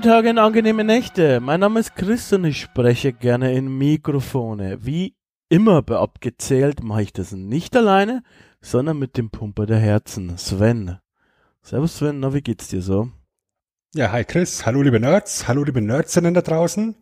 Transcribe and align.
Lange 0.00 0.12
Tage 0.14 0.30
und 0.30 0.38
angenehme 0.38 0.82
Nächte. 0.82 1.40
Mein 1.40 1.60
Name 1.60 1.78
ist 1.78 1.94
Chris 1.94 2.32
und 2.32 2.46
ich 2.46 2.58
spreche 2.58 3.12
gerne 3.12 3.52
in 3.52 3.68
Mikrofone. 3.68 4.78
Wie 4.80 5.14
immer 5.50 5.82
bei 5.82 5.96
Abgezählt 5.96 6.82
mache 6.82 7.02
ich 7.02 7.12
das 7.12 7.32
nicht 7.32 7.76
alleine, 7.76 8.22
sondern 8.62 8.98
mit 8.98 9.18
dem 9.18 9.28
Pumper 9.28 9.66
der 9.66 9.76
Herzen, 9.76 10.38
Sven. 10.38 10.96
Servus 11.60 11.98
Sven, 11.98 12.18
na 12.18 12.32
wie 12.32 12.40
geht's 12.40 12.68
dir 12.68 12.80
so? 12.80 13.10
Ja, 13.94 14.10
hi 14.10 14.24
Chris, 14.24 14.64
hallo 14.64 14.80
liebe 14.80 15.00
Nerds, 15.00 15.46
hallo 15.48 15.64
liebe 15.64 15.82
Nerdsinnen 15.82 16.32
da 16.32 16.40
draußen. 16.40 16.96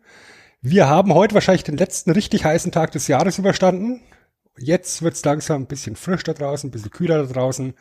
Wir 0.59 0.89
haben 0.89 1.13
heute 1.13 1.35
wahrscheinlich 1.35 1.63
den 1.63 1.77
letzten 1.77 2.11
richtig 2.11 2.43
heißen 2.43 2.73
Tag 2.73 2.91
des 2.91 3.07
Jahres 3.07 3.39
überstanden. 3.39 4.01
Jetzt 4.57 5.01
wird's 5.03 5.23
langsam 5.23 5.61
ein 5.61 5.67
bisschen 5.67 5.95
frisch 5.95 6.23
da 6.23 6.33
draußen, 6.33 6.67
ein 6.67 6.71
bisschen 6.71 6.91
kühler 6.91 7.23
da 7.25 7.31
draußen. 7.31 7.75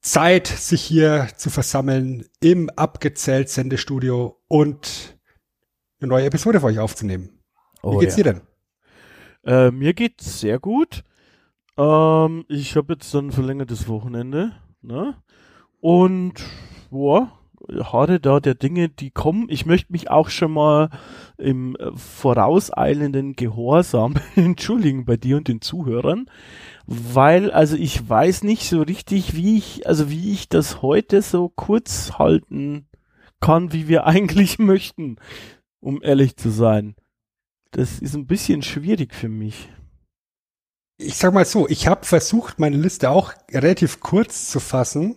Zeit, 0.00 0.46
sich 0.46 0.82
hier 0.82 1.28
zu 1.36 1.50
versammeln 1.50 2.24
im 2.40 2.70
abgezählt 2.70 3.48
Sendestudio 3.48 4.40
und 4.48 5.18
eine 6.00 6.08
neue 6.08 6.26
Episode 6.26 6.60
für 6.60 6.66
euch 6.66 6.78
aufzunehmen. 6.78 7.40
Oh, 7.82 7.94
Wie 7.94 8.00
geht's 8.00 8.16
ja. 8.16 8.24
dir 8.24 8.32
denn? 8.32 8.42
Äh, 9.44 9.70
mir 9.70 9.94
geht's 9.94 10.40
sehr 10.40 10.58
gut. 10.58 11.04
Ähm, 11.76 12.44
ich 12.48 12.76
habe 12.76 12.94
jetzt 12.94 13.12
dann 13.14 13.28
ein 13.28 13.32
verlängertes 13.32 13.88
Wochenende, 13.88 14.52
ne? 14.82 15.16
Und 15.80 16.34
boah, 16.90 17.39
harre 17.84 18.20
da 18.20 18.40
der 18.40 18.54
Dinge, 18.54 18.88
die 18.88 19.10
kommen. 19.10 19.46
Ich 19.48 19.66
möchte 19.66 19.92
mich 19.92 20.10
auch 20.10 20.28
schon 20.28 20.52
mal 20.52 20.90
im 21.38 21.76
äh, 21.76 21.90
vorauseilenden 21.94 23.34
Gehorsam 23.34 24.14
entschuldigen 24.36 25.04
bei 25.04 25.16
dir 25.16 25.36
und 25.36 25.48
den 25.48 25.60
Zuhörern, 25.60 26.30
weil 26.86 27.50
also 27.50 27.76
ich 27.76 28.08
weiß 28.08 28.42
nicht 28.44 28.68
so 28.68 28.82
richtig, 28.82 29.34
wie 29.34 29.58
ich 29.58 29.86
also 29.86 30.10
wie 30.10 30.32
ich 30.32 30.48
das 30.48 30.82
heute 30.82 31.22
so 31.22 31.48
kurz 31.48 32.12
halten 32.18 32.86
kann, 33.40 33.72
wie 33.72 33.88
wir 33.88 34.06
eigentlich 34.06 34.58
möchten, 34.58 35.16
um 35.80 36.02
ehrlich 36.02 36.36
zu 36.36 36.50
sein. 36.50 36.94
Das 37.72 38.00
ist 38.00 38.14
ein 38.14 38.26
bisschen 38.26 38.62
schwierig 38.62 39.14
für 39.14 39.28
mich. 39.28 39.68
Ich 40.98 41.16
sag 41.16 41.32
mal 41.32 41.46
so, 41.46 41.66
ich 41.68 41.86
habe 41.86 42.04
versucht, 42.04 42.58
meine 42.58 42.76
Liste 42.76 43.08
auch 43.08 43.32
relativ 43.50 44.00
kurz 44.00 44.50
zu 44.50 44.60
fassen 44.60 45.16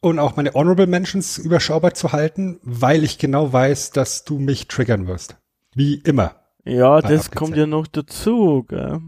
und 0.00 0.18
auch 0.18 0.36
meine 0.36 0.52
Honorable 0.54 0.86
Mentions 0.86 1.38
überschaubar 1.38 1.94
zu 1.94 2.12
halten, 2.12 2.58
weil 2.62 3.04
ich 3.04 3.18
genau 3.18 3.52
weiß, 3.52 3.90
dass 3.90 4.24
du 4.24 4.38
mich 4.38 4.68
triggern 4.68 5.06
wirst. 5.06 5.36
Wie 5.74 5.94
immer. 5.96 6.36
Ja, 6.64 7.00
das 7.00 7.30
kommt 7.30 7.56
ja 7.56 7.66
noch 7.66 7.86
dazu, 7.86 8.64
gell? 8.68 9.00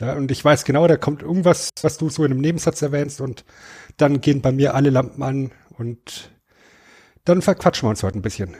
Ja, 0.00 0.14
und 0.14 0.30
ich 0.30 0.44
weiß 0.44 0.64
genau, 0.64 0.86
da 0.86 0.96
kommt 0.96 1.22
irgendwas, 1.22 1.70
was 1.82 1.98
du 1.98 2.08
so 2.08 2.24
in 2.24 2.32
einem 2.32 2.40
Nebensatz 2.40 2.82
erwähnst 2.82 3.20
und 3.20 3.44
dann 3.96 4.20
gehen 4.20 4.40
bei 4.40 4.52
mir 4.52 4.74
alle 4.74 4.90
Lampen 4.90 5.22
an 5.22 5.50
und 5.78 6.30
dann 7.24 7.42
verquatschen 7.42 7.86
wir 7.86 7.90
uns 7.90 8.02
heute 8.02 8.18
ein 8.18 8.22
bisschen. 8.22 8.56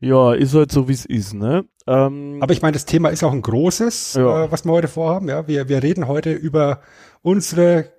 Ja, 0.00 0.34
ist 0.34 0.54
halt 0.54 0.72
so, 0.72 0.88
wie 0.88 0.92
es 0.92 1.06
ist, 1.06 1.32
ne? 1.32 1.64
Ähm, 1.86 2.38
Aber 2.40 2.52
ich 2.52 2.60
meine, 2.60 2.72
das 2.72 2.84
Thema 2.86 3.10
ist 3.10 3.22
auch 3.22 3.32
ein 3.32 3.42
großes, 3.42 4.14
Ja. 4.14 4.44
äh, 4.44 4.52
was 4.52 4.64
wir 4.64 4.72
heute 4.72 4.88
vorhaben. 4.88 5.28
Ja, 5.28 5.46
wir, 5.46 5.68
wir 5.68 5.82
reden 5.82 6.08
heute 6.08 6.32
über 6.32 6.80
unsere 7.22 7.92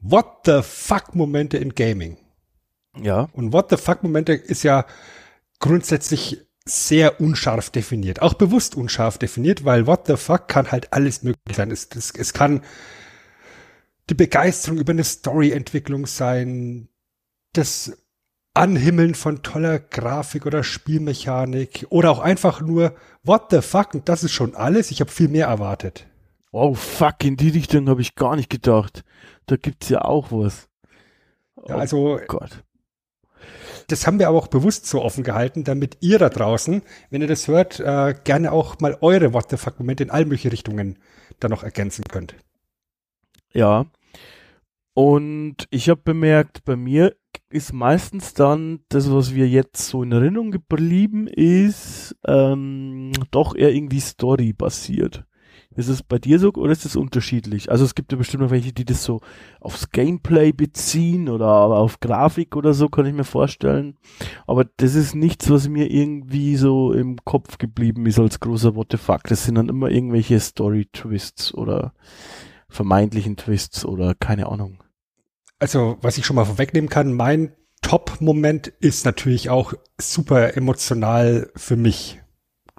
What 0.00 0.46
the 0.46 0.60
fuck 0.62 1.14
Momente 1.14 1.58
in 1.58 1.74
Gaming. 1.74 2.16
ja, 3.00 3.28
Und 3.32 3.52
What 3.52 3.70
the 3.70 3.76
fuck 3.76 4.02
Momente 4.02 4.32
ist 4.32 4.62
ja 4.62 4.86
grundsätzlich 5.58 6.38
sehr 6.64 7.20
unscharf 7.20 7.70
definiert, 7.70 8.22
auch 8.22 8.34
bewusst 8.34 8.76
unscharf 8.76 9.18
definiert, 9.18 9.64
weil 9.64 9.86
What 9.86 10.06
the 10.06 10.16
fuck 10.16 10.48
kann 10.48 10.70
halt 10.70 10.92
alles 10.92 11.22
möglich 11.22 11.56
sein. 11.56 11.70
Es, 11.70 11.88
es, 11.94 12.12
es 12.16 12.32
kann 12.32 12.62
die 14.08 14.14
Begeisterung 14.14 14.78
über 14.78 14.92
eine 14.92 15.04
Storyentwicklung 15.04 16.06
sein, 16.06 16.88
das 17.52 17.96
Anhimmeln 18.54 19.14
von 19.14 19.42
toller 19.42 19.78
Grafik 19.78 20.44
oder 20.44 20.64
Spielmechanik 20.64 21.86
oder 21.90 22.10
auch 22.10 22.18
einfach 22.18 22.60
nur 22.60 22.94
What 23.22 23.50
the 23.50 23.62
fuck 23.62 23.94
und 23.94 24.08
das 24.08 24.24
ist 24.24 24.32
schon 24.32 24.54
alles. 24.54 24.90
Ich 24.90 25.00
habe 25.00 25.10
viel 25.10 25.28
mehr 25.28 25.46
erwartet. 25.46 26.09
Oh 26.52 26.74
fuck, 26.74 27.24
in 27.24 27.36
die 27.36 27.50
Richtung 27.50 27.88
habe 27.88 28.00
ich 28.00 28.14
gar 28.14 28.36
nicht 28.36 28.50
gedacht. 28.50 29.04
Da 29.46 29.56
gibt's 29.56 29.88
ja 29.88 30.02
auch 30.02 30.32
was. 30.32 30.68
Ja, 31.68 31.76
oh 31.76 31.78
also 31.78 32.20
Gott. 32.26 32.64
das 33.88 34.06
haben 34.06 34.18
wir 34.18 34.28
aber 34.28 34.38
auch 34.38 34.48
bewusst 34.48 34.86
so 34.86 35.02
offen 35.02 35.24
gehalten, 35.24 35.64
damit 35.64 35.98
ihr 36.00 36.18
da 36.18 36.28
draußen, 36.28 36.82
wenn 37.10 37.20
ihr 37.20 37.28
das 37.28 37.46
hört, 37.48 37.80
äh, 37.80 38.14
gerne 38.24 38.52
auch 38.52 38.80
mal 38.80 38.96
eure 39.00 39.32
What 39.32 39.50
the 39.50 39.56
fuck 39.56 39.78
Momente 39.78 40.02
in 40.02 40.10
all 40.10 40.24
mögliche 40.24 40.52
Richtungen 40.52 40.98
dann 41.38 41.50
noch 41.50 41.62
ergänzen 41.62 42.04
könnt. 42.04 42.34
Ja. 43.52 43.86
Und 44.94 45.66
ich 45.70 45.88
habe 45.88 46.00
bemerkt, 46.02 46.64
bei 46.64 46.76
mir 46.76 47.16
ist 47.48 47.72
meistens 47.72 48.34
dann 48.34 48.80
das, 48.88 49.10
was 49.10 49.34
wir 49.34 49.48
jetzt 49.48 49.86
so 49.86 50.02
in 50.02 50.12
Erinnerung 50.12 50.50
geblieben 50.50 51.26
ist, 51.26 52.16
ähm, 52.26 53.12
doch 53.30 53.54
eher 53.54 53.72
irgendwie 53.72 54.00
Story-basiert. 54.00 55.24
Ist 55.76 55.88
es 55.88 56.02
bei 56.02 56.18
dir 56.18 56.40
so 56.40 56.52
oder 56.52 56.72
ist 56.72 56.84
es 56.84 56.96
unterschiedlich? 56.96 57.70
Also 57.70 57.84
es 57.84 57.94
gibt 57.94 58.10
ja 58.10 58.18
bestimmt 58.18 58.42
noch 58.42 58.50
welche, 58.50 58.72
die 58.72 58.84
das 58.84 59.04
so 59.04 59.20
aufs 59.60 59.90
Gameplay 59.90 60.50
beziehen 60.50 61.28
oder 61.28 61.48
auf 61.48 62.00
Grafik 62.00 62.56
oder 62.56 62.74
so, 62.74 62.88
kann 62.88 63.06
ich 63.06 63.14
mir 63.14 63.24
vorstellen. 63.24 63.96
Aber 64.48 64.64
das 64.64 64.96
ist 64.96 65.14
nichts, 65.14 65.48
was 65.48 65.68
mir 65.68 65.88
irgendwie 65.88 66.56
so 66.56 66.92
im 66.92 67.24
Kopf 67.24 67.58
geblieben 67.58 68.04
ist 68.06 68.18
als 68.18 68.40
großer 68.40 68.74
What. 68.74 68.98
Das 69.24 69.44
sind 69.44 69.54
dann 69.54 69.68
immer 69.68 69.90
irgendwelche 69.90 70.40
Story-Twists 70.40 71.54
oder 71.54 71.92
vermeintlichen 72.68 73.36
Twists 73.36 73.84
oder 73.84 74.14
keine 74.14 74.48
Ahnung. 74.48 74.82
Also, 75.60 75.98
was 76.00 76.18
ich 76.18 76.26
schon 76.26 76.36
mal 76.36 76.46
vorwegnehmen 76.46 76.90
kann, 76.90 77.12
mein 77.12 77.52
Top-Moment 77.82 78.68
ist 78.68 79.04
natürlich 79.04 79.50
auch 79.50 79.72
super 79.98 80.56
emotional 80.56 81.50
für 81.54 81.76
mich, 81.76 82.19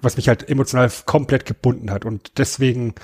was 0.02 0.16
mich 0.16 0.28
halt 0.28 0.48
emotional 0.48 0.90
komplett 1.06 1.46
gebunden 1.46 1.90
hat 1.90 2.04
und 2.04 2.38
deswegen 2.38 2.94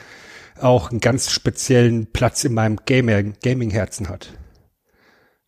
auch 0.60 0.91
einen 0.91 1.00
ganz 1.00 1.31
speziellen 1.31 2.10
Platz 2.12 2.44
in 2.44 2.54
meinem 2.54 2.78
Gaming-Herzen 2.84 4.09
hat. 4.09 4.34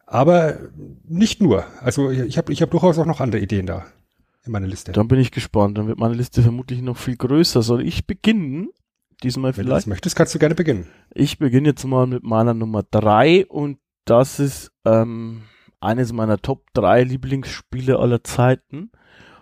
Aber 0.07 0.59
nicht 1.05 1.41
nur. 1.41 1.65
Also 1.81 2.11
ich 2.11 2.37
habe 2.39 2.53
ich 2.53 2.63
hab 2.63 2.71
durchaus 2.71 2.99
auch 2.99 3.07
noch 3.07 3.21
andere 3.21 3.41
Ideen 3.41 3.67
da 3.67 3.87
in 4.45 4.53
meiner 4.53 4.67
Liste. 4.67 4.93
Dann 4.93 5.09
bin 5.09 5.21
ich 5.21 5.31
gespannt. 5.31 5.79
Dann 5.79 5.87
wird 5.87 5.99
meine 5.99 6.15
Liste 6.15 6.43
vermutlich 6.43 6.83
noch 6.83 6.97
viel 6.97 7.17
größer. 7.17 7.63
Soll 7.63 7.87
ich 7.87 8.07
beginnen? 8.07 8.71
Diesmal 9.23 9.57
Wenn 9.57 9.67
du 9.67 9.71
das 9.71 9.85
vielleicht. 9.85 9.87
möchtest, 9.89 10.17
kannst 10.17 10.35
du 10.35 10.39
gerne 10.39 10.55
beginnen. 10.55 10.87
Ich 11.15 11.39
beginne 11.39 11.69
jetzt 11.69 11.85
mal 11.85 12.07
mit 12.07 12.23
meiner 12.23 12.55
Nummer 12.55 12.83
drei 12.83 13.47
und 13.47 13.79
das 14.05 14.41
ist 14.41 14.73
ähm, 14.85 15.43
eines 15.79 16.13
meiner 16.13 16.39
Top 16.39 16.65
drei 16.73 17.03
Lieblingsspiele 17.05 17.99
aller 17.99 18.25
Zeiten 18.25 18.91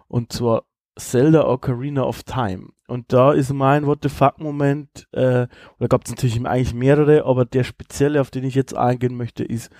und 0.09 0.33
zwar 0.33 0.65
Zelda 0.99 1.47
Ocarina 1.47 2.03
of 2.03 2.23
Time. 2.25 2.69
Und 2.87 3.13
da 3.13 3.33
ist 3.33 3.53
mein 3.53 3.87
What 3.87 4.01
the 4.03 4.09
fuck 4.09 4.39
Moment, 4.39 5.07
äh, 5.13 5.47
oder 5.79 5.89
gab 5.89 6.05
es 6.05 6.11
natürlich 6.11 6.45
eigentlich 6.45 6.75
mehrere, 6.75 7.25
aber 7.25 7.45
der 7.45 7.65
spezielle, 7.65 8.21
auf 8.21 8.31
den 8.31 8.45
ich 8.45 8.55
jetzt 8.55 8.75
eingehen 8.77 9.17
möchte, 9.17 9.45
ist, 9.45 9.71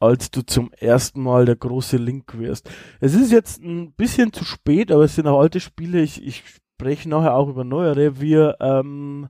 als 0.00 0.30
du 0.30 0.42
zum 0.42 0.70
ersten 0.72 1.22
Mal 1.22 1.44
der 1.44 1.56
große 1.56 1.96
Link 1.96 2.38
wirst. 2.38 2.70
Es 3.00 3.14
ist 3.14 3.32
jetzt 3.32 3.62
ein 3.62 3.92
bisschen 3.92 4.32
zu 4.32 4.44
spät, 4.44 4.92
aber 4.92 5.04
es 5.04 5.14
sind 5.14 5.26
auch 5.26 5.40
alte 5.40 5.60
Spiele. 5.60 6.00
Ich, 6.00 6.24
ich 6.24 6.44
spreche 6.46 7.08
nachher 7.08 7.34
auch 7.34 7.48
über 7.48 7.64
neuere. 7.64 8.20
Wir, 8.20 8.56
ähm, 8.60 9.28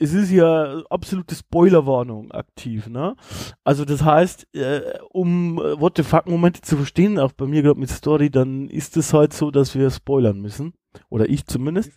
es 0.00 0.14
ist 0.14 0.30
ja 0.30 0.82
absolute 0.88 1.34
Spoilerwarnung 1.34 2.32
aktiv, 2.32 2.88
ne? 2.88 3.16
Also 3.64 3.84
das 3.84 4.02
heißt, 4.02 4.48
äh, 4.54 4.80
um 5.10 5.58
äh, 5.58 5.78
What 5.78 5.98
the 5.98 6.02
fuck 6.02 6.26
Momente 6.26 6.62
zu 6.62 6.76
verstehen, 6.76 7.18
auch 7.18 7.32
bei 7.32 7.46
mir 7.46 7.62
gerade 7.62 7.78
mit 7.78 7.90
Story, 7.90 8.30
dann 8.30 8.68
ist 8.68 8.96
es 8.96 9.12
halt 9.12 9.34
so, 9.34 9.50
dass 9.50 9.74
wir 9.74 9.90
spoilern 9.90 10.40
müssen. 10.40 10.72
Oder 11.10 11.28
ich 11.28 11.44
zumindest. 11.46 11.92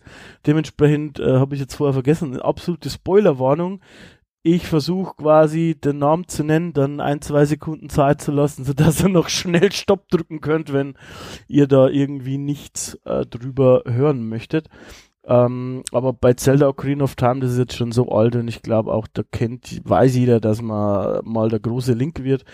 Dementsprechend 0.46 1.18
äh, 1.18 1.38
habe 1.38 1.54
ich 1.54 1.60
jetzt 1.62 1.76
vorher 1.76 1.94
vergessen, 1.94 2.32
eine 2.32 2.44
absolute 2.44 2.90
Spoilerwarnung. 2.90 3.80
Ich 4.42 4.66
versuche 4.66 5.14
quasi 5.16 5.74
den 5.74 5.96
Namen 5.96 6.28
zu 6.28 6.44
nennen, 6.44 6.74
dann 6.74 7.00
ein, 7.00 7.22
zwei 7.22 7.46
Sekunden 7.46 7.88
Zeit 7.88 8.20
zu 8.20 8.32
lassen, 8.32 8.64
sodass 8.66 9.02
ihr 9.02 9.08
noch 9.08 9.30
schnell 9.30 9.72
Stopp 9.72 10.10
drücken 10.10 10.42
könnt, 10.42 10.74
wenn 10.74 10.94
ihr 11.48 11.66
da 11.66 11.88
irgendwie 11.88 12.36
nichts 12.36 13.00
äh, 13.06 13.24
drüber 13.24 13.84
hören 13.86 14.28
möchtet. 14.28 14.68
Ähm, 15.26 15.82
aber 15.92 16.12
bei 16.12 16.34
Zelda 16.34 16.68
Ocarina 16.68 17.04
of 17.04 17.16
Time, 17.16 17.40
das 17.40 17.52
ist 17.52 17.58
jetzt 17.58 17.76
schon 17.76 17.92
so 17.92 18.08
alt 18.10 18.36
und 18.36 18.48
ich 18.48 18.62
glaube 18.62 18.92
auch, 18.92 19.06
da 19.12 19.22
kennt, 19.30 19.80
weiß 19.84 20.14
jeder, 20.16 20.40
dass 20.40 20.60
man 20.60 21.20
mal 21.24 21.48
der 21.48 21.60
große 21.60 21.94
Link 21.94 22.22
wird. 22.22 22.44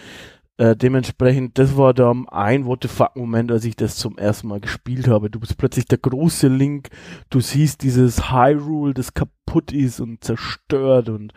Äh, 0.56 0.76
dementsprechend, 0.76 1.58
das 1.58 1.76
war 1.76 1.94
da 1.94 2.14
ein 2.30 2.66
What 2.66 2.82
the 2.82 2.88
fuck 2.88 3.16
Moment, 3.16 3.50
als 3.50 3.64
ich 3.64 3.76
das 3.76 3.96
zum 3.96 4.18
ersten 4.18 4.48
Mal 4.48 4.60
gespielt 4.60 5.08
habe. 5.08 5.30
Du 5.30 5.40
bist 5.40 5.56
plötzlich 5.56 5.86
der 5.86 5.98
große 5.98 6.48
Link, 6.48 6.90
du 7.30 7.40
siehst 7.40 7.82
dieses 7.82 8.30
Hyrule, 8.30 8.94
das 8.94 9.14
kaputt 9.14 9.72
ist 9.72 10.00
und 10.00 10.22
zerstört 10.22 11.08
und 11.08 11.32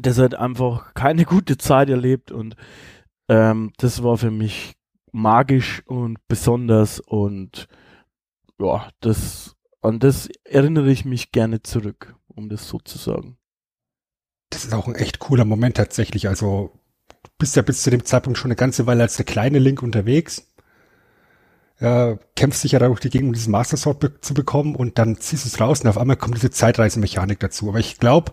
das 0.00 0.18
hat 0.18 0.34
einfach 0.34 0.94
keine 0.94 1.24
gute 1.24 1.56
Zeit 1.56 1.88
erlebt 1.88 2.30
und 2.30 2.56
ähm, 3.28 3.72
das 3.78 4.02
war 4.02 4.18
für 4.18 4.30
mich 4.30 4.74
magisch 5.12 5.82
und 5.86 6.18
besonders 6.28 7.00
und 7.00 7.68
ja, 8.60 8.88
das 9.00 9.53
an 9.84 9.98
das 9.98 10.28
erinnere 10.44 10.90
ich 10.90 11.04
mich 11.04 11.32
gerne 11.32 11.62
zurück, 11.62 12.14
um 12.26 12.48
das 12.48 12.68
so 12.68 12.78
zu 12.78 12.98
sagen. 12.98 13.36
Das 14.50 14.64
ist 14.64 14.72
auch 14.72 14.86
ein 14.86 14.94
echt 14.94 15.18
cooler 15.18 15.44
Moment 15.44 15.76
tatsächlich. 15.76 16.28
Also 16.28 16.72
bist 17.38 17.56
ja 17.56 17.62
bis 17.62 17.82
zu 17.82 17.90
dem 17.90 18.04
Zeitpunkt 18.04 18.38
schon 18.38 18.50
eine 18.50 18.56
ganze 18.56 18.86
Weile 18.86 19.02
als 19.02 19.16
der 19.16 19.26
kleine 19.26 19.58
Link 19.58 19.82
unterwegs. 19.82 20.50
Ja, 21.80 22.16
kämpfst 22.36 22.62
dich 22.64 22.72
ja 22.72 22.78
durch 22.78 23.00
die 23.00 23.10
Gegend, 23.10 23.28
um 23.28 23.32
diesen 23.34 23.50
Master 23.50 23.76
Sword 23.76 23.98
be 23.98 24.20
zu 24.20 24.32
bekommen 24.32 24.76
und 24.76 24.98
dann 24.98 25.16
ziehst 25.16 25.44
du 25.44 25.48
es 25.48 25.60
raus 25.60 25.80
und 25.80 25.88
auf 25.88 25.98
einmal 25.98 26.16
kommt 26.16 26.36
diese 26.36 26.50
Zeitreisemechanik 26.50 27.40
dazu. 27.40 27.68
Aber 27.68 27.80
ich 27.80 27.98
glaube, 27.98 28.32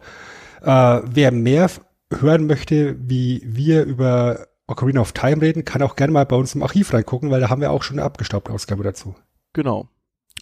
äh, 0.62 1.02
wer 1.04 1.32
mehr 1.32 1.70
hören 2.14 2.46
möchte, 2.46 2.96
wie 3.00 3.42
wir 3.44 3.84
über 3.84 4.48
Ocarina 4.68 5.02
of 5.02 5.12
Time 5.14 5.42
reden, 5.42 5.66
kann 5.66 5.82
auch 5.82 5.96
gerne 5.96 6.14
mal 6.14 6.26
bei 6.26 6.36
uns 6.36 6.54
im 6.54 6.62
Archiv 6.62 6.94
reingucken, 6.94 7.32
weil 7.32 7.42
da 7.42 7.50
haben 7.50 7.62
wir 7.62 7.72
auch 7.72 7.84
schon 7.84 7.98
eine 7.98 8.06
abgestaubte 8.06 8.54
Ausgabe 8.54 8.84
dazu. 8.84 9.16
Genau. 9.54 9.90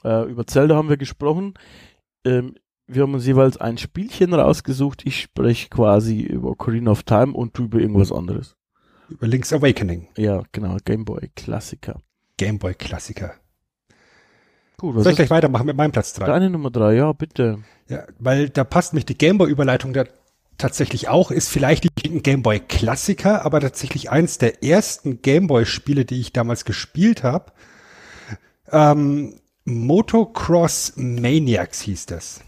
Äh, 0.03 0.29
über 0.29 0.47
Zelda 0.47 0.75
haben 0.75 0.89
wir 0.89 0.97
gesprochen. 0.97 1.53
Ähm, 2.25 2.55
wir 2.87 3.03
haben 3.03 3.13
uns 3.13 3.25
jeweils 3.25 3.57
ein 3.57 3.77
Spielchen 3.77 4.33
rausgesucht. 4.33 5.05
Ich 5.05 5.21
spreche 5.21 5.69
quasi 5.69 6.21
über 6.21 6.49
Ocarina 6.49 6.91
of 6.91 7.03
Time 7.03 7.33
und 7.33 7.57
du 7.57 7.65
über 7.65 7.79
irgendwas 7.79 8.11
anderes. 8.11 8.55
Über 9.09 9.27
Link's 9.27 9.53
Awakening. 9.53 10.07
Ja, 10.17 10.43
genau. 10.51 10.77
Gameboy 10.83 11.29
Klassiker. 11.35 12.01
Gameboy 12.37 12.73
Klassiker. 12.73 13.33
Gut, 14.77 14.95
was 14.95 15.03
Soll 15.03 15.11
ich 15.11 15.17
gleich 15.17 15.29
weitermachen 15.29 15.65
mit 15.65 15.75
meinem 15.75 15.91
Platz 15.91 16.13
3? 16.13 16.25
Deine 16.25 16.49
Nummer 16.49 16.71
3, 16.71 16.93
ja, 16.93 17.11
bitte. 17.11 17.59
Ja, 17.89 18.05
weil 18.17 18.49
da 18.49 18.63
passt 18.63 18.93
mich 18.93 19.05
die 19.05 19.17
Gameboy-Überleitung 19.17 19.93
da 19.93 20.05
tatsächlich 20.57 21.09
auch, 21.09 21.31
ist 21.31 21.49
vielleicht 21.49 21.85
ein 22.05 22.23
Gameboy 22.23 22.59
Klassiker, 22.59 23.45
aber 23.45 23.59
tatsächlich 23.59 24.09
eins 24.09 24.37
der 24.37 24.63
ersten 24.63 25.21
Gameboy-Spiele, 25.21 26.05
die 26.05 26.19
ich 26.19 26.33
damals 26.33 26.65
gespielt 26.65 27.23
habe. 27.23 27.51
Ähm, 28.71 29.39
Motocross 29.69 30.93
Maniacs 30.95 31.81
hieß 31.81 32.07
das. 32.07 32.41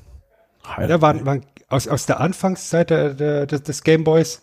Ja, 0.78 0.88
da 0.88 1.02
waren, 1.02 1.26
waren 1.26 1.46
aus, 1.68 1.88
aus 1.88 2.06
der 2.06 2.20
Anfangszeit 2.20 2.90
der, 2.90 3.14
der, 3.14 3.46
des 3.46 3.84
Gameboys 3.84 4.42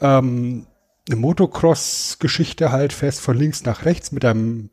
ähm, 0.00 0.66
eine 1.08 1.16
Motocross-Geschichte 1.16 2.70
halt, 2.70 2.92
fährst 2.92 3.20
von 3.20 3.36
links 3.36 3.64
nach 3.64 3.84
rechts 3.84 4.12
mit 4.12 4.24
einem 4.24 4.70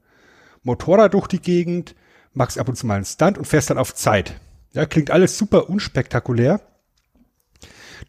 Motorrad 0.64 1.14
durch 1.14 1.28
die 1.28 1.42
Gegend, 1.42 1.96
machst 2.34 2.60
ab 2.60 2.70
und 2.70 2.76
zu 2.76 2.86
mal 2.86 2.96
einen 2.96 3.06
Stunt 3.06 3.38
und 3.38 3.46
fährst 3.46 3.70
dann 3.70 3.78
auf 3.78 3.96
Zeit. 3.96 4.40
Ja, 4.74 4.86
klingt 4.86 5.12
alles 5.12 5.38
super 5.38 5.70
unspektakulär. 5.70 6.62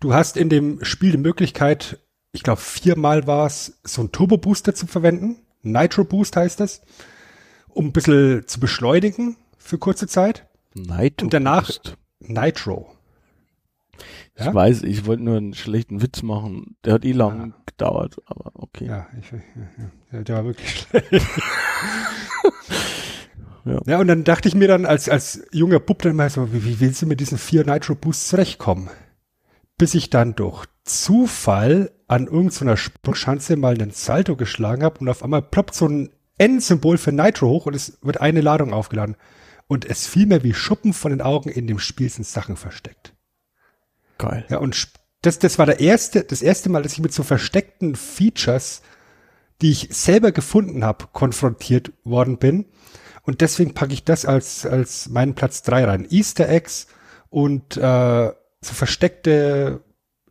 Du 0.00 0.14
hast 0.14 0.36
in 0.36 0.48
dem 0.48 0.84
Spiel 0.84 1.12
die 1.12 1.18
Möglichkeit, 1.18 1.98
ich 2.32 2.42
glaube 2.42 2.60
viermal 2.60 3.26
war 3.26 3.46
es, 3.46 3.80
so 3.84 4.02
einen 4.02 4.12
Turbo-Booster 4.12 4.74
zu 4.74 4.86
verwenden. 4.86 5.36
Nitro 5.62 6.04
Boost 6.04 6.36
heißt 6.36 6.60
das, 6.60 6.82
um 7.74 7.86
ein 7.86 7.92
bisschen 7.92 8.46
zu 8.46 8.60
beschleunigen 8.60 9.36
für 9.58 9.78
kurze 9.78 10.06
Zeit. 10.06 10.46
Nitro 10.74 11.24
und 11.24 11.34
danach 11.34 11.66
Boost. 11.66 11.96
Nitro. 12.20 12.94
Ich 14.34 14.46
ja? 14.46 14.54
weiß, 14.54 14.82
ich 14.84 15.04
wollte 15.06 15.22
nur 15.22 15.36
einen 15.36 15.54
schlechten 15.54 16.00
Witz 16.00 16.22
machen. 16.22 16.76
Der 16.84 16.94
hat 16.94 17.04
eh 17.04 17.12
lang 17.12 17.48
ja. 17.48 17.54
gedauert, 17.66 18.16
aber 18.24 18.52
okay. 18.54 18.86
Ja, 18.86 19.06
ich, 19.18 19.30
ja, 20.12 20.22
der 20.22 20.36
war 20.36 20.44
wirklich 20.44 20.80
schlecht. 20.80 21.12
ja. 23.64 23.80
ja, 23.86 23.98
und 23.98 24.08
dann 24.08 24.24
dachte 24.24 24.48
ich 24.48 24.54
mir 24.54 24.68
dann 24.68 24.86
als, 24.86 25.08
als 25.08 25.44
junger 25.52 25.80
Bub 25.80 26.00
dann 26.02 26.16
mal 26.16 26.30
so, 26.30 26.52
wie, 26.52 26.64
wie 26.64 26.80
willst 26.80 27.02
du 27.02 27.06
mit 27.06 27.20
diesen 27.20 27.36
vier 27.38 27.66
Nitro 27.66 27.94
Boosts 27.94 28.28
zurechtkommen? 28.28 28.88
Bis 29.76 29.94
ich 29.94 30.10
dann 30.10 30.34
durch 30.34 30.66
Zufall 30.84 31.92
an 32.06 32.26
irgendeiner 32.26 32.76
Sprungschanze 32.76 33.56
mal 33.56 33.74
einen 33.74 33.90
Salto 33.90 34.36
geschlagen 34.36 34.82
habe 34.82 35.00
und 35.00 35.08
auf 35.08 35.22
einmal 35.22 35.42
ploppt 35.42 35.74
so 35.74 35.86
ein 35.86 36.10
N-Symbol 36.40 36.98
für 36.98 37.12
Nitro 37.12 37.48
hoch 37.48 37.66
und 37.66 37.74
es 37.74 37.98
wird 38.02 38.20
eine 38.20 38.40
Ladung 38.40 38.72
aufgeladen. 38.72 39.16
Und 39.68 39.84
es 39.84 40.06
fiel 40.06 40.26
mir 40.26 40.42
wie 40.42 40.54
Schuppen 40.54 40.92
von 40.92 41.10
den 41.10 41.20
Augen, 41.20 41.50
in 41.50 41.66
dem 41.66 41.78
Spiel 41.78 42.08
sind 42.08 42.26
Sachen 42.26 42.56
versteckt. 42.56 43.14
Geil. 44.18 44.44
Ja, 44.48 44.58
und 44.58 44.88
das, 45.22 45.38
das 45.38 45.58
war 45.58 45.66
der 45.66 45.80
erste, 45.80 46.24
das 46.24 46.42
erste 46.42 46.70
Mal, 46.70 46.82
dass 46.82 46.94
ich 46.94 47.00
mit 47.00 47.12
so 47.12 47.22
versteckten 47.22 47.94
Features, 47.94 48.82
die 49.60 49.70
ich 49.70 49.88
selber 49.92 50.32
gefunden 50.32 50.82
habe, 50.82 51.08
konfrontiert 51.12 51.92
worden 52.04 52.38
bin. 52.38 52.64
Und 53.22 53.42
deswegen 53.42 53.74
packe 53.74 53.92
ich 53.92 54.04
das 54.04 54.24
als, 54.24 54.64
als 54.64 55.08
meinen 55.08 55.34
Platz 55.34 55.62
drei 55.62 55.84
rein. 55.84 56.06
Easter 56.10 56.48
Eggs 56.48 56.86
und 57.28 57.76
äh, 57.76 58.32
so 58.62 58.74
versteckte 58.74 59.84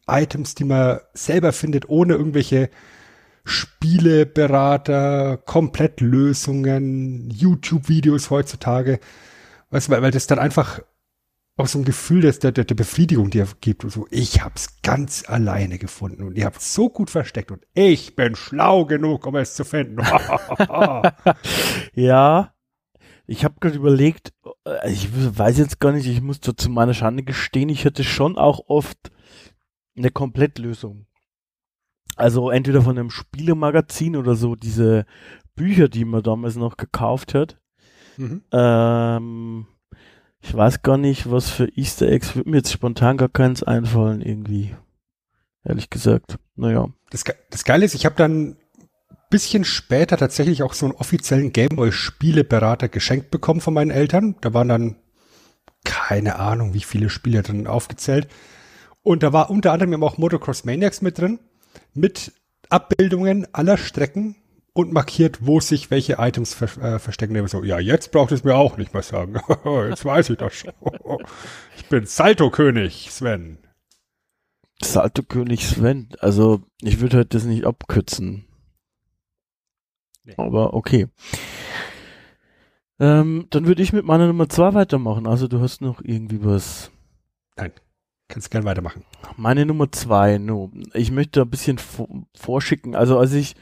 Items, 0.08 0.56
die 0.56 0.64
man 0.64 1.00
selber 1.14 1.54
findet, 1.54 1.88
ohne 1.88 2.16
irgendwelche 2.16 2.70
Spieleberater, 3.44 5.38
Komplettlösungen, 5.38 7.30
YouTube-Videos 7.30 8.30
heutzutage. 8.30 9.00
Weißt 9.70 9.88
du, 9.88 9.92
weil, 9.92 10.02
weil 10.02 10.12
das 10.12 10.28
dann 10.28 10.40
einfach 10.40 10.82
auch 11.60 11.68
so 11.68 11.80
ein 11.80 11.86
Gefühl 11.86 12.22
des, 12.22 12.40
der, 12.40 12.52
der, 12.54 12.64
der 12.64 12.76
Befriedigung 12.76 13.30
dir 13.30 13.48
gibt 13.60 13.84
und 13.84 13.90
so, 13.90 14.08
ich 14.12 14.42
hab's 14.44 14.82
ganz 14.82 15.28
alleine 15.28 15.78
gefunden 15.78 16.24
und 16.24 16.38
ihr 16.38 16.46
habt 16.46 16.62
so 16.62 16.90
gut 16.90 17.10
versteckt 17.10 17.52
und 17.52 17.66
ich 17.74 18.16
bin 18.16 18.36
schlau 18.36 18.86
genug, 18.86 19.28
um 19.28 19.36
es 19.36 19.56
zu 19.56 19.66
finden. 19.66 20.02
ja, 21.94 22.54
ich 23.28 23.44
habe 23.44 23.56
gerade 23.60 23.76
überlegt, 23.76 24.34
äh, 24.66 24.92
ich 24.92 25.10
weiß 25.14 25.58
jetzt 25.58 25.80
gar 25.80 25.92
nicht, 25.92 26.08
ich 26.08 26.22
muss 26.22 26.40
zu 26.40 26.54
meiner 26.70 26.94
Schande 26.94 27.24
gestehen, 27.24 27.70
ich 27.70 27.86
hatte 27.86 28.04
schon 28.04 28.38
auch 28.38 28.62
oft 28.68 29.12
eine 29.98 30.12
Komplettlösung. 30.12 31.06
Also 32.16 32.50
entweder 32.50 32.82
von 32.82 32.98
einem 32.98 33.10
Spielemagazin 33.10 34.16
oder 34.16 34.36
so 34.36 34.56
diese 34.56 35.06
Bücher, 35.56 35.88
die 35.88 36.06
man 36.06 36.24
damals 36.24 36.56
noch 36.56 36.78
gekauft 36.78 37.34
hat. 37.34 37.60
Mhm. 38.18 38.44
Ähm, 38.52 39.68
ich 40.42 40.54
weiß 40.54 40.82
gar 40.82 40.98
nicht, 40.98 41.32
was 41.32 41.50
für 41.50 41.70
Easter 41.76 42.08
Eggs 42.08 42.36
würde 42.36 42.50
mir 42.50 42.58
jetzt 42.58 42.72
spontan 42.72 43.18
gar 43.18 43.30
keins 43.30 43.64
einfallen 43.64 44.22
irgendwie. 44.22 44.76
Ehrlich 45.64 45.90
gesagt. 45.90 46.38
Naja. 46.56 46.90
Das, 47.10 47.24
das 47.50 47.64
Geile 47.64 47.86
ist, 47.86 47.96
ich 47.96 48.06
habe 48.06 48.16
dann 48.16 48.58
bisschen 49.30 49.64
später 49.64 50.18
tatsächlich 50.18 50.64
auch 50.64 50.74
so 50.74 50.88
einen 50.88 50.96
offiziellen 50.96 51.54
Gameboy-Spieleberater 51.54 52.90
geschenkt 52.90 53.30
bekommen 53.32 53.62
von 53.62 53.74
meinen 53.74 53.92
Eltern. 53.92 54.36
Da 54.42 54.54
waren 54.54 54.70
dann 54.70 54.96
keine 55.84 56.38
Ahnung, 56.38 56.74
wie 56.74 56.82
viele 56.82 57.10
Spiele 57.10 57.44
drin 57.44 57.68
aufgezählt. 57.68 58.28
Und 59.02 59.24
da 59.24 59.32
war 59.32 59.50
unter 59.50 59.72
anderem 59.72 60.04
auch 60.04 60.18
Motocross 60.18 60.66
Maniacs 60.66 61.02
mit 61.02 61.18
drin, 61.18 61.40
mit 61.94 62.34
Abbildungen 62.70 63.48
aller 63.54 63.78
Strecken 63.78 64.36
und 64.74 64.94
markiert, 64.94 65.40
wo 65.46 65.60
sich 65.60 65.92
welche 65.92 66.18
Items 66.20 66.54
ver 66.54 66.78
äh, 66.82 67.00
verstecken. 67.00 67.48
So, 67.48 67.64
ja, 67.64 67.80
jetzt 67.80 68.12
braucht 68.12 68.32
es 68.32 68.44
mir 68.44 68.56
auch 68.56 68.78
nicht 68.78 68.94
mehr 68.94 69.04
sagen. 69.04 69.36
jetzt 69.90 70.06
weiß 70.06 70.30
ich 70.30 70.38
das 70.38 70.54
schon. 70.54 70.74
ich 71.78 71.86
bin 71.88 72.06
Salto-König, 72.06 73.10
Sven. 73.12 73.58
Salto-König 74.82 75.68
Sven. 75.68 76.10
Also, 76.20 76.62
ich 76.82 77.02
würde 77.02 77.18
halt 77.18 77.34
das 77.34 77.44
nicht 77.44 77.66
abkürzen. 77.66 78.46
Nee. 80.24 80.36
Aber 80.38 80.74
okay. 80.74 81.08
Ähm, 83.00 83.48
dann 83.50 83.66
würde 83.66 83.82
ich 83.82 83.94
mit 83.94 84.06
meiner 84.06 84.28
Nummer 84.28 84.50
zwei 84.50 84.74
weitermachen. 84.74 85.28
Also, 85.28 85.48
du 85.48 85.60
hast 85.60 85.82
noch 85.82 86.02
irgendwie 86.02 86.44
was. 86.44 86.92
Nein. 87.58 87.72
Kannst 88.30 88.52
gerne 88.52 88.66
weitermachen. 88.66 89.04
Meine 89.38 89.66
Nummer 89.66 89.92
zwei, 89.92 90.38
no. 90.38 90.72
Ich 90.94 91.12
möchte 91.12 91.42
ein 91.42 91.50
bisschen 91.50 91.80
vorschicken. 92.38 92.96
Also 92.96 93.18
als 93.18 93.34
ich 93.34 93.56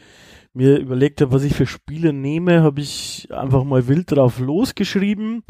mir 0.53 0.77
überlegt 0.77 1.21
habe, 1.21 1.31
was 1.31 1.43
ich 1.43 1.53
für 1.53 1.65
Spiele 1.65 2.11
nehme, 2.11 2.63
habe 2.63 2.81
ich 2.81 3.29
einfach 3.31 3.63
mal 3.63 3.87
wild 3.87 4.11
drauf 4.11 4.39
losgeschrieben, 4.39 5.43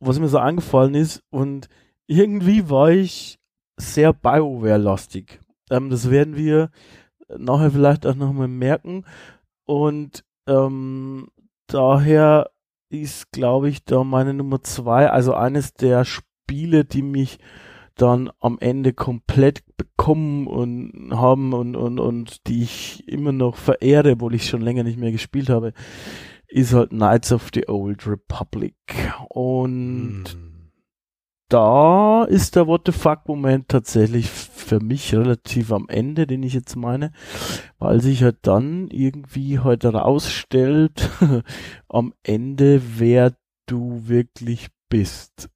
was 0.00 0.18
mir 0.18 0.28
so 0.28 0.38
angefallen 0.38 0.94
ist. 0.94 1.24
Und 1.28 1.68
irgendwie 2.06 2.70
war 2.70 2.90
ich 2.90 3.38
sehr 3.76 4.14
BioWare-lastig. 4.14 5.38
Ähm, 5.70 5.90
das 5.90 6.10
werden 6.10 6.36
wir 6.36 6.70
nachher 7.28 7.70
vielleicht 7.70 8.06
auch 8.06 8.14
nochmal 8.14 8.48
merken. 8.48 9.04
Und 9.66 10.24
ähm, 10.46 11.28
daher 11.66 12.50
ist, 12.88 13.30
glaube 13.30 13.68
ich, 13.68 13.84
da 13.84 14.04
meine 14.04 14.32
Nummer 14.32 14.62
zwei, 14.62 15.10
also 15.10 15.34
eines 15.34 15.74
der 15.74 16.06
Spiele, 16.06 16.86
die 16.86 17.02
mich 17.02 17.38
dann 17.96 18.30
am 18.40 18.58
Ende 18.60 18.92
komplett 18.92 19.64
bekommen 19.76 20.46
und 20.46 21.10
haben 21.12 21.52
und, 21.52 21.76
und, 21.76 21.98
und 21.98 22.46
die 22.46 22.62
ich 22.62 23.08
immer 23.08 23.32
noch 23.32 23.56
verehre, 23.56 24.12
obwohl 24.12 24.34
ich 24.34 24.48
schon 24.48 24.60
länger 24.60 24.84
nicht 24.84 24.98
mehr 24.98 25.12
gespielt 25.12 25.48
habe, 25.48 25.72
ist 26.46 26.74
halt 26.74 26.90
Knights 26.90 27.32
of 27.32 27.50
the 27.54 27.68
Old 27.68 28.06
Republic. 28.06 28.76
Und 29.30 30.24
Hm. 30.26 30.70
da 31.48 32.24
ist 32.24 32.54
der 32.54 32.66
What 32.66 32.82
the 32.86 32.92
fuck-Moment 32.92 33.68
tatsächlich 33.68 34.28
für 34.30 34.80
mich 34.80 35.14
relativ 35.14 35.72
am 35.72 35.88
Ende, 35.88 36.26
den 36.26 36.42
ich 36.42 36.52
jetzt 36.52 36.76
meine, 36.76 37.12
weil 37.78 38.00
sich 38.00 38.22
halt 38.22 38.38
dann 38.42 38.88
irgendwie 38.88 39.58
heute 39.60 39.92
herausstellt, 39.92 41.10
am 41.88 42.12
Ende, 42.22 42.82
wer 42.98 43.34
du 43.66 44.06
wirklich 44.06 44.68
bist. 44.88 45.48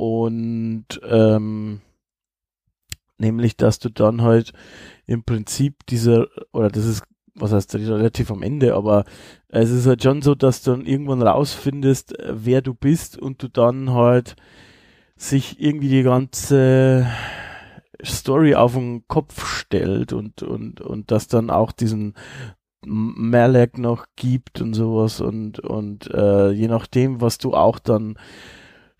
Und 0.00 0.86
ähm, 1.06 1.82
nämlich, 3.18 3.58
dass 3.58 3.80
du 3.80 3.90
dann 3.90 4.22
halt 4.22 4.54
im 5.04 5.24
Prinzip 5.24 5.84
dieser, 5.90 6.26
oder 6.54 6.70
das 6.70 6.86
ist, 6.86 7.02
was 7.34 7.52
heißt 7.52 7.74
relativ 7.74 8.30
am 8.30 8.42
Ende, 8.42 8.74
aber 8.74 9.04
es 9.48 9.68
ist 9.68 9.86
halt 9.86 10.02
schon 10.02 10.22
so, 10.22 10.34
dass 10.34 10.62
du 10.62 10.70
dann 10.70 10.86
irgendwann 10.86 11.20
rausfindest, 11.20 12.14
wer 12.30 12.62
du 12.62 12.72
bist 12.72 13.18
und 13.18 13.42
du 13.42 13.48
dann 13.48 13.92
halt 13.92 14.36
sich 15.16 15.60
irgendwie 15.60 15.90
die 15.90 16.02
ganze 16.02 17.06
Story 18.02 18.54
auf 18.54 18.72
den 18.72 19.06
Kopf 19.06 19.46
stellt 19.46 20.14
und, 20.14 20.42
und, 20.42 20.80
und 20.80 21.10
das 21.10 21.28
dann 21.28 21.50
auch 21.50 21.72
diesen 21.72 22.14
Malek 22.86 23.76
noch 23.76 24.06
gibt 24.16 24.62
und 24.62 24.72
sowas 24.72 25.20
und, 25.20 25.60
und 25.60 26.10
äh, 26.10 26.52
je 26.52 26.68
nachdem, 26.68 27.20
was 27.20 27.36
du 27.36 27.52
auch 27.52 27.78
dann 27.78 28.16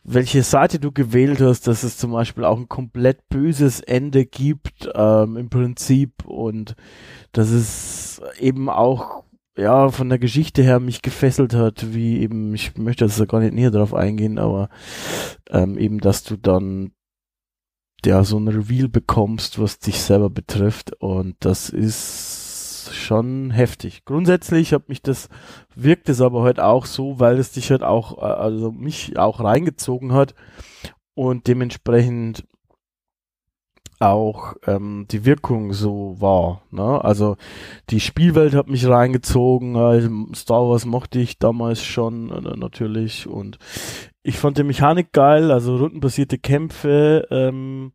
welche 0.02 0.42
Seite 0.42 0.78
du 0.78 0.92
gewählt 0.92 1.40
hast, 1.40 1.66
dass 1.66 1.82
es 1.82 1.98
zum 1.98 2.12
Beispiel 2.12 2.44
auch 2.44 2.56
ein 2.56 2.68
komplett 2.68 3.28
böses 3.28 3.80
Ende 3.80 4.24
gibt 4.24 4.88
ähm, 4.94 5.36
im 5.36 5.50
Prinzip 5.50 6.24
und 6.24 6.74
dass 7.32 7.50
es 7.50 8.20
eben 8.38 8.68
auch 8.68 9.24
ja 9.56 9.90
von 9.90 10.08
der 10.08 10.18
Geschichte 10.18 10.62
her 10.62 10.80
mich 10.80 11.02
gefesselt 11.02 11.54
hat, 11.54 11.92
wie 11.92 12.20
eben, 12.20 12.54
ich 12.54 12.76
möchte 12.76 13.04
jetzt 13.04 13.28
gar 13.28 13.40
nicht 13.40 13.54
näher 13.54 13.70
drauf 13.70 13.94
eingehen, 13.94 14.38
aber 14.38 14.70
ähm, 15.50 15.76
eben, 15.76 15.98
dass 15.98 16.22
du 16.22 16.36
dann 16.36 16.92
ja 18.04 18.24
so 18.24 18.38
ein 18.38 18.48
Reveal 18.48 18.88
bekommst, 18.88 19.58
was 19.58 19.78
dich 19.78 20.00
selber 20.00 20.30
betrifft 20.30 20.94
und 21.00 21.36
das 21.40 21.68
ist 21.68 22.49
schon 23.00 23.50
heftig. 23.50 24.04
Grundsätzlich 24.04 24.72
hat 24.72 24.88
mich 24.88 25.02
das 25.02 25.28
wirkt 25.74 26.08
es 26.08 26.20
aber 26.20 26.42
halt 26.42 26.60
auch 26.60 26.86
so, 26.86 27.18
weil 27.18 27.38
es 27.38 27.52
dich 27.52 27.70
halt 27.70 27.82
auch 27.82 28.18
äh, 28.18 28.26
also 28.26 28.70
mich 28.72 29.18
auch 29.18 29.40
reingezogen 29.40 30.12
hat 30.12 30.34
und 31.14 31.46
dementsprechend 31.46 32.44
auch 34.00 34.54
ähm, 34.66 35.06
die 35.10 35.26
Wirkung 35.26 35.74
so 35.74 36.16
war. 36.18 36.62
Ne? 36.70 37.04
Also 37.04 37.36
die 37.90 38.00
Spielwelt 38.00 38.54
hat 38.54 38.68
mich 38.68 38.88
reingezogen, 38.88 39.76
also 39.76 40.08
Star 40.34 40.68
Wars 40.68 40.86
mochte 40.86 41.18
ich 41.18 41.38
damals 41.38 41.84
schon 41.84 42.30
äh, 42.30 42.56
natürlich 42.56 43.26
und 43.28 43.58
ich 44.22 44.38
fand 44.38 44.58
die 44.58 44.64
Mechanik 44.64 45.12
geil, 45.12 45.50
also 45.50 45.76
rundenbasierte 45.76 46.38
Kämpfe 46.38 47.26
ähm, 47.30 47.92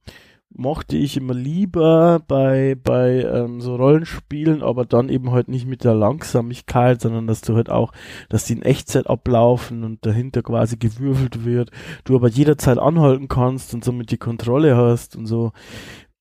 mochte 0.57 0.95
ich 0.95 1.17
immer 1.17 1.33
lieber 1.33 2.21
bei, 2.27 2.75
bei 2.81 3.23
ähm, 3.23 3.61
so 3.61 3.75
Rollenspielen, 3.75 4.63
aber 4.63 4.85
dann 4.85 5.09
eben 5.09 5.31
halt 5.31 5.47
nicht 5.47 5.67
mit 5.67 5.83
der 5.83 5.93
Langsamigkeit, 5.93 7.01
sondern 7.01 7.27
dass 7.27 7.41
du 7.41 7.55
halt 7.55 7.69
auch, 7.69 7.91
dass 8.29 8.45
die 8.45 8.53
in 8.53 8.61
Echtzeit 8.61 9.07
ablaufen 9.07 9.83
und 9.83 10.05
dahinter 10.05 10.41
quasi 10.41 10.77
gewürfelt 10.77 11.45
wird, 11.45 11.71
du 12.05 12.15
aber 12.15 12.29
jederzeit 12.29 12.77
anhalten 12.77 13.27
kannst 13.27 13.73
und 13.73 13.83
somit 13.83 14.11
die 14.11 14.17
Kontrolle 14.17 14.77
hast 14.77 15.15
und 15.15 15.25
so. 15.25 15.51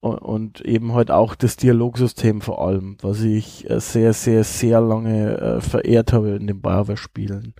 Und, 0.01 0.61
eben 0.61 0.93
halt 0.93 1.11
auch 1.11 1.35
das 1.35 1.57
Dialogsystem 1.57 2.43
vor 2.43 2.63
allem, 2.63 2.99
was 3.01 3.23
ich 3.23 3.71
äh, 3.71 3.81
sehr, 3.81 4.13
sehr, 4.13 4.45
sehr 4.45 4.83
lange 4.83 5.39
äh, 5.39 5.61
verehrt 5.63 6.13
habe 6.13 6.33
in 6.33 6.47
den 6.47 6.61
BioWare-Spielen, 6.61 7.55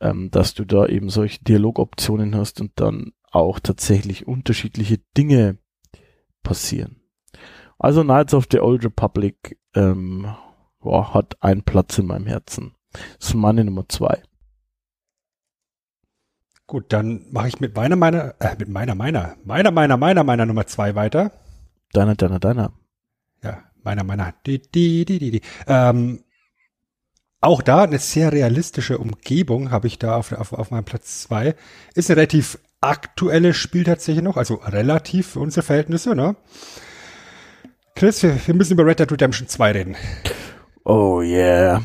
ähm, 0.00 0.30
dass 0.30 0.52
du 0.52 0.66
da 0.66 0.84
eben 0.84 1.08
solche 1.08 1.42
Dialogoptionen 1.42 2.36
hast 2.36 2.60
und 2.60 2.72
dann 2.74 3.12
auch 3.30 3.58
tatsächlich 3.58 4.28
unterschiedliche 4.28 4.98
Dinge 5.16 5.56
passieren. 6.42 7.00
Also 7.78 8.02
Knights 8.02 8.34
of 8.34 8.46
the 8.50 8.60
Old 8.60 8.84
Republic 8.84 9.58
ähm, 9.74 10.34
boah, 10.80 11.14
hat 11.14 11.36
einen 11.42 11.62
Platz 11.62 11.98
in 11.98 12.06
meinem 12.06 12.26
Herzen. 12.26 12.74
Das 13.18 13.28
ist 13.28 13.34
meine 13.34 13.64
Nummer 13.64 13.88
zwei. 13.88 14.22
Gut, 16.66 16.92
dann 16.92 17.26
mache 17.30 17.48
ich 17.48 17.60
mit 17.60 17.74
meiner, 17.74 17.96
meiner, 17.96 18.34
äh, 18.40 18.56
mit 18.58 18.68
meiner, 18.68 18.94
meiner, 18.94 19.36
meiner, 19.44 19.70
meiner, 19.70 19.96
meiner, 19.96 20.24
meiner 20.24 20.46
Nummer 20.46 20.66
zwei 20.66 20.94
weiter. 20.94 21.32
Deiner, 21.92 22.14
deiner, 22.14 22.38
deiner. 22.38 22.72
Ja, 23.42 23.64
meiner, 23.82 24.04
meiner. 24.04 24.34
Die, 24.46 24.62
die, 24.62 25.04
die, 25.04 25.18
die, 25.18 25.30
die. 25.32 25.42
Ähm, 25.66 26.24
auch 27.40 27.60
da 27.60 27.82
eine 27.82 27.98
sehr 27.98 28.32
realistische 28.32 28.98
Umgebung 28.98 29.72
habe 29.72 29.88
ich 29.88 29.98
da 29.98 30.16
auf, 30.16 30.32
auf, 30.32 30.52
auf 30.52 30.70
meinem 30.70 30.84
Platz 30.84 31.22
zwei. 31.22 31.56
Ist 31.94 32.08
ein 32.08 32.14
relativ 32.14 32.58
aktuelles 32.82 33.56
Spiel 33.56 33.84
tatsächlich 33.84 34.22
noch, 34.22 34.36
also 34.36 34.56
relativ 34.56 35.28
für 35.28 35.40
unsere 35.40 35.64
Verhältnisse, 35.64 36.14
ne? 36.14 36.36
Chris, 37.94 38.22
wir, 38.22 38.38
wir 38.46 38.54
müssen 38.54 38.72
über 38.74 38.84
Red 38.84 39.00
Dead 39.00 39.10
Redemption 39.10 39.48
2 39.48 39.72
reden. 39.72 39.96
Oh 40.84 41.22
yeah. 41.22 41.82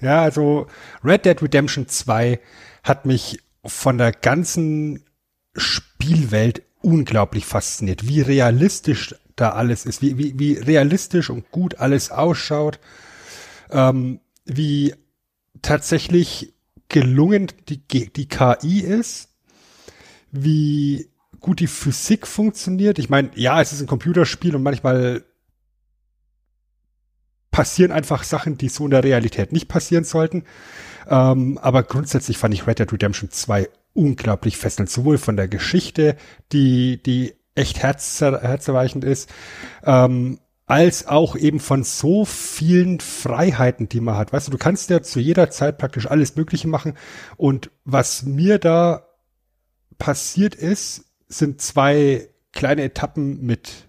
Ja, 0.00 0.22
also 0.22 0.66
Red 1.04 1.24
Dead 1.24 1.40
Redemption 1.42 1.88
2 1.88 2.38
hat 2.84 3.06
mich 3.06 3.38
von 3.64 3.98
der 3.98 4.12
ganzen 4.12 5.04
Spielwelt 5.56 6.62
unglaublich 6.82 7.46
fasziniert, 7.46 8.06
wie 8.06 8.20
realistisch 8.20 9.14
da 9.34 9.50
alles 9.50 9.84
ist, 9.86 10.02
wie, 10.02 10.16
wie, 10.18 10.38
wie 10.38 10.52
realistisch 10.54 11.30
und 11.30 11.50
gut 11.50 11.76
alles 11.76 12.10
ausschaut, 12.10 12.78
ähm, 13.70 14.20
wie 14.44 14.94
tatsächlich 15.62 16.54
gelungen 16.88 17.48
die, 17.68 17.78
die 17.78 18.28
KI 18.28 18.80
ist, 18.80 19.30
wie 20.44 21.10
gut 21.40 21.60
die 21.60 21.66
Physik 21.66 22.26
funktioniert. 22.26 22.98
Ich 22.98 23.08
meine, 23.08 23.30
ja, 23.34 23.60
es 23.60 23.72
ist 23.72 23.80
ein 23.80 23.86
Computerspiel 23.86 24.56
und 24.56 24.62
manchmal 24.62 25.24
passieren 27.50 27.92
einfach 27.92 28.22
Sachen, 28.22 28.58
die 28.58 28.68
so 28.68 28.84
in 28.84 28.90
der 28.90 29.04
Realität 29.04 29.52
nicht 29.52 29.68
passieren 29.68 30.04
sollten. 30.04 30.44
Ähm, 31.08 31.58
aber 31.58 31.82
grundsätzlich 31.84 32.36
fand 32.36 32.52
ich 32.52 32.66
Red 32.66 32.80
Dead 32.80 32.92
Redemption 32.92 33.30
2 33.30 33.68
unglaublich 33.94 34.56
fesselnd, 34.58 34.90
sowohl 34.90 35.18
von 35.18 35.36
der 35.36 35.48
Geschichte, 35.48 36.16
die, 36.52 37.02
die 37.02 37.34
echt 37.54 37.82
herzer, 37.82 38.42
herzerweichend 38.42 39.04
ist, 39.04 39.32
ähm, 39.84 40.38
als 40.66 41.06
auch 41.06 41.36
eben 41.36 41.60
von 41.60 41.84
so 41.84 42.24
vielen 42.24 43.00
Freiheiten, 43.00 43.88
die 43.88 44.00
man 44.00 44.16
hat. 44.16 44.32
Weißt 44.32 44.48
du, 44.48 44.52
du 44.52 44.58
kannst 44.58 44.90
ja 44.90 45.00
zu 45.00 45.20
jeder 45.20 45.48
Zeit 45.50 45.78
praktisch 45.78 46.10
alles 46.10 46.36
Mögliche 46.36 46.68
machen. 46.68 46.94
Und 47.36 47.70
was 47.84 48.24
mir 48.24 48.58
da 48.58 49.05
passiert 49.98 50.54
ist, 50.54 51.04
sind 51.28 51.60
zwei 51.60 52.28
kleine 52.52 52.82
Etappen 52.82 53.44
mit 53.44 53.88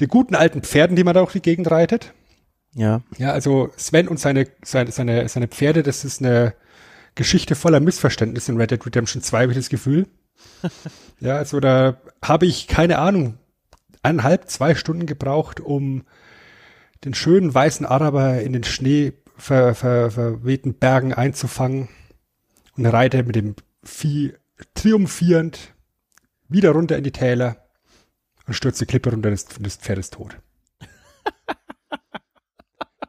den 0.00 0.08
guten 0.08 0.34
alten 0.34 0.62
Pferden, 0.62 0.96
die 0.96 1.04
man 1.04 1.14
da 1.14 1.22
auch 1.22 1.32
die 1.32 1.42
Gegend 1.42 1.70
reitet. 1.70 2.12
Ja. 2.74 3.02
Ja, 3.16 3.32
also 3.32 3.70
Sven 3.76 4.08
und 4.08 4.20
seine, 4.20 4.46
seine, 4.62 4.92
seine, 4.92 5.28
seine 5.28 5.48
Pferde, 5.48 5.82
das 5.82 6.04
ist 6.04 6.22
eine 6.22 6.54
Geschichte 7.14 7.54
voller 7.54 7.80
Missverständnisse 7.80 8.52
in 8.52 8.58
Red 8.58 8.70
Dead 8.70 8.86
Redemption 8.86 9.22
2, 9.22 9.42
habe 9.42 9.52
ich 9.52 9.58
das 9.58 9.68
Gefühl. 9.68 10.06
ja, 11.20 11.36
also 11.36 11.58
da 11.58 12.00
habe 12.22 12.46
ich 12.46 12.68
keine 12.68 12.98
Ahnung, 12.98 13.38
eineinhalb, 14.02 14.48
zwei 14.48 14.74
Stunden 14.74 15.06
gebraucht, 15.06 15.60
um 15.60 16.04
den 17.04 17.14
schönen 17.14 17.52
weißen 17.52 17.86
Araber 17.86 18.40
in 18.40 18.52
den 18.52 18.64
Schnee 18.64 19.14
ver, 19.36 19.74
ver, 19.74 20.10
verwehten 20.10 20.74
Bergen 20.74 21.12
einzufangen 21.12 21.88
und 22.76 22.86
reite 22.86 23.22
mit 23.22 23.36
dem 23.36 23.54
Vieh 23.82 24.34
triumphierend 24.74 25.74
wieder 26.48 26.70
runter 26.70 26.96
in 26.96 27.04
die 27.04 27.12
Täler 27.12 27.56
und 28.46 28.54
stürzt 28.54 28.80
die 28.80 28.86
Klippe 28.86 29.10
runter 29.10 29.28
und 29.30 29.66
das 29.66 29.76
Pferd 29.76 29.98
ist 29.98 30.14
tot. 30.14 30.38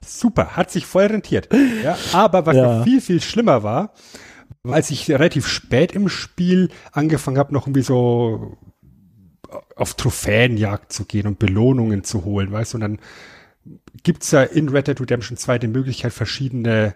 Super, 0.05 0.55
hat 0.57 0.71
sich 0.71 0.85
voll 0.85 1.05
rentiert. 1.05 1.49
Ja, 1.83 1.97
aber 2.13 2.45
was 2.45 2.55
Ja. 2.55 2.77
noch 2.79 2.83
viel, 2.83 2.99
viel 3.01 3.21
schlimmer 3.21 3.63
war, 3.63 3.93
als 4.63 4.89
ich 4.91 5.09
relativ 5.09 5.47
spät 5.47 5.91
im 5.93 6.09
Spiel 6.09 6.69
angefangen 6.91 7.37
habe, 7.37 7.53
noch 7.53 7.67
irgendwie 7.67 7.81
so 7.83 8.57
auf 9.75 9.95
Trophäenjagd 9.95 10.91
zu 10.91 11.05
gehen 11.05 11.27
und 11.27 11.39
Belohnungen 11.39 12.03
zu 12.03 12.25
holen, 12.25 12.51
weißt 12.51 12.73
du, 12.73 12.77
und 12.77 12.81
dann 12.81 12.99
gibt's 14.03 14.31
ja 14.31 14.43
in 14.43 14.69
Red 14.69 14.87
Dead 14.87 14.99
Redemption 14.99 15.37
2 15.37 15.59
die 15.59 15.67
Möglichkeit, 15.67 16.13
verschiedene 16.13 16.95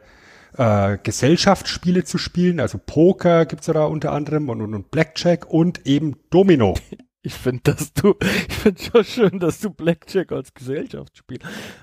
äh, 0.57 0.97
Gesellschaftsspiele 1.01 2.03
zu 2.03 2.17
spielen, 2.17 2.59
also 2.59 2.79
Poker 2.83 3.45
gibt's 3.45 3.67
ja 3.67 3.73
da 3.73 3.85
unter 3.85 4.11
anderem 4.11 4.49
und, 4.49 4.61
und, 4.61 4.73
und 4.73 4.91
Blackjack 4.91 5.45
und 5.49 5.85
eben 5.85 6.17
Domino. 6.29 6.75
Ich 7.25 7.35
finde, 7.35 7.61
dass 7.71 7.93
du, 7.93 8.15
ich 8.49 8.53
finde 8.53 8.83
schon 8.83 9.03
schön, 9.05 9.39
dass 9.39 9.61
du 9.61 9.69
Blackjack 9.69 10.33
als 10.33 10.53
Gesellschaftsspiel. 10.53 11.39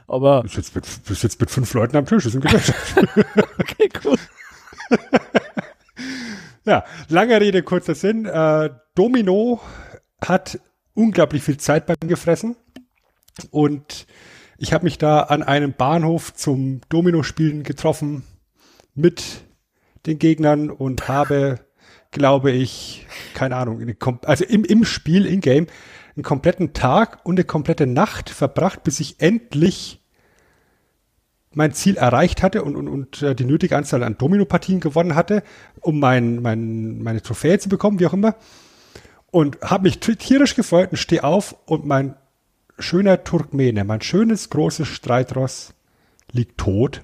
Aber 0.07 0.43
Du 0.43 0.49
sitzt 0.49 0.75
mit, 0.75 0.87
du 1.09 1.15
sitzt 1.15 1.41
mit 1.41 1.51
fünf 1.51 1.73
Leuten 1.73 1.97
am 1.97 2.05
Tisch, 2.05 2.25
das 2.25 2.35
ist 2.35 2.43
ein 2.43 2.43
Gesellschaftsspiel. 2.43 3.09
okay, 3.59 3.89
cool. 4.05 4.19
Ja, 6.67 6.85
lange 7.09 7.41
Rede, 7.41 7.63
kurzer 7.63 7.95
Sinn. 7.95 8.27
Äh, 8.27 8.69
Domino 8.95 9.61
hat 10.23 10.61
unglaublich 10.95 11.43
viel 11.43 11.57
Zeit 11.57 11.87
bei 11.87 11.95
mir 12.03 12.09
gefressen. 12.09 12.57
Und 13.51 14.07
ich 14.59 14.73
habe 14.73 14.85
mich 14.85 14.99
da 14.99 15.21
an 15.21 15.43
einem 15.43 15.73
Bahnhof 15.73 16.35
zum 16.35 16.83
Domino-Spielen 16.91 17.63
getroffen 17.63 18.25
mit 18.95 19.43
den 20.07 20.19
Gegnern 20.19 20.71
und 20.71 21.09
habe, 21.09 21.61
glaube 22.11 22.51
ich, 22.51 23.07
keine 23.35 23.57
Ahnung, 23.57 23.85
also 24.25 24.45
im, 24.45 24.65
im 24.65 24.85
Spiel, 24.85 25.27
in 25.27 25.41
Game, 25.41 25.67
einen 26.17 26.25
kompletten 26.25 26.73
Tag 26.73 27.21
und 27.25 27.37
eine 27.37 27.45
komplette 27.45 27.87
Nacht 27.87 28.31
verbracht, 28.31 28.83
bis 28.83 29.01
ich 29.01 29.21
endlich 29.21 30.01
mein 31.53 31.73
Ziel 31.73 31.97
erreicht 31.97 32.43
hatte 32.43 32.63
und, 32.63 32.77
und, 32.77 32.89
und 32.89 33.23
äh, 33.23 33.35
die 33.35 33.45
nötige 33.45 33.77
Anzahl 33.77 34.03
an 34.05 34.17
Dominopartien 34.17 34.81
gewonnen 34.81 35.15
hatte, 35.15 35.43
um 35.81 35.99
mein, 35.99 36.41
mein, 36.43 37.03
meine 37.03 37.23
Trophäe 37.23 37.59
zu 37.59 37.69
bekommen, 37.69 37.99
wie 37.99 38.07
auch 38.07 38.13
immer. 38.13 38.37
Und 39.33 39.61
habe 39.61 39.85
mich 39.85 39.99
tierisch 39.99 40.55
gefreut 40.55 40.91
und 40.93 40.97
stehe 40.97 41.25
auf 41.25 41.57
und 41.67 41.87
mein 41.87 42.17
schöner 42.79 43.25
Turkmene, 43.25 43.85
mein 43.85 44.01
schönes 44.01 44.51
großes 44.51 44.89
Streitross 44.89 45.75
liegt 46.33 46.59
tot 46.59 47.03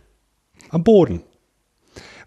am 0.70 0.84
Boden. 0.84 1.22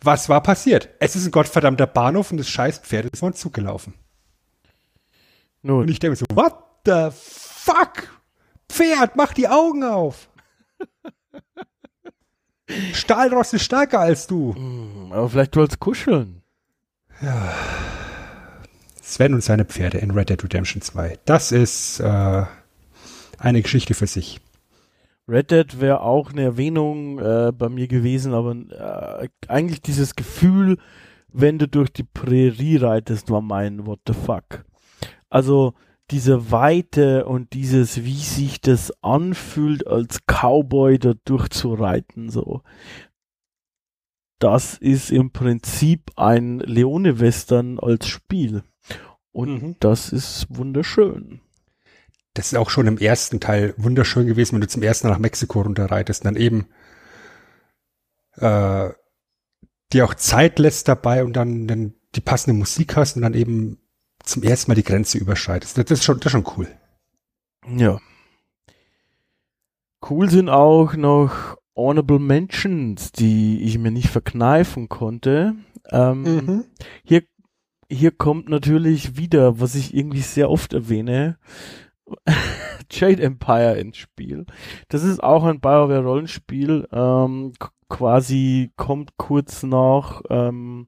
Was 0.02 0.30
war 0.30 0.42
passiert? 0.42 0.90
Es 1.00 1.16
ist 1.16 1.26
ein 1.26 1.32
gottverdammter 1.32 1.88
Bahnhof 1.88 2.32
und 2.32 2.38
das 2.38 2.50
scheiß 2.50 2.80
Pferd 2.80 3.06
ist 3.06 3.20
vor 3.20 3.32
den 3.32 3.36
Zug 3.36 3.54
gelaufen. 3.54 3.94
Nun. 5.62 5.82
Und 5.82 5.90
ich 5.90 6.00
denke 6.00 6.16
so, 6.16 6.26
what 6.34 6.56
the 6.86 7.10
fuck? 7.12 8.10
Pferd, 8.70 9.16
mach 9.16 9.34
die 9.34 9.48
Augen 9.48 9.84
auf. 9.84 10.30
Stahlrost 12.94 13.54
ist 13.54 13.64
stärker 13.64 14.00
als 14.00 14.28
du. 14.28 14.56
Hm, 14.56 15.12
aber 15.12 15.30
vielleicht 15.30 15.56
du 15.56 15.62
als 15.62 15.80
kuscheln. 15.80 16.44
Ja. 17.22 17.54
Sven 19.02 19.34
und 19.34 19.44
seine 19.44 19.66
Pferde 19.66 19.98
in 19.98 20.12
Red 20.12 20.30
Dead 20.30 20.42
Redemption 20.42 20.82
2. 20.82 21.20
Das 21.26 21.52
ist 21.52 22.00
äh, 22.00 22.44
eine 23.38 23.62
Geschichte 23.62 23.96
für 23.96 24.08
sich. 24.08 24.40
Red 25.30 25.52
Dead 25.52 25.80
wäre 25.80 26.02
auch 26.02 26.32
eine 26.32 26.42
Erwähnung 26.42 27.20
äh, 27.20 27.52
bei 27.56 27.70
mir 27.70 27.88
gewesen, 27.88 28.34
aber 28.34 28.56
äh, 29.22 29.30
eigentlich 29.48 29.82
dieses 29.82 30.16
Gefühl, 30.16 30.78
wenn 31.32 31.60
du 31.60 31.68
durch 31.68 31.92
die 31.92 32.04
Prärie 32.04 32.78
reitest, 32.78 33.30
war 33.30 33.42
mein 33.42 33.86
What 33.86 34.00
the 34.08 34.14
fuck. 34.14 34.66
Also 35.30 35.74
diese 36.10 36.52
Weite 36.52 37.26
und 37.26 37.54
dieses, 37.54 38.04
wie 38.04 38.18
sich 38.18 38.60
das 38.62 38.92
anfühlt, 39.04 39.86
als 39.86 40.22
Cowboy 40.26 40.98
da 40.98 41.14
durchzureiten, 41.26 42.32
so. 42.32 42.62
Das 44.40 44.78
ist 44.78 45.12
im 45.12 45.32
Prinzip 45.32 46.12
ein 46.16 46.60
Leone-Western 46.60 47.78
als 47.78 48.08
Spiel. 48.08 48.64
Und 49.32 49.62
mhm. 49.62 49.76
das 49.80 50.12
ist 50.12 50.48
wunderschön 50.50 51.42
das 52.40 52.54
ist 52.54 52.58
auch 52.58 52.70
schon 52.70 52.88
im 52.88 52.98
ersten 52.98 53.42
Teil 53.42 53.74
wunderschön 53.76 54.26
gewesen, 54.26 54.54
wenn 54.54 54.62
du 54.62 54.68
zum 54.70 54.82
ersten 54.82 55.08
Mal 55.08 55.14
nach 55.14 55.20
Mexiko 55.20 55.60
runterreitest 55.60 56.22
und 56.22 56.26
dann 56.26 56.42
eben 56.42 56.68
äh, 58.38 58.90
dir 59.92 60.06
auch 60.06 60.14
Zeit 60.14 60.58
lässt 60.58 60.88
dabei 60.88 61.26
und 61.26 61.34
dann, 61.34 61.68
dann 61.68 61.96
die 62.16 62.22
passende 62.22 62.58
Musik 62.58 62.96
hast 62.96 63.18
und 63.18 63.24
dann 63.24 63.34
eben 63.34 63.80
zum 64.24 64.44
ersten 64.44 64.72
Mal 64.72 64.76
die 64.76 64.84
Grenze 64.84 65.18
überschreitest. 65.18 65.78
Das 65.78 65.92
ist 65.92 66.06
schon, 66.06 66.20
das 66.20 66.28
ist 66.28 66.32
schon 66.32 66.48
cool. 66.56 66.70
Ja. 67.68 68.00
Cool 70.10 70.30
sind 70.30 70.48
auch 70.48 70.94
noch 70.94 71.58
Honorable 71.76 72.20
Mentions, 72.20 73.12
die 73.12 73.64
ich 73.64 73.78
mir 73.78 73.92
nicht 73.92 74.08
verkneifen 74.08 74.88
konnte. 74.88 75.56
Ähm, 75.92 76.22
mhm. 76.22 76.66
Hier 77.04 77.24
hier 77.92 78.12
kommt 78.12 78.48
natürlich 78.50 79.18
wieder, 79.18 79.60
was 79.60 79.76
ich 79.76 79.94
irgendwie 79.94 80.22
sehr 80.22 80.50
oft 80.50 80.74
erwähne, 80.74 81.38
Jade 82.92 83.22
Empire 83.22 83.78
ins 83.78 83.98
Spiel. 83.98 84.46
Das 84.88 85.04
ist 85.04 85.22
auch 85.22 85.44
ein 85.44 85.60
BioWare 85.60 86.04
Rollenspiel, 86.04 86.88
ähm, 86.92 87.54
quasi 87.90 88.72
kommt 88.76 89.18
kurz 89.18 89.64
nach 89.64 90.22
ähm, 90.30 90.88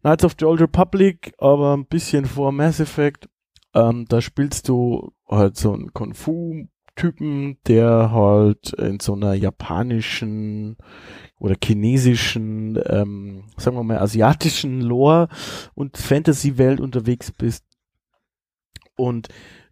Knights 0.00 0.24
of 0.24 0.34
the 0.38 0.44
Old 0.44 0.60
Republic, 0.60 1.32
aber 1.38 1.76
ein 1.76 1.86
bisschen 1.86 2.26
vor 2.26 2.52
Mass 2.52 2.80
Effect. 2.80 3.28
Ähm, 3.74 4.04
da 4.08 4.20
spielst 4.20 4.68
du 4.68 5.12
halt 5.28 5.56
so 5.56 5.72
einen 5.72 5.92
Kung 5.92 6.14
Fu 6.14 6.66
Typen, 6.96 7.58
der 7.66 8.12
halt 8.12 8.72
in 8.74 9.00
so 9.00 9.14
einer 9.14 9.34
japanischen 9.34 10.76
oder 11.40 11.56
chinesischen, 11.62 12.78
ähm, 12.86 13.44
sagen 13.56 13.76
wir 13.76 13.82
mal 13.82 13.98
asiatischen 13.98 14.80
Lore 14.80 15.28
und 15.74 15.96
Fantasy-Welt 15.96 16.80
unterwegs 16.80 17.32
bist. 17.32 17.64
Und 18.96 19.28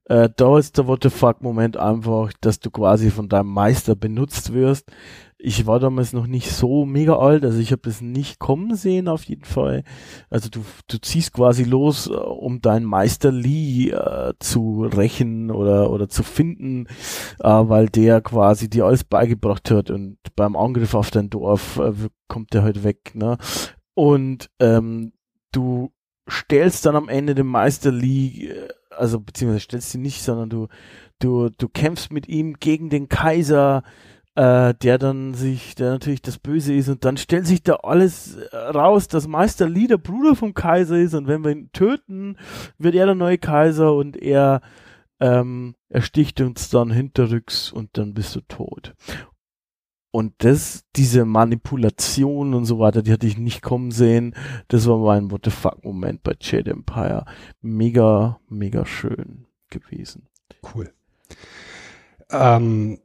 äh, 0.06 0.28
da 0.36 0.58
ist 0.58 0.78
der 0.78 0.86
What 0.86 1.04
the 1.04 1.10
fuck 1.10 1.42
Moment 1.42 1.76
einfach, 1.76 2.32
dass 2.40 2.58
du 2.58 2.70
quasi 2.70 3.10
von 3.10 3.28
deinem 3.28 3.48
Meister 3.48 3.94
benutzt 3.94 4.52
wirst. 4.52 4.90
Ich 5.38 5.66
war 5.66 5.80
damals 5.80 6.12
noch 6.12 6.26
nicht 6.26 6.50
so 6.52 6.84
mega 6.84 7.16
alt, 7.18 7.44
also 7.44 7.58
ich 7.58 7.72
habe 7.72 7.82
das 7.82 8.00
nicht 8.00 8.38
kommen 8.38 8.76
sehen 8.76 9.08
auf 9.08 9.24
jeden 9.24 9.44
Fall. 9.44 9.82
Also 10.30 10.48
du, 10.48 10.64
du 10.88 10.98
ziehst 10.98 11.32
quasi 11.32 11.64
los, 11.64 12.08
äh, 12.08 12.12
um 12.14 12.60
deinen 12.60 12.84
Meister 12.86 13.30
Lee 13.32 13.90
äh, 13.90 14.34
zu 14.40 14.84
rächen 14.84 15.50
oder, 15.50 15.90
oder 15.90 16.08
zu 16.08 16.22
finden, 16.22 16.86
äh, 17.40 17.48
weil 17.48 17.88
der 17.88 18.20
quasi 18.20 18.68
dir 18.68 18.86
alles 18.86 19.04
beigebracht 19.04 19.70
hat 19.70 19.90
und 19.90 20.18
beim 20.36 20.56
Angriff 20.56 20.94
auf 20.94 21.10
dein 21.10 21.30
Dorf 21.30 21.78
äh, 21.78 21.92
kommt 22.28 22.54
der 22.54 22.62
halt 22.62 22.84
weg. 22.84 23.12
Ne? 23.14 23.38
Und 23.94 24.50
ähm, 24.58 25.12
du 25.52 25.92
stellst 26.28 26.86
dann 26.86 26.96
am 26.96 27.08
Ende 27.08 27.34
den 27.34 27.46
Meister 27.46 27.90
Lee 27.90 28.48
äh, 28.48 28.68
also 28.96 29.20
beziehungsweise 29.20 29.60
stellst 29.60 29.94
du 29.94 29.98
nicht, 29.98 30.22
sondern 30.22 30.50
du, 30.50 30.68
du, 31.18 31.48
du 31.50 31.68
kämpfst 31.68 32.12
mit 32.12 32.28
ihm 32.28 32.54
gegen 32.54 32.90
den 32.90 33.08
Kaiser, 33.08 33.82
äh, 34.34 34.74
der 34.74 34.98
dann 34.98 35.34
sich, 35.34 35.74
der 35.74 35.90
natürlich 35.90 36.22
das 36.22 36.38
Böse 36.38 36.74
ist 36.74 36.88
und 36.88 37.04
dann 37.04 37.16
stellt 37.16 37.46
sich 37.46 37.62
da 37.62 37.74
alles 37.82 38.36
äh, 38.36 38.56
raus, 38.56 39.08
dass 39.08 39.28
Meister 39.28 39.68
Lee 39.68 39.86
der 39.86 39.98
Bruder 39.98 40.34
vom 40.34 40.54
Kaiser 40.54 40.98
ist 40.98 41.14
und 41.14 41.26
wenn 41.26 41.44
wir 41.44 41.50
ihn 41.52 41.70
töten, 41.72 42.36
wird 42.78 42.94
er 42.94 43.06
der 43.06 43.14
neue 43.14 43.38
Kaiser 43.38 43.94
und 43.94 44.16
er 44.16 44.62
ähm, 45.20 45.74
ersticht 45.88 46.40
uns 46.40 46.70
dann 46.70 46.90
hinterrücks 46.90 47.70
und 47.70 47.90
dann 47.98 48.14
bist 48.14 48.34
du 48.34 48.40
tot. 48.40 48.94
Und 50.12 50.34
das, 50.44 50.84
diese 50.94 51.24
Manipulation 51.24 52.52
und 52.52 52.66
so 52.66 52.78
weiter, 52.78 53.02
die 53.02 53.12
hatte 53.12 53.26
ich 53.26 53.38
nicht 53.38 53.62
kommen 53.62 53.90
sehen. 53.90 54.34
Das 54.68 54.86
war 54.86 54.98
mein 54.98 55.30
What 55.30 55.46
the 55.46 55.50
fuck 55.50 55.82
Moment 55.82 56.22
bei 56.22 56.34
Jade 56.38 56.70
Empire. 56.70 57.24
Mega, 57.62 58.38
mega 58.46 58.84
schön 58.84 59.46
gewesen. 59.70 60.28
Cool. 60.74 60.92
Ähm, 62.30 63.00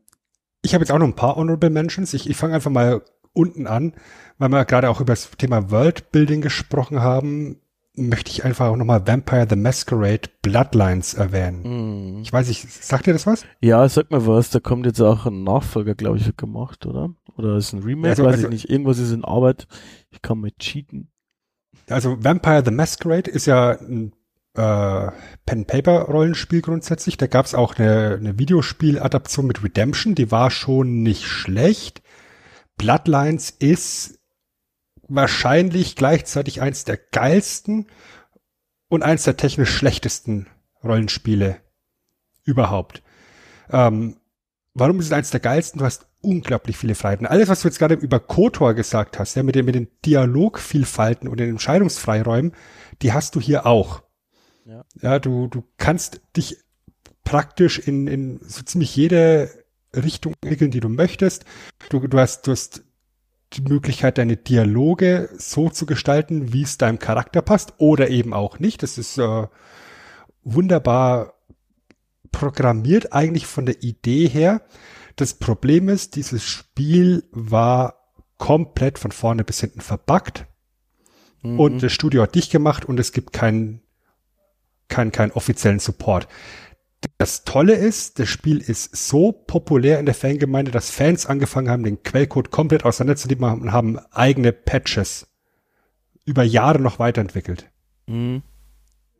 ich 0.62 0.74
habe 0.74 0.84
jetzt 0.84 0.92
auch 0.92 1.00
noch 1.00 1.08
ein 1.08 1.16
paar 1.16 1.38
Honorable 1.38 1.70
Mentions. 1.70 2.14
Ich, 2.14 2.30
ich 2.30 2.36
fange 2.36 2.56
einfach 2.56 2.72
mal 2.72 3.02
unten 3.32 3.68
an, 3.68 3.94
weil 4.38 4.50
wir 4.50 4.66
gerade 4.66 4.90
auch 4.90 5.00
über 5.00 5.14
das 5.14 5.32
Thema 5.38 5.72
Worldbuilding 5.72 6.42
gesprochen 6.42 7.00
haben 7.00 7.62
möchte 7.98 8.32
ich 8.32 8.46
einfach 8.46 8.68
auch 8.68 8.78
nochmal 8.78 9.06
Vampire 9.08 9.48
the 9.50 9.56
Masquerade 9.56 10.30
Bloodlines 10.42 11.16
erwähnen. 11.16 12.20
Mm. 12.20 12.22
Ich 12.22 12.32
weiß 12.32 12.48
nicht, 12.48 12.72
sagt 12.72 13.08
dir 13.08 13.14
das 13.14 13.28
was? 13.28 13.44
Ja, 13.60 13.88
sag 13.90 14.12
mir 14.12 14.26
was, 14.26 14.50
da 14.50 14.60
kommt 14.60 14.86
jetzt 14.86 15.02
auch 15.02 15.26
ein 15.26 15.44
Nachfolger, 15.44 15.96
glaube 15.96 16.18
ich, 16.18 16.38
gemacht, 16.38 16.86
oder? 16.86 17.10
Oder 17.36 17.58
ist 17.58 17.74
ein 17.74 17.84
Remake, 17.84 18.10
also, 18.10 18.24
weiß 18.24 18.36
also, 18.36 18.48
ich 18.48 18.54
nicht. 18.54 18.70
Irgendwas 18.70 19.00
ist 19.00 19.12
in 19.12 19.26
Arbeit. 19.26 19.68
Ich 20.10 20.22
kann 20.22 20.40
mit 20.40 20.60
cheaten. 20.60 21.12
Also 21.90 22.24
Vampire 22.24 22.64
the 22.64 22.72
Masquerade 22.72 23.30
ist 23.30 23.46
ja 23.46 23.72
ein 23.72 24.14
äh, 24.56 25.12
Pen-Paper-Rollenspiel 25.46 26.62
grundsätzlich. 26.62 27.18
Da 27.18 27.28
gab 27.28 27.46
es 27.46 27.56
auch 27.56 27.76
eine, 27.76 28.18
eine 28.20 28.40
Videospiel-Adaption 28.40 29.48
mit 29.48 29.64
Redemption, 29.64 30.16
die 30.16 30.32
war 30.32 30.52
schon 30.52 31.02
nicht 31.04 31.26
schlecht. 31.26 32.02
Bloodlines 32.78 33.50
ist 33.50 34.17
wahrscheinlich 35.08 35.96
gleichzeitig 35.96 36.62
eins 36.62 36.86
der 36.86 36.98
geilsten 36.98 37.88
und 38.90 39.04
eins 39.04 39.24
der 39.24 39.38
technisch 39.38 39.76
schlechtesten 39.76 40.48
Rollenspiele 40.84 41.58
überhaupt. 42.44 43.04
Ähm, 43.70 44.18
warum 44.74 45.00
ist 45.00 45.08
es 45.08 45.12
eins 45.12 45.32
der 45.32 45.40
geilsten? 45.40 45.80
Du 45.80 45.86
hast 45.86 46.08
unglaublich 46.22 46.78
viele 46.78 46.96
Freiheiten. 46.96 47.28
Alles, 47.28 47.50
was 47.50 47.62
du 47.62 47.68
jetzt 47.68 47.80
gerade 47.80 47.96
über 47.96 48.20
Kotor 48.20 48.74
gesagt 48.74 49.20
hast, 49.20 49.36
ja, 49.36 49.44
mit 49.44 49.56
den, 49.56 49.66
mit 49.66 49.76
den 49.76 49.90
Dialogvielfalten 50.06 51.28
und 51.28 51.40
den 51.40 51.50
Entscheidungsfreiräumen, 51.50 52.54
die 53.02 53.14
hast 53.14 53.36
du 53.36 53.42
hier 53.42 53.66
auch. 53.66 54.04
Ja, 54.66 54.84
ja 55.02 55.20
du, 55.20 55.48
du 55.48 55.64
kannst 55.78 56.22
dich 56.36 56.58
praktisch 57.24 57.80
in, 57.80 58.08
in 58.08 58.40
so 58.42 58.64
ziemlich 58.64 58.96
jede 58.96 59.50
Richtung 59.94 60.34
entwickeln, 60.42 60.72
die 60.72 60.80
du 60.80 60.90
möchtest. 60.90 61.46
Du, 61.90 62.00
du 62.08 62.20
hast, 62.20 62.48
du 62.48 62.52
hast 62.52 62.84
die 63.54 63.62
Möglichkeit, 63.62 64.18
deine 64.18 64.38
Dialoge 64.38 65.30
so 65.38 65.70
zu 65.70 65.86
gestalten, 65.86 66.52
wie 66.54 66.64
es 66.64 66.78
deinem 66.78 67.00
Charakter 67.00 67.42
passt 67.42 67.74
oder 67.78 68.10
eben 68.10 68.34
auch 68.34 68.60
nicht. 68.60 68.84
Das 68.84 68.98
ist 68.98 69.18
äh, 69.18 69.48
wunderbar 70.44 71.34
programmiert 72.32 73.14
eigentlich 73.14 73.48
von 73.48 73.66
der 73.66 73.82
Idee 73.84 74.28
her. 74.28 74.62
Das 75.16 75.34
Problem 75.34 75.90
ist, 75.90 76.16
dieses 76.16 76.44
Spiel 76.44 77.24
war 77.32 78.14
komplett 78.38 79.00
von 79.00 79.12
vorne 79.12 79.44
bis 79.44 79.60
hinten 79.60 79.82
verbuggt 79.82 80.46
mhm. 81.42 81.60
und 81.60 81.84
das 81.84 81.92
Studio 81.92 82.24
hat 82.24 82.36
dicht 82.36 82.52
gemacht 82.52 82.86
und 82.86 83.00
es 83.00 83.12
gibt 83.12 83.34
keinen 83.34 83.82
keinen 84.90 85.12
keinen 85.12 85.32
offiziellen 85.32 85.80
Support. 85.80 86.28
Das 87.18 87.44
Tolle 87.44 87.74
ist, 87.74 88.20
das 88.20 88.30
Spiel 88.30 88.60
ist 88.60 88.96
so 88.96 89.32
populär 89.32 90.00
in 90.00 90.06
der 90.06 90.16
Fangemeinde, 90.16 90.72
dass 90.72 90.90
Fans 90.90 91.26
angefangen 91.26 91.70
haben, 91.70 91.84
den 91.84 92.04
Quellcode 92.04 92.52
komplett 92.52 92.86
auseinanderzunehmen 92.86 93.62
und 93.62 93.72
haben 93.72 94.00
eigene 94.12 94.52
Patches 94.52 95.28
über 96.26 96.44
Jahre 96.44 96.80
noch 96.80 97.00
weiterentwickelt. 97.00 97.70
Mhm. 98.08 98.44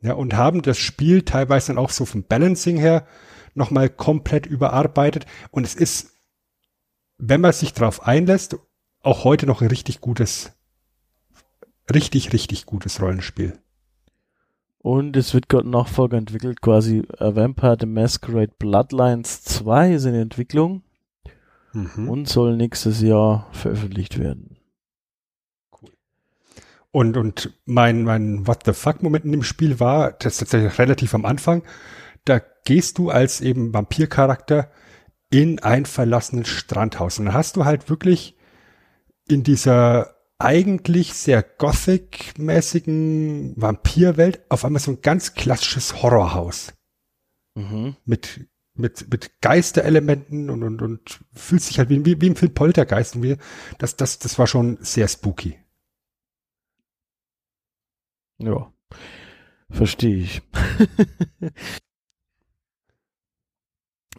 Ja, 0.00 0.12
und 0.14 0.34
haben 0.34 0.62
das 0.62 0.78
Spiel 0.78 1.22
teilweise 1.22 1.68
dann 1.68 1.78
auch 1.78 1.90
so 1.90 2.04
vom 2.04 2.22
Balancing 2.22 2.76
her 2.76 3.06
nochmal 3.54 3.88
komplett 3.88 4.46
überarbeitet. 4.46 5.26
Und 5.50 5.64
es 5.64 5.74
ist, 5.74 6.12
wenn 7.16 7.40
man 7.40 7.52
sich 7.52 7.72
drauf 7.72 8.06
einlässt, 8.06 8.56
auch 9.00 9.24
heute 9.24 9.46
noch 9.46 9.60
ein 9.60 9.68
richtig 9.68 10.00
gutes, 10.00 10.52
richtig, 11.92 12.32
richtig 12.32 12.66
gutes 12.66 13.00
Rollenspiel. 13.00 13.58
Und 14.80 15.16
es 15.16 15.34
wird 15.34 15.48
gerade 15.48 15.68
Nachfolger 15.68 16.16
entwickelt, 16.16 16.60
quasi 16.60 17.02
A 17.18 17.34
Vampire 17.34 17.76
the 17.80 17.86
Masquerade 17.86 18.52
Bloodlines 18.58 19.42
2 19.42 19.94
ist 19.94 20.04
in 20.04 20.14
Entwicklung 20.14 20.82
mhm. 21.72 22.08
und 22.08 22.28
soll 22.28 22.56
nächstes 22.56 23.00
Jahr 23.00 23.48
veröffentlicht 23.52 24.18
werden. 24.18 24.56
Cool. 25.72 25.90
Und, 26.92 27.16
und 27.16 27.58
mein, 27.64 28.04
mein 28.04 28.46
What 28.46 28.60
the 28.66 28.72
fuck 28.72 29.02
Moment 29.02 29.24
in 29.24 29.32
dem 29.32 29.42
Spiel 29.42 29.80
war, 29.80 30.12
das 30.12 30.34
ist 30.34 30.38
tatsächlich 30.38 30.78
relativ 30.78 31.12
am 31.14 31.24
Anfang, 31.24 31.64
da 32.24 32.40
gehst 32.64 32.98
du 32.98 33.10
als 33.10 33.40
eben 33.40 33.74
Vampircharakter 33.74 34.70
in 35.30 35.58
ein 35.58 35.86
verlassenes 35.86 36.48
Strandhaus 36.48 37.18
und 37.18 37.26
dann 37.26 37.34
hast 37.34 37.56
du 37.56 37.64
halt 37.64 37.90
wirklich 37.90 38.36
in 39.26 39.42
dieser 39.42 40.17
eigentlich 40.38 41.14
sehr 41.14 41.42
Gothic-mäßigen 41.42 43.54
Vampirwelt 43.56 44.48
auf 44.48 44.64
einmal 44.64 44.80
so 44.80 44.92
ein 44.92 45.02
ganz 45.02 45.34
klassisches 45.34 46.00
Horrorhaus. 46.02 46.72
Mhm. 47.56 47.96
Mit, 48.04 48.48
mit, 48.74 49.10
mit 49.10 49.40
Geisterelementen 49.40 50.50
und, 50.50 50.62
und, 50.62 50.80
und 50.80 51.24
fühlt 51.32 51.62
sich 51.62 51.78
halt 51.78 51.88
wie, 51.88 52.04
wie, 52.04 52.20
wie 52.20 52.28
im 52.28 52.36
Film 52.36 52.54
Poltergeist. 52.54 53.16
Und 53.16 53.24
wie, 53.24 53.36
das, 53.78 53.96
das, 53.96 54.20
das 54.20 54.38
war 54.38 54.46
schon 54.46 54.78
sehr 54.80 55.08
spooky. 55.08 55.58
Ja, 58.38 58.72
verstehe 59.68 60.18
ich. 60.18 60.42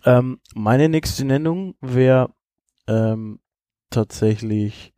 ähm, 0.03 0.41
meine 0.53 0.89
nächste 0.89 1.23
Nennung 1.23 1.75
wäre 1.79 2.35
ähm, 2.87 3.39
tatsächlich 3.89 4.93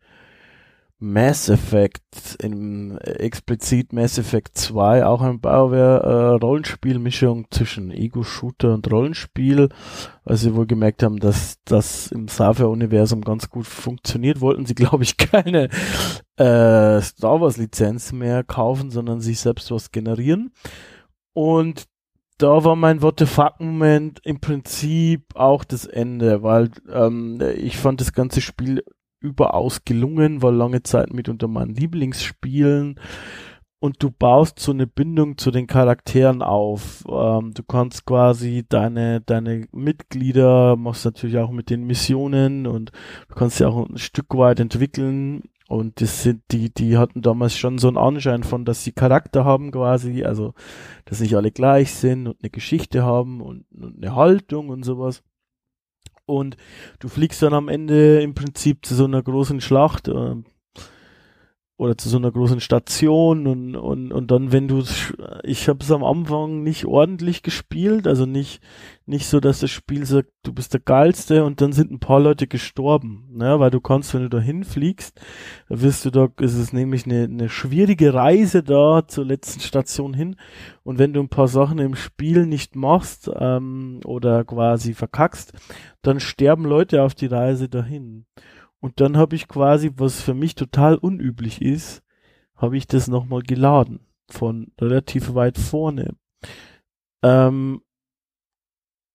Mass 1.04 1.50
Effect, 1.50 2.38
im 2.44 2.96
äh, 3.00 3.14
explizit 3.14 3.92
Mass 3.92 4.20
Effect 4.20 4.56
2, 4.56 5.04
auch 5.04 5.22
ein 5.22 5.42
BioWare-Rollenspielmischung 5.42 7.42
äh, 7.42 7.46
zwischen 7.50 7.90
Ego-Shooter 7.90 8.76
und 8.76 8.92
Rollenspiel, 8.92 9.70
weil 10.26 10.38
sie 10.38 10.56
wohl 10.56 10.68
gemerkt 10.68 11.02
haben, 11.02 11.20
dass 11.20 11.58
das 11.66 12.12
im 12.12 12.28
Saga-Universum 12.28 13.22
ganz 13.22 13.50
gut 13.50 13.66
funktioniert, 13.66 14.42
wollten 14.42 14.68
sie, 14.68 14.76
glaube 14.76 15.04
ich, 15.04 15.18
keine 15.18 15.70
äh, 16.38 17.02
Star 17.02 17.42
Wars-Lizenz 17.42 18.12
mehr 18.12 18.44
kaufen, 18.44 18.92
sondern 18.92 19.22
sich 19.22 19.40
selbst 19.40 19.72
was 19.72 19.92
generieren. 19.92 20.52
Und 21.34 21.86
da 22.38 22.64
war 22.64 22.76
mein 22.76 23.02
What 23.02 23.18
the 23.18 23.26
fuck-Moment 23.26 24.20
im 24.24 24.40
Prinzip 24.40 25.24
auch 25.34 25.64
das 25.64 25.86
Ende, 25.86 26.44
weil 26.44 26.70
ähm, 26.92 27.42
ich 27.56 27.78
fand 27.78 28.02
das 28.02 28.14
ganze 28.14 28.42
Spiel 28.42 28.84
überaus 29.22 29.86
gelungen, 29.86 30.42
war 30.42 30.52
lange 30.52 30.84
Zeit 30.84 31.14
mit 31.14 31.30
unter 31.30 31.48
meinen 31.48 31.76
Lieblingsspielen 31.76 33.00
und 33.82 34.04
du 34.04 34.12
baust 34.12 34.60
so 34.60 34.72
eine 34.72 34.86
Bindung 34.86 35.40
zu 35.40 35.50
den 35.50 35.66
Charakteren 35.66 36.44
auf. 36.44 37.04
Ähm, 37.10 37.52
du 37.56 37.64
kannst 37.64 38.06
quasi 38.06 38.64
deine, 38.70 39.22
deine 39.22 39.68
Mitglieder, 39.72 40.76
machst 40.76 41.04
natürlich 41.04 41.40
auch 41.40 41.50
mit 41.50 41.72
den 41.72 41.86
Missionen 41.86 42.68
und 42.68 42.92
du 43.28 43.36
kannst 43.36 43.58
sie 43.58 43.66
auch 43.66 43.90
ein 43.90 43.98
Stück 43.98 44.38
weit 44.38 44.60
entwickeln. 44.60 45.42
Und 45.68 46.00
das 46.00 46.22
sind 46.22 46.44
die, 46.52 46.72
die 46.72 46.98
hatten 46.98 47.24
damals 47.24 47.58
schon 47.58 47.80
so 47.80 47.88
einen 47.88 47.98
Anschein 47.98 48.44
von, 48.44 48.66
dass 48.66 48.84
sie 48.84 48.92
Charakter 48.92 49.46
haben 49.46 49.72
quasi, 49.72 50.24
also 50.26 50.54
dass 51.06 51.20
nicht 51.20 51.36
alle 51.36 51.50
gleich 51.52 51.92
sind 51.92 52.28
und 52.28 52.38
eine 52.44 52.52
Geschichte 52.52 53.04
haben 53.04 53.42
und, 53.42 53.66
und 53.72 53.98
eine 53.98 54.16
Haltung 54.16 54.70
und 54.70 54.84
sowas 54.84 55.24
und 56.26 56.58
du 57.00 57.08
fliegst 57.08 57.42
dann 57.42 57.54
am 57.54 57.68
Ende 57.68 58.22
im 58.22 58.34
Prinzip 58.34 58.86
zu 58.86 58.96
so 58.96 59.06
einer 59.06 59.22
großen 59.22 59.62
Schlacht 59.62 60.08
äh, 60.08 60.36
oder 61.82 61.98
zu 61.98 62.10
so 62.10 62.18
einer 62.18 62.32
großen 62.32 62.60
Station 62.60 63.48
und, 63.48 63.76
und, 63.76 64.12
und 64.12 64.30
dann, 64.30 64.52
wenn 64.52 64.68
du, 64.68 64.84
ich 65.42 65.68
habe 65.68 65.80
es 65.82 65.92
am 65.92 66.04
Anfang 66.04 66.62
nicht 66.62 66.86
ordentlich 66.86 67.42
gespielt, 67.42 68.06
also 68.06 68.28
nicht, 68.28 68.62
nicht 69.08 69.26
so, 69.26 69.40
dass 69.40 69.62
das 69.62 69.72
Spiel 69.72 70.06
sagt, 70.06 70.30
du 70.44 70.54
bist 70.54 70.74
der 70.74 70.80
Geilste 70.80 71.44
und 71.44 71.60
dann 71.60 71.74
sind 71.74 71.90
ein 71.90 72.00
paar 72.00 72.20
Leute 72.20 72.46
gestorben, 72.46 73.26
ne, 73.32 73.60
weil 73.60 73.72
du 73.72 73.82
kannst, 73.82 74.14
wenn 74.14 74.22
du 74.22 74.30
da 74.30 74.40
hinfliegst, 74.40 75.20
wirst 75.70 76.06
du 76.06 76.12
da, 76.12 76.28
ist 76.40 76.54
es 76.54 76.72
nämlich 76.72 77.08
eine, 77.08 77.24
eine 77.24 77.50
schwierige 77.50 78.14
Reise 78.14 78.62
da 78.62 79.08
zur 79.08 79.26
letzten 79.26 79.62
Station 79.62 80.14
hin 80.14 80.36
und 80.84 81.00
wenn 81.00 81.14
du 81.14 81.20
ein 81.20 81.30
paar 81.30 81.48
Sachen 81.48 81.80
im 81.80 81.96
Spiel 81.96 82.46
nicht 82.46 82.76
machst 82.76 83.28
ähm, 83.36 84.02
oder 84.06 84.44
quasi 84.44 84.94
verkackst, 84.94 85.54
dann 86.04 86.20
sterben 86.20 86.66
Leute 86.66 87.02
auf 87.02 87.16
die 87.16 87.26
Reise 87.26 87.70
dahin. 87.70 88.28
Und 88.82 89.00
dann 89.00 89.16
habe 89.16 89.36
ich 89.36 89.48
quasi, 89.48 89.92
was 89.96 90.22
für 90.22 90.34
mich 90.34 90.56
total 90.56 90.96
unüblich 90.96 91.62
ist, 91.62 92.04
habe 92.56 92.78
ich 92.78 92.88
das 92.88 93.08
nochmal 93.08 93.44
geladen. 93.44 94.08
Von 94.30 94.72
relativ 94.80 95.34
weit 95.36 95.58
vorne. 95.58 96.16
Ähm, 97.22 97.82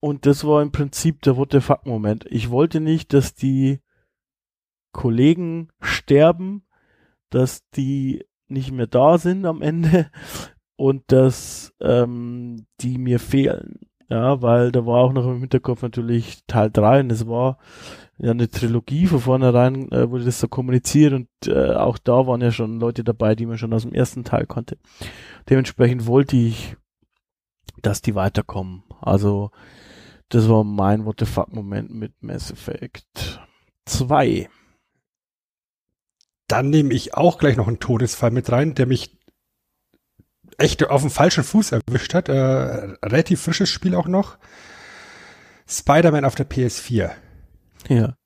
und 0.00 0.24
das 0.26 0.44
war 0.44 0.62
im 0.62 0.72
Prinzip 0.72 1.22
der 1.22 1.37
What 1.37 1.52
the 1.52 1.61
fuck 1.61 1.85
Moment. 1.85 2.26
Ich 2.31 2.50
wollte 2.50 2.81
nicht, 2.81 3.12
dass 3.12 3.35
die 3.35 3.81
Kollegen 4.92 5.70
sterben, 5.81 6.64
dass 7.31 7.68
die 7.70 8.24
nicht 8.46 8.70
mehr 8.70 8.87
da 8.87 9.18
sind 9.18 9.46
am 9.46 9.62
Ende 9.62 10.11
und 10.76 11.11
dass 11.11 11.74
ähm, 11.81 12.66
die 12.81 12.98
mir 12.98 13.18
fehlen. 13.18 13.81
Ja, 14.09 14.40
weil 14.40 14.71
da 14.71 14.87
war 14.87 15.03
auch 15.03 15.12
noch 15.12 15.27
im 15.27 15.40
Hinterkopf 15.40 15.83
natürlich 15.83 16.45
Teil 16.47 16.71
3 16.71 17.01
und 17.01 17.11
es 17.11 17.27
war 17.27 17.59
ja 18.19 18.31
eine 18.31 18.49
Trilogie 18.49 19.07
von 19.07 19.21
vornherein 19.21 19.90
äh, 19.90 20.09
wurde 20.11 20.25
das 20.25 20.40
so 20.40 20.49
kommuniziert 20.49 21.12
und 21.12 21.29
äh, 21.47 21.75
auch 21.75 21.99
da 21.99 22.27
waren 22.27 22.40
ja 22.40 22.53
schon 22.53 22.79
Leute 22.79 23.05
dabei, 23.05 23.35
die 23.35 23.47
man 23.47 23.59
schon 23.59 23.75
aus 23.75 23.83
dem 23.83 23.92
ersten 23.92 24.25
Teil 24.25 24.47
konnte. 24.47 24.79
Dementsprechend 25.51 26.07
wollte 26.07 26.37
ich, 26.37 26.77
dass 27.83 28.01
die 28.01 28.14
weiterkommen. 28.14 28.85
Also 29.01 29.51
das 30.29 30.49
war 30.49 30.64
mein 30.64 31.05
What 31.05 31.16
the 31.21 31.27
fuck 31.27 31.53
Moment 31.53 31.92
mit 31.92 32.23
Mass 32.23 32.51
Effect 32.51 33.40
2. 33.87 34.49
Dann 36.49 36.71
nehme 36.71 36.95
ich 36.95 37.14
auch 37.14 37.38
gleich 37.38 37.57
noch 37.57 37.66
einen 37.66 37.81
Todesfall 37.81 38.31
mit 38.31 38.51
rein, 38.51 38.75
der 38.75 38.87
mich 38.87 39.15
echt 40.59 40.85
auf 40.85 41.03
dem 41.03 41.11
falschen 41.11 41.45
Fuß 41.45 41.73
erwischt 41.73 42.14
hat. 42.14 42.29
Äh, 42.29 42.35
relativ 42.35 43.42
frisches 43.42 43.71
Spiel 43.71 43.95
auch 43.95 44.07
noch. 44.07 44.38
Spider-Man 45.69 46.25
auf 46.25 46.35
der 46.35 46.49
PS4. 46.49 47.11
Ja. 47.88 48.16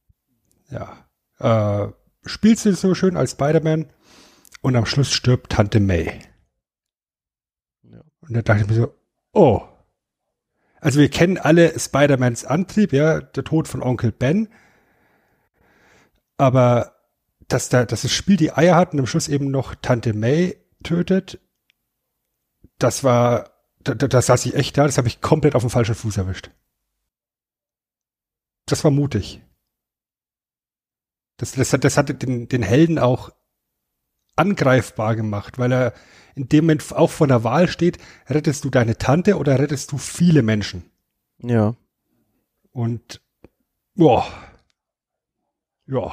Ja. 0.71 1.07
Äh, 1.39 1.93
spielst 2.25 2.67
du 2.67 2.75
so 2.75 2.95
schön 2.95 3.17
als 3.17 3.33
Spider-Man 3.33 3.87
und 4.63 4.77
am 4.77 4.87
Schluss 4.87 5.13
stirbt 5.13 5.53
Tante 5.53 5.81
May. 5.81 6.21
Ja. 7.83 8.01
Und 8.21 8.35
da 8.35 8.43
dachte 8.43 8.63
ich 8.63 8.69
mir 8.69 8.75
so, 8.75 8.95
oh. 9.33 9.63
Also 10.81 11.01
wir 11.01 11.11
kennen 11.11 11.39
alle 11.39 11.79
Spider-Mans 11.79 12.45
Antrieb, 12.45 12.93
ja, 12.93 13.21
der 13.21 13.45
Tod 13.45 13.69
von 13.69 13.83
Onkel 13.83 14.13
Ben. 14.13 14.49
Aber 16.37 16.97
dass, 17.49 17.69
da, 17.69 17.85
dass 17.85 18.03
das 18.03 18.13
Spiel 18.13 18.37
die 18.37 18.53
Eier 18.53 18.77
hat 18.77 18.93
und 18.93 19.01
am 19.01 19.07
Schluss 19.07 19.29
eben 19.29 19.51
noch 19.51 19.75
Tante 19.75 20.15
May 20.15 20.57
tötet, 20.83 21.41
das 22.83 23.05
war, 23.05 23.51
da, 23.81 23.95
da 23.95 24.23
saß 24.23 24.47
ich 24.47 24.55
echt 24.55 24.77
da, 24.77 24.85
das 24.85 24.99
habe 24.99 25.09
ich 25.09 25.21
komplett 25.21 25.55
auf 25.55 25.63
dem 25.63 25.71
falschen 25.71 25.95
Fuß 25.95 26.17
erwischt. 26.17 26.51
Das 28.67 28.85
war 28.85 28.91
mutig. 28.91 29.41
Das, 31.37 31.53
das, 31.53 31.73
hat, 31.73 31.85
das 31.85 31.97
hat 31.97 32.23
den, 32.23 32.49
den 32.49 32.63
Helden 32.63 32.99
auch 32.99 33.31
angreifbar 34.37 35.17
gemacht, 35.17 35.59
weil 35.59 35.73
er 35.73 35.95
in 36.35 36.49
dem 36.49 36.65
Moment 36.65 36.93
auch 36.95 37.11
vor 37.11 37.27
der 37.27 37.45
Wahl 37.45 37.69
steht, 37.69 37.99
rettest 38.29 38.65
du 38.65 38.71
deine 38.71 38.97
Tante 38.97 39.37
oder 39.37 39.59
rettest 39.59 39.93
du 39.93 39.99
viele 39.99 40.43
Menschen? 40.43 40.91
Ja. 41.39 41.75
Und, 42.71 43.21
boah, 43.95 44.27
ja. 45.87 46.13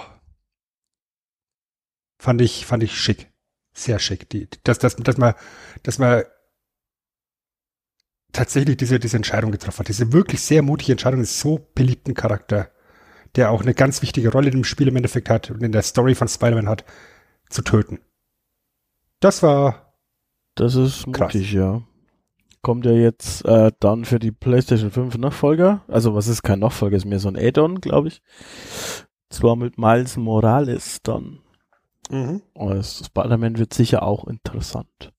Fand 2.19 2.41
ich, 2.41 2.65
fand 2.65 2.83
ich 2.83 2.99
schick. 2.99 3.31
Sehr 3.73 3.99
schick. 3.99 4.27
Die, 4.29 4.49
dass, 4.63 4.79
dass, 4.79 4.95
dass 4.95 5.17
man, 5.17 5.35
dass 5.83 5.99
man 5.99 6.23
tatsächlich 8.31 8.77
diese, 8.77 8.99
diese 8.99 9.17
Entscheidung 9.17 9.51
getroffen 9.51 9.79
hat. 9.79 9.87
Diese 9.87 10.13
wirklich 10.13 10.41
sehr 10.41 10.61
mutige 10.61 10.91
Entscheidung 10.91 11.21
ist 11.21 11.39
so 11.39 11.67
beliebten 11.73 12.13
Charakter 12.13 12.69
der 13.37 13.51
auch 13.51 13.61
eine 13.61 13.73
ganz 13.73 14.01
wichtige 14.01 14.31
Rolle 14.31 14.49
im 14.49 14.63
Spiel 14.63 14.87
im 14.87 14.95
Endeffekt 14.95 15.29
hat 15.29 15.51
und 15.51 15.63
in 15.63 15.71
der 15.71 15.83
Story 15.83 16.15
von 16.15 16.27
Spider-Man 16.27 16.67
hat, 16.67 16.83
zu 17.49 17.61
töten. 17.61 17.99
Das 19.19 19.41
war. 19.43 19.93
Das 20.55 20.75
ist 20.75 21.05
krass. 21.13 21.33
mutig, 21.33 21.53
ja. 21.53 21.83
kommt 22.63 22.85
ja 22.85 22.91
jetzt 22.91 23.45
äh, 23.45 23.71
dann 23.79 24.05
für 24.05 24.17
die 24.17 24.31
PlayStation 24.31 24.89
5 24.89 25.17
Nachfolger. 25.19 25.83
Also 25.87 26.15
was 26.15 26.27
ist 26.27 26.41
kein 26.41 26.59
Nachfolger, 26.59 26.97
ist 26.97 27.05
mehr 27.05 27.19
so 27.19 27.29
ein 27.29 27.37
Add-on, 27.37 27.79
glaube 27.79 28.07
ich. 28.07 28.23
Zwar 29.29 29.55
mit 29.55 29.77
Miles 29.77 30.17
Morales 30.17 30.99
dann. 31.03 31.39
Mhm. 32.09 32.41
Spider-Man 32.81 33.59
wird 33.59 33.73
sicher 33.73 34.01
auch 34.01 34.25
interessant. 34.25 35.13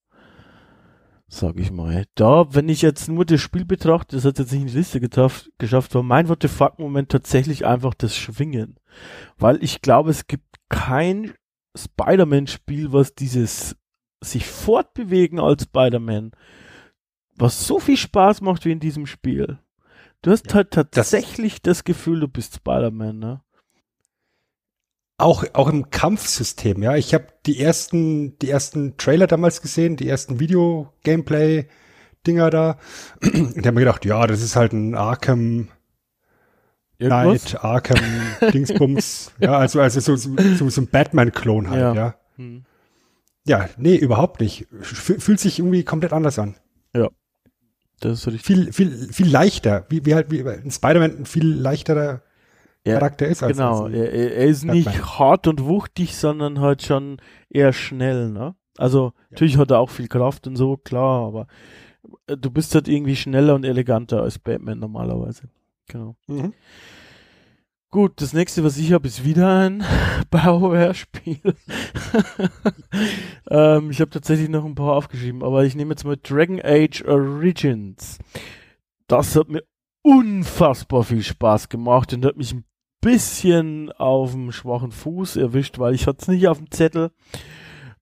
Sag 1.31 1.61
ich 1.61 1.71
mal. 1.71 2.07
Da, 2.15 2.55
wenn 2.55 2.71
ich 2.71 2.81
jetzt 2.81 3.09
nur 3.09 3.27
das 3.27 3.41
Spiel 3.41 3.67
betrachte, 3.67 4.17
das 4.17 4.25
hat 4.25 4.39
jetzt 4.39 4.51
nicht 4.51 4.63
in 4.63 4.67
die 4.69 4.77
Liste 4.79 4.99
getaf- 4.99 5.49
geschafft, 5.59 5.95
war 5.95 6.03
mein 6.03 6.29
What 6.29 6.43
the 6.43 6.49
fuck-Moment 6.49 7.11
tatsächlich 7.11 7.67
einfach 7.67 7.93
das 7.93 8.17
Schwingen. 8.17 8.81
Weil 9.37 9.63
ich 9.63 9.83
glaube, 9.83 10.11
es 10.11 10.27
gibt 10.27 10.57
kein 10.71 11.35
Spider-Man-Spiel, 11.77 12.93
was 12.93 13.15
dieses 13.15 13.77
sich 14.25 14.47
fortbewegen 14.47 15.39
als 15.39 15.65
Spider-Man, 15.65 16.33
was 17.37 17.67
so 17.67 17.79
viel 17.79 17.97
Spaß 17.97 18.41
macht 18.41 18.65
wie 18.65 18.73
in 18.73 18.81
diesem 18.81 19.07
Spiel. 19.07 19.59
Du 20.23 20.31
hast 20.31 20.49
Ja, 20.49 20.55
halt 20.55 20.73
tatsächlich 20.73 21.63
das 21.63 21.85
Gefühl, 21.85 22.21
du 22.21 22.29
bist 22.29 22.55
Spider-Man, 22.57 23.19
ne? 23.19 23.43
Auch, 25.21 25.45
auch 25.53 25.69
im 25.69 25.91
Kampfsystem, 25.91 26.81
ja. 26.83 26.95
Ich 26.95 27.13
habe 27.13 27.27
die 27.45 27.61
ersten, 27.61 28.39
die 28.39 28.51
ersten 28.51 28.97
Trailer 28.97 29.27
damals 29.27 29.61
gesehen, 29.61 29.97
die 29.97 30.09
ersten 30.09 30.39
Video-Gameplay-Dinger 30.39 32.51
da. 32.51 32.79
Und 33.23 33.57
ich 33.57 33.67
habe 33.67 33.73
mir 33.73 33.81
gedacht, 33.81 34.05
ja, 34.05 34.29
das 34.29 34.41
ist 34.41 34.55
halt 34.55 34.73
ein 34.73 34.95
Arkham 34.95 35.69
Knight, 36.99 37.65
Arkham 37.65 37.99
Dingsbums. 38.53 39.33
ja, 39.41 39.59
also, 39.59 39.81
also 39.81 39.99
so, 40.01 40.15
so, 40.17 40.69
so, 40.69 40.81
ein 40.81 40.87
Batman-Klon 40.87 41.71
halt, 41.71 41.81
Ja. 41.81 41.95
ja. 41.95 42.15
Hm. 42.37 42.65
Ja, 43.45 43.69
nee, 43.77 43.97
überhaupt 43.97 44.41
nicht. 44.41 44.69
Fühlt 44.83 45.41
sich 45.41 45.59
irgendwie 45.59 45.83
komplett 45.83 46.13
anders 46.13 46.39
an. 46.39 46.55
Das 48.01 48.21
ist 48.21 48.27
richtig. 48.29 48.45
Viel, 48.45 48.73
viel, 48.73 49.13
viel 49.13 49.29
leichter. 49.29 49.87
Wie, 49.89 50.05
wie 50.05 50.15
halt, 50.15 50.31
wie 50.31 50.47
ein 50.47 50.71
Spider-Man 50.71 51.21
ein 51.21 51.27
viel 51.27 51.47
leichterer 51.47 52.23
Ja, 52.89 52.99
Charakter 52.99 53.27
ist 53.27 53.43
als 53.43 53.57
Genau, 53.57 53.85
als 53.85 53.95
er, 53.95 54.13
er 54.13 54.47
ist 54.47 54.65
nicht 54.65 55.19
hart 55.19 55.47
und 55.47 55.65
wuchtig, 55.65 56.17
sondern 56.17 56.61
halt 56.61 56.83
schon 56.83 57.19
eher 57.51 57.73
schnell, 57.73 58.31
ne? 58.31 58.55
Also, 58.77 59.13
natürlich 59.31 59.59
hat 59.59 59.71
er 59.71 59.81
auch 59.81 59.91
viel 59.91 60.09
Kraft 60.09 60.47
und 60.47 60.57
so, 60.57 60.77
klar, 60.77 61.27
aber 61.27 61.47
äh, 62.27 62.37
du 62.37 62.51
bist 62.51 62.75
halt 62.75 62.89
irgendwie 62.89 63.17
schneller 63.17 63.55
und 63.55 63.65
eleganter 63.65 64.23
als 64.23 64.39
Batman 64.39 64.79
normalerweise. 64.79 65.49
Genau. 65.89 66.17
Mhm. 66.27 66.53
Gut, 67.91 68.21
das 68.21 68.35
nächste, 68.35 68.63
was 68.65 68.77
ich 68.77 68.93
habe, 68.93 69.09
ist 69.09 69.25
wieder 69.25 69.61
ein 69.61 69.83
BioWare-Spiel. 70.31 71.41
ähm, 73.51 73.91
ich 73.91 74.01
habe 74.01 74.11
tatsächlich 74.11 74.51
noch 74.51 74.67
ein 74.67 74.75
paar 74.75 74.95
aufgeschrieben, 74.95 75.43
aber 75.43 75.65
ich 75.65 75.75
nehme 75.75 75.93
jetzt 75.93 76.05
mal 76.05 76.19
Dragon 76.23 76.61
Age 76.63 77.03
Origins. 77.07 78.19
Das 79.07 79.35
hat 79.37 79.49
mir 79.49 79.63
unfassbar 80.03 81.03
viel 81.03 81.23
Spaß 81.23 81.71
gemacht 81.71 82.13
und 82.13 82.27
hat 82.27 82.37
mich 82.37 82.53
ein 82.53 82.65
bisschen 83.01 83.93
auf 83.93 84.33
dem 84.33 84.53
schwachen 84.53 84.91
Fuß 84.93 85.37
erwischt, 85.37 85.79
weil 85.79 85.95
ich 85.95 86.07
hatte 86.07 86.19
es 86.23 86.29
nicht 86.29 86.49
auf 86.49 86.59
dem 86.59 86.71
Zettel. 86.71 87.11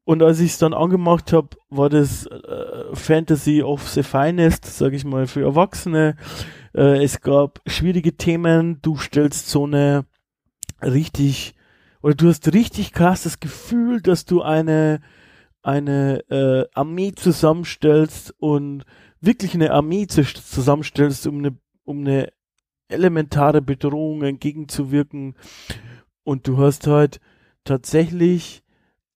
Und 0.05 0.23
als 0.23 0.39
ich 0.39 0.53
es 0.53 0.59
dann 0.59 0.73
angemacht 0.73 1.33
habe, 1.33 1.49
war 1.69 1.89
das 1.89 2.27
äh, 2.27 2.95
Fantasy 2.95 3.63
of 3.63 3.89
the 3.89 4.05
Finest, 4.05 4.65
sag 4.65 4.93
ich 4.93 5.05
mal, 5.05 5.27
für 5.27 5.43
Erwachsene. 5.43 6.15
Äh, 6.75 7.03
es 7.03 7.21
gab 7.21 7.61
schwierige 7.67 8.17
Themen. 8.17 8.81
Du 8.83 8.97
stellst 8.97 9.49
so 9.49 9.65
eine 9.65 10.07
richtig, 10.81 11.55
oder 12.03 12.15
du 12.15 12.29
hast 12.29 12.53
richtig 12.55 12.93
krass 12.93 13.25
das 13.25 13.41
Gefühl, 13.41 14.01
dass 14.01 14.25
du 14.27 14.43
eine, 14.43 15.01
eine 15.63 16.21
äh, 16.31 16.67
Armee 16.73 17.13
zusammenstellst 17.13 18.33
und 18.39 18.85
wirklich 19.21 19.55
eine 19.55 19.73
Armee 19.73 20.07
zu- 20.07 20.23
zusammenstellst, 20.23 21.27
um 21.27 21.39
eine, 21.39 21.59
um 21.83 22.01
eine 22.01 22.29
elementare 22.89 23.63
Bedrohung 23.63 24.23
entgegenzuwirken. 24.23 25.35
Und 26.25 26.49
du 26.49 26.59
hast 26.59 26.87
halt 26.87 27.21
tatsächlich 27.65 28.63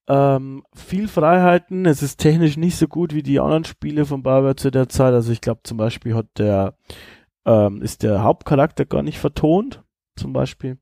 ähm, 0.08 0.64
viel 0.74 1.08
Freiheiten. 1.08 1.86
Es 1.86 2.02
ist 2.02 2.18
technisch 2.18 2.56
nicht 2.56 2.76
so 2.76 2.88
gut 2.88 3.14
wie 3.14 3.22
die 3.22 3.40
anderen 3.40 3.64
Spiele 3.64 4.06
von 4.06 4.22
BioWare 4.22 4.56
zu 4.56 4.70
der 4.70 4.88
Zeit. 4.88 5.14
Also 5.14 5.32
ich 5.32 5.40
glaube 5.40 5.60
zum 5.64 5.76
Beispiel 5.76 6.14
hat 6.14 6.26
der 6.38 6.74
ähm, 7.46 7.82
ist 7.82 8.02
der 8.02 8.22
Hauptcharakter 8.22 8.84
gar 8.84 9.02
nicht 9.02 9.18
vertont, 9.18 9.82
zum 10.16 10.32
Beispiel. 10.32 10.78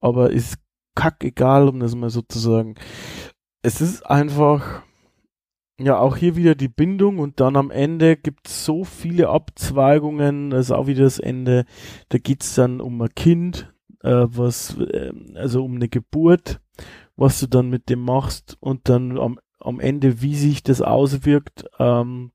Aber 0.00 0.30
ist 0.30 0.58
kackegal, 0.94 1.68
um 1.68 1.80
das 1.80 1.94
mal 1.94 2.10
so 2.10 2.22
zu 2.22 2.38
sagen. 2.38 2.74
Es 3.62 3.80
ist 3.80 4.04
einfach, 4.06 4.82
ja, 5.78 5.98
auch 5.98 6.16
hier 6.16 6.36
wieder 6.36 6.54
die 6.54 6.68
Bindung 6.68 7.18
und 7.18 7.40
dann 7.40 7.56
am 7.56 7.70
Ende 7.70 8.16
gibt 8.16 8.48
es 8.48 8.64
so 8.64 8.84
viele 8.84 9.28
Abzweigungen, 9.28 10.50
das 10.50 10.66
ist 10.66 10.72
auch 10.72 10.86
wieder 10.86 11.04
das 11.04 11.18
Ende. 11.18 11.66
Da 12.08 12.18
geht's 12.18 12.54
dann 12.54 12.80
um 12.80 13.00
ein 13.02 13.14
Kind, 13.14 13.72
äh, 14.02 14.24
was, 14.26 14.78
äh, 14.78 15.12
also 15.34 15.64
um 15.64 15.76
eine 15.76 15.88
Geburt, 15.88 16.60
was 17.16 17.40
du 17.40 17.46
dann 17.46 17.68
mit 17.68 17.90
dem 17.90 18.00
machst 18.00 18.56
und 18.60 18.88
dann 18.88 19.18
am, 19.18 19.38
am 19.60 19.80
Ende, 19.80 20.22
wie 20.22 20.34
sich 20.34 20.62
das 20.62 20.80
auswirkt, 20.80 21.66
ähm, 21.78 22.32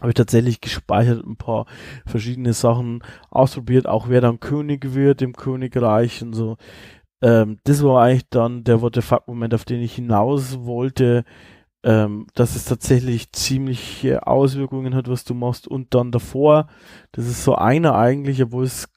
habe 0.00 0.10
ich 0.10 0.14
tatsächlich 0.14 0.60
gespeichert 0.60 1.26
ein 1.26 1.36
paar 1.36 1.66
verschiedene 2.06 2.52
Sachen 2.52 3.02
ausprobiert, 3.30 3.86
auch 3.86 4.08
wer 4.08 4.20
dann 4.20 4.40
König 4.40 4.94
wird 4.94 5.22
im 5.22 5.34
Königreich 5.34 6.22
und 6.22 6.34
so. 6.34 6.56
Ähm, 7.20 7.58
das 7.64 7.82
war 7.82 8.02
eigentlich 8.02 8.28
dann 8.30 8.64
der 8.64 8.80
What 8.80 8.94
the 8.94 9.02
fuck 9.02 9.26
Moment, 9.26 9.54
auf 9.54 9.64
den 9.64 9.80
ich 9.82 9.94
hinaus 9.96 10.60
wollte, 10.60 11.24
ähm, 11.84 12.26
dass 12.34 12.56
es 12.56 12.64
tatsächlich 12.64 13.32
ziemliche 13.32 14.26
Auswirkungen 14.26 14.94
hat, 14.94 15.08
was 15.08 15.24
du 15.24 15.34
machst 15.34 15.68
und 15.68 15.94
dann 15.94 16.10
davor, 16.10 16.68
das 17.12 17.26
ist 17.26 17.44
so 17.44 17.54
einer 17.54 17.94
eigentlich, 17.94 18.42
obwohl 18.42 18.64
es 18.64 18.88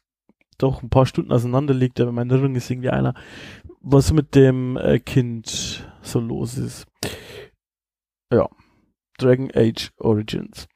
doch 0.58 0.84
ein 0.84 0.90
paar 0.90 1.06
Stunden 1.06 1.32
auseinander 1.32 1.74
liegt, 1.74 2.00
aber 2.00 2.12
meine 2.12 2.32
Erinnerung 2.34 2.56
ist 2.56 2.70
irgendwie 2.70 2.90
einer, 2.90 3.14
was 3.82 4.14
mit 4.14 4.36
dem 4.36 4.78
äh, 4.78 5.00
Kind 5.00 5.88
so 6.02 6.20
los 6.20 6.58
ist. 6.58 6.86
Ja. 8.32 8.48
Dragon 9.18 9.52
Age 9.54 9.92
Origins. 9.98 10.68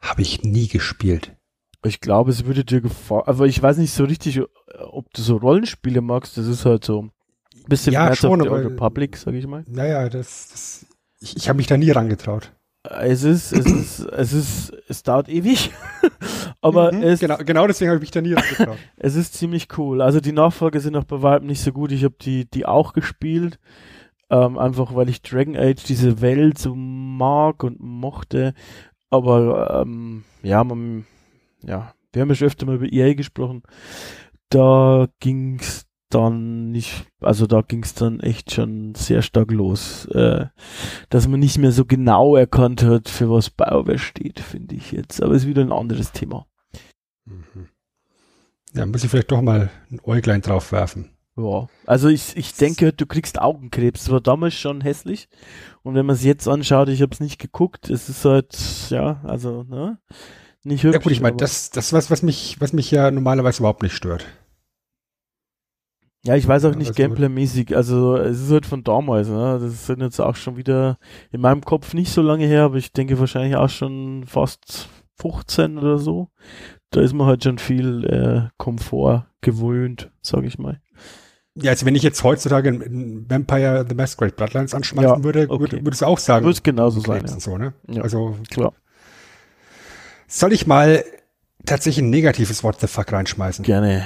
Habe 0.00 0.22
ich 0.22 0.42
nie 0.42 0.68
gespielt. 0.68 1.36
Ich 1.84 2.00
glaube, 2.00 2.30
es 2.30 2.44
würde 2.44 2.64
dir 2.64 2.80
gefallen. 2.80 3.24
Aber 3.26 3.46
ich 3.46 3.62
weiß 3.62 3.78
nicht 3.78 3.92
so 3.92 4.04
richtig, 4.04 4.40
ob 4.90 5.12
du 5.12 5.22
so 5.22 5.36
Rollenspiele 5.36 6.00
magst. 6.00 6.36
Das 6.36 6.46
ist 6.46 6.64
halt 6.64 6.84
so 6.84 7.02
ein 7.02 7.12
bisschen 7.68 7.92
Ja, 7.92 8.06
Knights 8.06 8.20
schon, 8.20 8.40
of 8.40 8.46
the 8.46 8.52
Old 8.52 8.64
Republic, 8.66 9.16
sag 9.16 9.34
ich 9.34 9.46
mal. 9.46 9.64
Naja, 9.68 10.08
das, 10.08 10.48
das 10.48 10.86
ich, 11.20 11.36
ich 11.36 11.48
habe 11.48 11.56
mich 11.56 11.66
da 11.66 11.76
nie 11.76 11.90
rangetraut. 11.90 12.52
Es 12.84 13.22
ist, 13.22 13.52
es 13.52 13.66
ist, 13.66 14.00
es 14.00 14.32
ist, 14.32 14.72
es 14.88 15.02
dauert 15.02 15.28
ewig. 15.28 15.72
aber 16.62 16.92
Mhm, 16.92 17.02
es, 17.02 17.20
genau, 17.20 17.36
genau 17.38 17.66
deswegen 17.66 17.90
habe 17.90 17.98
ich 17.98 18.02
mich 18.02 18.10
da 18.12 18.20
nie 18.20 18.32
rangetraut. 18.34 18.78
es 18.96 19.14
ist 19.14 19.34
ziemlich 19.34 19.68
cool. 19.76 20.00
Also 20.00 20.20
die 20.20 20.32
Nachfolger 20.32 20.80
sind 20.80 20.96
auch 20.96 21.04
bei 21.04 21.20
weitem 21.22 21.48
nicht 21.48 21.60
so 21.60 21.72
gut. 21.72 21.92
Ich 21.92 22.04
habe 22.04 22.14
die, 22.20 22.48
die 22.48 22.66
auch 22.66 22.92
gespielt. 22.92 23.58
Ähm, 24.30 24.58
einfach 24.58 24.94
weil 24.94 25.08
ich 25.08 25.22
Dragon 25.22 25.56
Age 25.56 25.82
diese 25.84 26.20
Welt 26.20 26.58
so 26.58 26.74
mag 26.74 27.64
und 27.64 27.80
mochte. 27.80 28.54
Aber 29.10 29.82
ähm, 29.82 30.24
ja, 30.42 30.62
man, 30.64 31.06
ja, 31.62 31.94
wir 32.12 32.22
haben 32.22 32.28
ja 32.28 32.34
schon 32.34 32.48
öfter 32.48 32.66
mal 32.66 32.76
über 32.76 32.92
EA 32.92 33.14
gesprochen. 33.14 33.62
Da 34.50 35.08
ging's 35.20 35.87
dann 36.10 36.70
nicht, 36.70 37.06
also 37.20 37.46
da 37.46 37.62
ging's 37.62 37.94
dann 37.94 38.20
echt 38.20 38.52
schon 38.52 38.94
sehr 38.94 39.22
stark 39.22 39.50
los, 39.50 40.06
äh, 40.06 40.46
dass 41.10 41.28
man 41.28 41.40
nicht 41.40 41.58
mehr 41.58 41.72
so 41.72 41.84
genau 41.84 42.36
erkannt 42.36 42.82
hat, 42.82 43.08
für 43.08 43.30
was 43.30 43.50
BioWare 43.50 43.98
steht, 43.98 44.40
finde 44.40 44.74
ich 44.74 44.92
jetzt. 44.92 45.22
Aber 45.22 45.34
ist 45.34 45.46
wieder 45.46 45.62
ein 45.62 45.72
anderes 45.72 46.12
Thema. 46.12 46.46
Mhm. 47.24 47.68
Ja, 48.74 48.86
muss 48.86 49.04
ich 49.04 49.10
vielleicht 49.10 49.32
doch 49.32 49.42
mal 49.42 49.70
ein 49.90 50.00
Äuglein 50.04 50.42
drauf 50.42 50.72
werfen. 50.72 51.10
Ja, 51.36 51.68
also 51.86 52.08
ich, 52.08 52.36
ich 52.36 52.54
denke, 52.54 52.92
du 52.92 53.06
kriegst 53.06 53.40
Augenkrebs. 53.40 54.04
Das 54.04 54.12
war 54.12 54.20
damals 54.20 54.54
schon 54.54 54.80
hässlich. 54.80 55.28
Und 55.82 55.94
wenn 55.94 56.04
man 56.04 56.16
es 56.16 56.24
jetzt 56.24 56.48
anschaut, 56.48 56.88
ich 56.88 57.00
habe 57.00 57.12
es 57.12 57.20
nicht 57.20 57.38
geguckt, 57.38 57.88
es 57.90 58.08
ist 58.08 58.24
halt, 58.24 58.56
ja, 58.90 59.20
also, 59.24 59.62
ne? 59.62 59.98
Nicht 60.64 60.82
hübsch. 60.82 60.94
Ja 60.94 61.00
gut, 61.00 61.12
ich 61.12 61.20
meine, 61.20 61.36
das, 61.36 61.70
das 61.70 61.86
ist 61.86 61.92
was, 61.92 62.10
was 62.10 62.22
mich, 62.22 62.56
was 62.60 62.72
mich 62.72 62.90
ja 62.90 63.10
normalerweise 63.10 63.60
überhaupt 63.60 63.82
nicht 63.82 63.94
stört. 63.94 64.26
Ja, 66.24 66.34
ich 66.34 66.46
weiß 66.48 66.64
auch 66.64 66.72
Ja, 66.72 66.76
nicht 66.78 66.96
Gameplay-mäßig. 66.96 67.76
Also, 67.76 68.16
es 68.16 68.40
ist 68.42 68.50
halt 68.50 68.66
von 68.66 68.82
damals, 68.82 69.28
ne? 69.28 69.58
Das 69.60 69.86
sind 69.86 70.00
jetzt 70.02 70.20
auch 70.20 70.36
schon 70.36 70.56
wieder 70.56 70.98
in 71.30 71.40
meinem 71.40 71.62
Kopf 71.62 71.94
nicht 71.94 72.12
so 72.12 72.22
lange 72.22 72.46
her, 72.46 72.62
aber 72.64 72.76
ich 72.76 72.92
denke 72.92 73.18
wahrscheinlich 73.20 73.56
auch 73.56 73.68
schon 73.70 74.24
fast 74.26 74.88
15 75.20 75.78
oder 75.78 75.98
so. 75.98 76.28
Da 76.90 77.00
ist 77.00 77.12
man 77.12 77.26
halt 77.26 77.44
schon 77.44 77.58
viel 77.58 78.04
äh, 78.04 78.48
Komfort 78.56 79.26
gewöhnt, 79.40 80.10
sag 80.20 80.44
ich 80.44 80.58
mal. 80.58 80.80
Ja, 81.54 81.72
also 81.72 81.86
wenn 81.86 81.94
ich 81.94 82.02
jetzt 82.02 82.22
heutzutage 82.22 82.72
Vampire 82.80 83.84
The 83.88 83.94
Masquerade 83.94 84.34
Bloodlines 84.34 84.74
anschmeißen 84.74 85.10
Ja, 85.18 85.24
würde, 85.24 85.46
okay. 85.48 85.60
würde, 85.60 85.84
würdest 85.84 86.02
du 86.02 86.06
auch 86.06 86.18
sagen. 86.18 86.44
Wird 86.44 86.54
es 86.54 86.62
genauso 86.62 87.00
sein, 87.00 87.24
ja. 87.26 87.40
so, 87.40 87.58
ne? 87.58 87.74
Ja. 87.88 88.02
Also 88.02 88.36
Klar. 88.50 88.72
soll 90.28 90.52
ich 90.52 90.66
mal 90.66 91.04
tatsächlich 91.66 92.04
ein 92.04 92.10
negatives 92.10 92.62
What 92.62 92.80
the 92.80 92.86
fuck 92.86 93.12
reinschmeißen? 93.12 93.64
Gerne. 93.64 94.04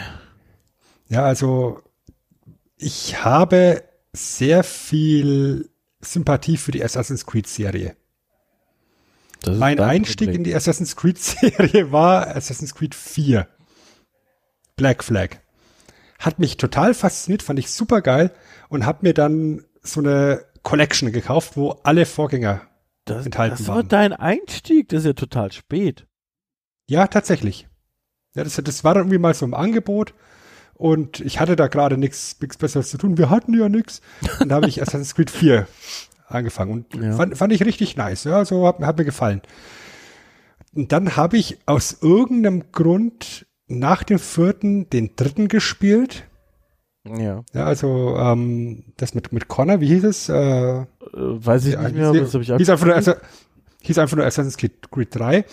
Ja, 1.08 1.24
also 1.24 1.80
ich 2.82 3.24
habe 3.24 3.84
sehr 4.12 4.64
viel 4.64 5.70
Sympathie 6.00 6.56
für 6.56 6.72
die 6.72 6.84
Assassin's 6.84 7.24
Creed 7.24 7.46
Serie. 7.46 7.96
Das 9.42 9.56
Mein 9.56 9.80
Einstieg 9.80 10.28
Problem. 10.28 10.36
in 10.36 10.44
die 10.44 10.54
Assassin's 10.54 10.96
Creed 10.96 11.18
Serie 11.22 11.92
war 11.92 12.36
Assassin's 12.36 12.74
Creed 12.74 12.94
4. 12.94 13.48
Black 14.76 15.02
Flag. 15.04 15.36
Hat 16.18 16.38
mich 16.38 16.56
total 16.56 16.94
fasziniert, 16.94 17.42
fand 17.42 17.58
ich 17.58 17.70
super 17.70 18.00
geil 18.00 18.32
und 18.68 18.86
habe 18.86 19.00
mir 19.02 19.14
dann 19.14 19.64
so 19.82 20.00
eine 20.00 20.44
Collection 20.62 21.10
gekauft, 21.10 21.56
wo 21.56 21.70
alle 21.82 22.06
Vorgänger 22.06 22.62
das, 23.04 23.26
enthalten 23.26 23.56
das 23.58 23.66
war 23.66 23.76
waren. 23.76 23.88
dein 23.88 24.12
Einstieg, 24.12 24.88
das 24.88 25.00
ist 25.00 25.06
ja 25.06 25.12
total 25.14 25.50
spät. 25.50 26.06
Ja, 26.88 27.08
tatsächlich. 27.08 27.68
Ja, 28.34 28.44
das, 28.44 28.54
das 28.62 28.84
war 28.84 28.94
dann 28.94 29.04
irgendwie 29.04 29.18
mal 29.18 29.34
so 29.34 29.44
im 29.44 29.54
Angebot 29.54 30.14
und 30.82 31.20
ich 31.20 31.38
hatte 31.38 31.54
da 31.54 31.68
gerade 31.68 31.96
nichts 31.96 32.34
Besseres 32.34 32.90
zu 32.90 32.98
tun. 32.98 33.16
Wir 33.16 33.30
hatten 33.30 33.56
ja 33.56 33.68
nichts. 33.68 34.00
Und 34.40 34.48
da 34.48 34.56
habe 34.56 34.66
ich 34.66 34.82
Assassin's 34.82 35.14
Creed 35.14 35.30
4 35.30 35.68
angefangen 36.26 36.72
und 36.72 37.02
Ja. 37.02 37.12
fand, 37.12 37.38
fand 37.38 37.52
ich 37.52 37.64
richtig 37.64 37.96
nice. 37.96 38.24
Ja, 38.24 38.44
so 38.44 38.66
hat, 38.66 38.80
hat 38.80 38.98
mir 38.98 39.04
gefallen. 39.04 39.42
Und 40.74 40.90
dann 40.90 41.16
habe 41.16 41.36
ich 41.36 41.58
aus 41.66 41.98
irgendeinem 42.00 42.64
Grund 42.72 43.46
nach 43.68 44.02
dem 44.02 44.18
vierten 44.18 44.90
den 44.90 45.14
dritten 45.14 45.46
gespielt. 45.48 46.24
Ja. 47.04 47.44
Ja, 47.52 47.64
also 47.64 48.16
ähm, 48.18 48.84
das 48.96 49.14
mit, 49.14 49.32
mit 49.32 49.46
Connor, 49.48 49.80
wie 49.80 49.88
hieß 49.88 50.04
es? 50.04 50.28
Äh, 50.28 50.34
Äh, 50.34 50.84
weiß 51.14 51.66
ich 51.66 51.74
ja, 51.74 51.82
nicht 51.82 51.94
mehr, 51.94 52.08
aber 52.08 52.20
das 52.20 52.32
habe 52.34 52.42
ich 52.42 52.52
hieß, 52.52 52.70
einfach 52.70 52.86
nur, 52.86 53.16
hieß 53.82 53.98
einfach 53.98 54.16
nur 54.16 54.26
Assassin's 54.26 54.56
Creed, 54.56 54.90
Creed 54.90 55.14
3. 55.14 55.44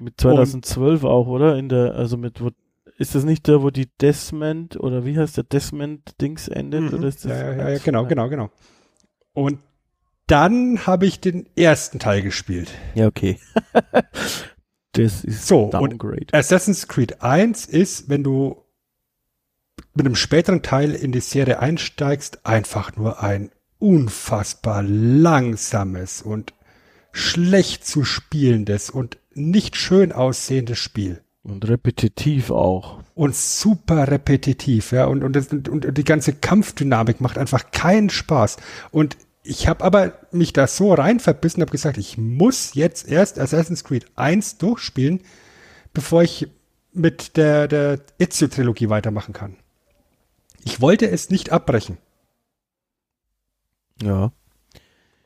mit 0.00 0.20
2012 0.20 1.04
auch, 1.04 1.26
oder? 1.26 1.56
In 1.56 1.68
der, 1.68 1.94
also 1.94 2.16
mit, 2.16 2.40
wo, 2.40 2.50
ist 2.96 3.14
das 3.14 3.24
nicht 3.24 3.46
der, 3.48 3.62
wo 3.62 3.70
die 3.70 3.88
Desmond 4.00 4.76
oder 4.78 5.04
wie 5.04 5.18
heißt 5.18 5.36
der 5.36 5.44
Desmond-Dings 5.44 6.48
endet? 6.48 6.82
Mhm. 6.82 6.98
Oder 6.98 7.08
ist 7.08 7.24
das 7.24 7.32
ja, 7.32 7.52
ja, 7.52 7.70
ja, 7.70 7.78
genau, 7.78 8.06
genau, 8.06 8.28
genau. 8.28 8.50
Und 9.32 9.58
dann 10.26 10.86
habe 10.86 11.06
ich 11.06 11.20
den 11.20 11.46
ersten 11.56 11.98
Teil 11.98 12.22
gespielt. 12.22 12.70
Ja, 12.94 13.06
okay. 13.06 13.38
das 14.92 15.24
ist 15.24 15.46
So, 15.46 15.64
und 15.64 15.74
Downgrade. 15.74 16.26
Assassin's 16.32 16.88
Creed 16.88 17.20
1 17.20 17.66
ist, 17.66 18.08
wenn 18.08 18.22
du 18.22 18.62
mit 19.94 20.06
einem 20.06 20.16
späteren 20.16 20.62
Teil 20.62 20.94
in 20.94 21.12
die 21.12 21.20
Serie 21.20 21.58
einsteigst, 21.58 22.46
einfach 22.46 22.96
nur 22.96 23.22
ein 23.22 23.50
unfassbar 23.78 24.82
langsames 24.82 26.22
und 26.22 26.54
schlecht 27.12 27.86
zu 27.86 28.04
spielendes 28.04 28.90
und 28.90 29.18
nicht 29.34 29.76
schön 29.76 30.12
aussehendes 30.12 30.78
Spiel. 30.78 31.23
Und 31.44 31.68
repetitiv 31.68 32.50
auch. 32.50 33.00
und 33.14 33.36
super 33.36 34.08
repetitiv, 34.10 34.92
ja, 34.92 35.04
und, 35.04 35.22
und, 35.22 35.36
das, 35.36 35.48
und, 35.48 35.68
und 35.68 35.96
die 35.96 36.04
ganze 36.04 36.32
Kampfdynamik 36.32 37.20
macht 37.20 37.36
einfach 37.36 37.70
keinen 37.70 38.08
Spaß. 38.08 38.56
Und 38.90 39.18
ich 39.42 39.68
habe 39.68 39.84
aber 39.84 40.14
mich 40.32 40.54
da 40.54 40.66
so 40.66 40.94
rein 40.94 41.20
verbissen, 41.20 41.60
habe 41.60 41.70
gesagt, 41.70 41.98
ich 41.98 42.16
muss 42.16 42.74
jetzt 42.74 43.06
erst 43.06 43.38
Assassin's 43.38 43.84
Creed 43.84 44.06
1 44.16 44.56
durchspielen, 44.56 45.20
bevor 45.92 46.22
ich 46.22 46.48
mit 46.94 47.36
der, 47.36 47.68
der 47.68 48.00
Ezio-Trilogie 48.18 48.88
weitermachen 48.88 49.34
kann. 49.34 49.56
Ich 50.64 50.80
wollte 50.80 51.10
es 51.10 51.28
nicht 51.28 51.52
abbrechen. 51.52 51.98
Ja. 54.02 54.32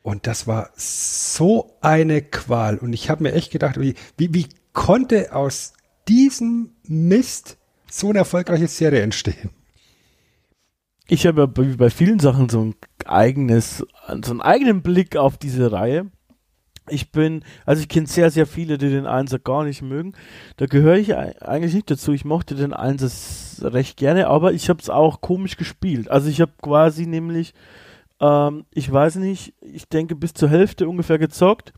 Und 0.03 0.27
das 0.27 0.47
war 0.47 0.71
so 0.75 1.77
eine 1.79 2.21
Qual. 2.21 2.77
Und 2.77 2.91
ich 2.91 3.09
habe 3.09 3.23
mir 3.23 3.31
echt 3.31 3.51
gedacht, 3.51 3.79
wie, 3.79 3.95
wie, 4.17 4.33
wie 4.33 4.49
konnte 4.73 5.33
aus 5.33 5.73
diesem 6.09 6.71
Mist 6.87 7.57
so 7.89 8.09
eine 8.09 8.19
erfolgreiche 8.19 8.67
Serie 8.67 9.01
entstehen? 9.01 9.51
Ich 11.07 11.25
habe 11.25 11.41
ja 11.41 11.45
bei, 11.45 11.63
bei 11.75 11.89
vielen 11.89 12.19
Sachen 12.19 12.49
so 12.49 12.61
ein 12.61 12.75
eigenes, 13.05 13.85
so 14.23 14.31
einen 14.31 14.41
eigenen 14.41 14.81
Blick 14.81 15.15
auf 15.15 15.37
diese 15.37 15.71
Reihe. 15.71 16.07
Ich 16.91 17.11
bin, 17.11 17.43
also 17.65 17.81
ich 17.81 17.87
kenne 17.87 18.07
sehr, 18.07 18.31
sehr 18.31 18.47
viele, 18.47 18.79
die 18.79 18.89
den 18.89 19.05
Einser 19.05 19.37
gar 19.37 19.63
nicht 19.63 19.83
mögen. 19.83 20.13
Da 20.57 20.65
gehöre 20.65 20.97
ich 20.97 21.15
ei- 21.15 21.39
eigentlich 21.41 21.73
nicht 21.75 21.91
dazu. 21.91 22.13
Ich 22.13 22.25
mochte 22.25 22.55
den 22.55 22.73
Einser 22.73 23.09
recht 23.71 23.97
gerne, 23.97 24.27
aber 24.27 24.53
ich 24.53 24.69
habe 24.69 24.81
es 24.81 24.89
auch 24.89 25.21
komisch 25.21 25.57
gespielt. 25.57 26.09
Also 26.09 26.29
ich 26.29 26.41
habe 26.41 26.53
quasi 26.61 27.05
nämlich, 27.05 27.53
ähm, 28.19 28.65
ich 28.73 28.91
weiß 28.91 29.15
nicht, 29.15 29.53
ich 29.61 29.87
denke 29.87 30.15
bis 30.15 30.33
zur 30.33 30.49
Hälfte 30.49 30.89
ungefähr 30.89 31.19
gezockt 31.19 31.73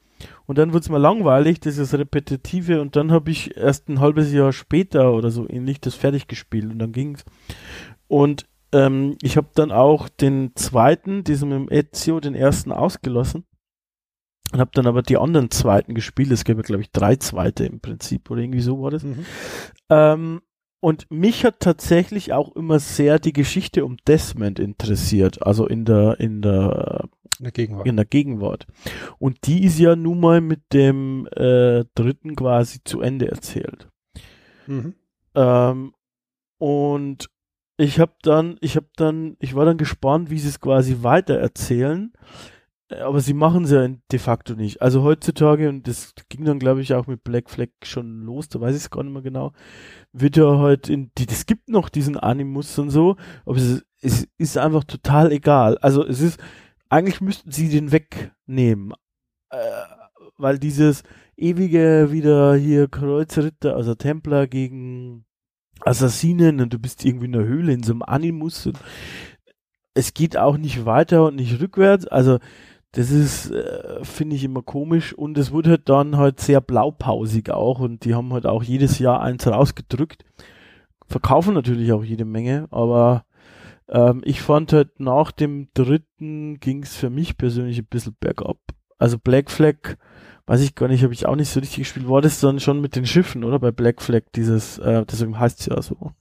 und 0.45 0.57
dann 0.57 0.73
wurde 0.73 0.83
es 0.83 0.89
mir 0.89 0.97
langweilig, 0.97 1.59
das 1.59 1.77
ist 1.77 1.93
Repetitive 1.93 2.81
und 2.81 2.95
dann 2.95 3.11
habe 3.11 3.31
ich 3.31 3.55
erst 3.57 3.89
ein 3.89 3.99
halbes 3.99 4.31
Jahr 4.31 4.53
später 4.53 5.13
oder 5.13 5.31
so 5.31 5.47
ähnlich 5.49 5.81
das 5.81 5.95
fertig 5.95 6.27
gespielt 6.27 6.71
und 6.71 6.79
dann 6.79 6.91
ging's. 6.91 7.23
Und 8.07 8.45
ähm, 8.73 9.17
ich 9.21 9.37
habe 9.37 9.49
dann 9.55 9.71
auch 9.71 10.09
den 10.09 10.55
zweiten, 10.55 11.23
diesen 11.23 11.49
mit 11.49 11.57
dem 11.57 11.71
Ezio, 11.71 12.19
den 12.19 12.35
ersten 12.35 12.71
ausgelassen 12.71 13.45
und 14.51 14.59
habe 14.59 14.71
dann 14.73 14.87
aber 14.87 15.01
die 15.01 15.17
anderen 15.17 15.51
zweiten 15.51 15.93
gespielt. 15.93 16.31
Es 16.31 16.43
gab 16.43 16.57
ja, 16.57 16.63
glaube 16.63 16.81
ich, 16.81 16.91
drei 16.91 17.15
zweite 17.15 17.65
im 17.65 17.79
Prinzip 17.79 18.29
oder 18.29 18.41
irgendwie 18.41 18.61
so 18.61 18.81
war 18.81 18.91
das. 18.91 19.05
Ähm, 19.89 20.41
und 20.81 21.09
mich 21.09 21.45
hat 21.45 21.59
tatsächlich 21.61 22.33
auch 22.33 22.53
immer 22.55 22.79
sehr 22.79 23.19
die 23.19 23.33
Geschichte 23.33 23.85
um 23.85 23.97
Desmond 24.07 24.59
interessiert, 24.59 25.41
also 25.45 25.65
in 25.67 25.85
der 25.85 26.19
in 26.19 26.41
der 26.41 27.07
In 27.39 27.43
der 27.45 27.51
Gegenwart. 27.51 27.87
in 27.87 27.95
der 27.95 28.05
Gegenwart. 28.05 28.67
Und 29.19 29.47
die 29.47 29.63
ist 29.63 29.79
ja 29.79 29.95
nun 29.95 30.19
mal 30.19 30.41
mit 30.41 30.73
dem 30.73 31.27
äh, 31.35 31.85
dritten 31.95 32.35
quasi 32.35 32.79
zu 32.83 32.99
Ende 32.99 33.29
erzählt. 33.29 33.87
Mhm. 34.67 34.95
Ähm, 35.35 35.93
und 36.57 37.29
ich 37.77 37.99
habe 37.99 38.13
dann, 38.21 38.57
ich 38.61 38.75
habe 38.75 38.89
dann, 38.95 39.37
ich 39.39 39.55
war 39.55 39.65
dann 39.65 39.77
gespannt, 39.77 40.29
wie 40.29 40.39
sie 40.39 40.49
es 40.49 40.59
quasi 40.59 40.97
weiter 41.01 41.35
erzählen. 41.35 42.11
Aber 42.99 43.21
sie 43.21 43.33
machen 43.33 43.63
es 43.63 43.71
ja 43.71 43.87
de 43.87 44.19
facto 44.19 44.53
nicht. 44.53 44.81
Also 44.81 45.03
heutzutage, 45.03 45.69
und 45.69 45.87
das 45.87 46.13
ging 46.29 46.45
dann, 46.45 46.59
glaube 46.59 46.81
ich, 46.81 46.93
auch 46.93 47.07
mit 47.07 47.23
Black 47.23 47.49
Flag 47.49 47.69
schon 47.83 48.21
los, 48.21 48.49
da 48.49 48.59
weiß 48.59 48.75
ich 48.75 48.83
es 48.83 48.89
gar 48.89 49.03
nicht 49.03 49.13
mehr 49.13 49.21
genau, 49.21 49.53
wird 50.11 50.35
ja 50.35 50.57
halt 50.57 50.89
in 50.89 51.11
die, 51.17 51.25
es 51.29 51.45
gibt 51.45 51.69
noch 51.69 51.89
diesen 51.89 52.17
Animus 52.17 52.77
und 52.79 52.89
so, 52.89 53.15
aber 53.45 53.57
es 53.57 53.63
ist, 53.63 53.85
es 54.01 54.27
ist 54.37 54.57
einfach 54.57 54.83
total 54.83 55.31
egal. 55.31 55.77
Also 55.77 56.05
es 56.05 56.21
ist, 56.21 56.39
eigentlich 56.89 57.21
müssten 57.21 57.51
sie 57.51 57.69
den 57.69 57.91
wegnehmen. 57.91 58.93
Äh, 59.49 59.57
weil 60.37 60.59
dieses 60.59 61.03
ewige 61.37 62.09
wieder 62.11 62.55
hier 62.55 62.87
Kreuzritter, 62.87 63.75
also 63.75 63.95
Templer 63.95 64.47
gegen 64.47 65.25
Assassinen 65.81 66.61
und 66.61 66.73
du 66.73 66.79
bist 66.79 67.05
irgendwie 67.05 67.25
in 67.25 67.33
der 67.33 67.45
Höhle 67.45 67.73
in 67.73 67.83
so 67.83 67.93
einem 67.93 68.03
Animus 68.03 68.65
und 68.65 68.77
es 69.93 70.13
geht 70.13 70.37
auch 70.37 70.57
nicht 70.57 70.85
weiter 70.85 71.25
und 71.25 71.35
nicht 71.35 71.59
rückwärts. 71.59 72.07
Also 72.07 72.39
das 72.93 73.09
ist, 73.09 73.51
äh, 73.51 74.03
finde 74.03 74.35
ich 74.35 74.43
immer 74.43 74.61
komisch 74.61 75.13
und 75.13 75.37
es 75.37 75.51
wurde 75.51 75.71
halt 75.71 75.89
dann 75.89 76.17
halt 76.17 76.39
sehr 76.41 76.59
blaupausig 76.59 77.49
auch 77.49 77.79
und 77.79 78.03
die 78.03 78.15
haben 78.15 78.33
halt 78.33 78.45
auch 78.45 78.63
jedes 78.63 78.99
Jahr 78.99 79.21
eins 79.21 79.47
rausgedrückt. 79.47 80.25
Verkaufen 81.07 81.53
natürlich 81.53 81.93
auch 81.93 82.03
jede 82.03 82.25
Menge, 82.25 82.67
aber 82.71 83.25
ähm, 83.87 84.21
ich 84.25 84.41
fand 84.41 84.73
halt 84.73 84.99
nach 84.99 85.31
dem 85.31 85.69
dritten 85.73 86.59
ging 86.59 86.83
es 86.83 86.95
für 86.95 87.09
mich 87.09 87.37
persönlich 87.37 87.79
ein 87.79 87.85
bisschen 87.85 88.15
bergab. 88.19 88.57
Also 88.97 89.17
Black 89.17 89.49
Flag, 89.49 89.97
weiß 90.47 90.61
ich 90.61 90.75
gar 90.75 90.87
nicht, 90.87 91.03
habe 91.03 91.13
ich 91.13 91.25
auch 91.25 91.35
nicht 91.35 91.49
so 91.49 91.59
richtig 91.59 91.79
gespielt. 91.79 92.09
War 92.09 92.21
das 92.21 92.39
dann 92.39 92.59
schon 92.59 92.81
mit 92.81 92.95
den 92.95 93.05
Schiffen, 93.05 93.43
oder? 93.43 93.59
Bei 93.59 93.71
Black 93.71 94.01
Flag, 94.01 94.23
dieses, 94.35 94.77
äh, 94.79 95.05
deswegen 95.05 95.39
heißt 95.39 95.61
es 95.61 95.65
ja 95.67 95.81
so. 95.81 96.11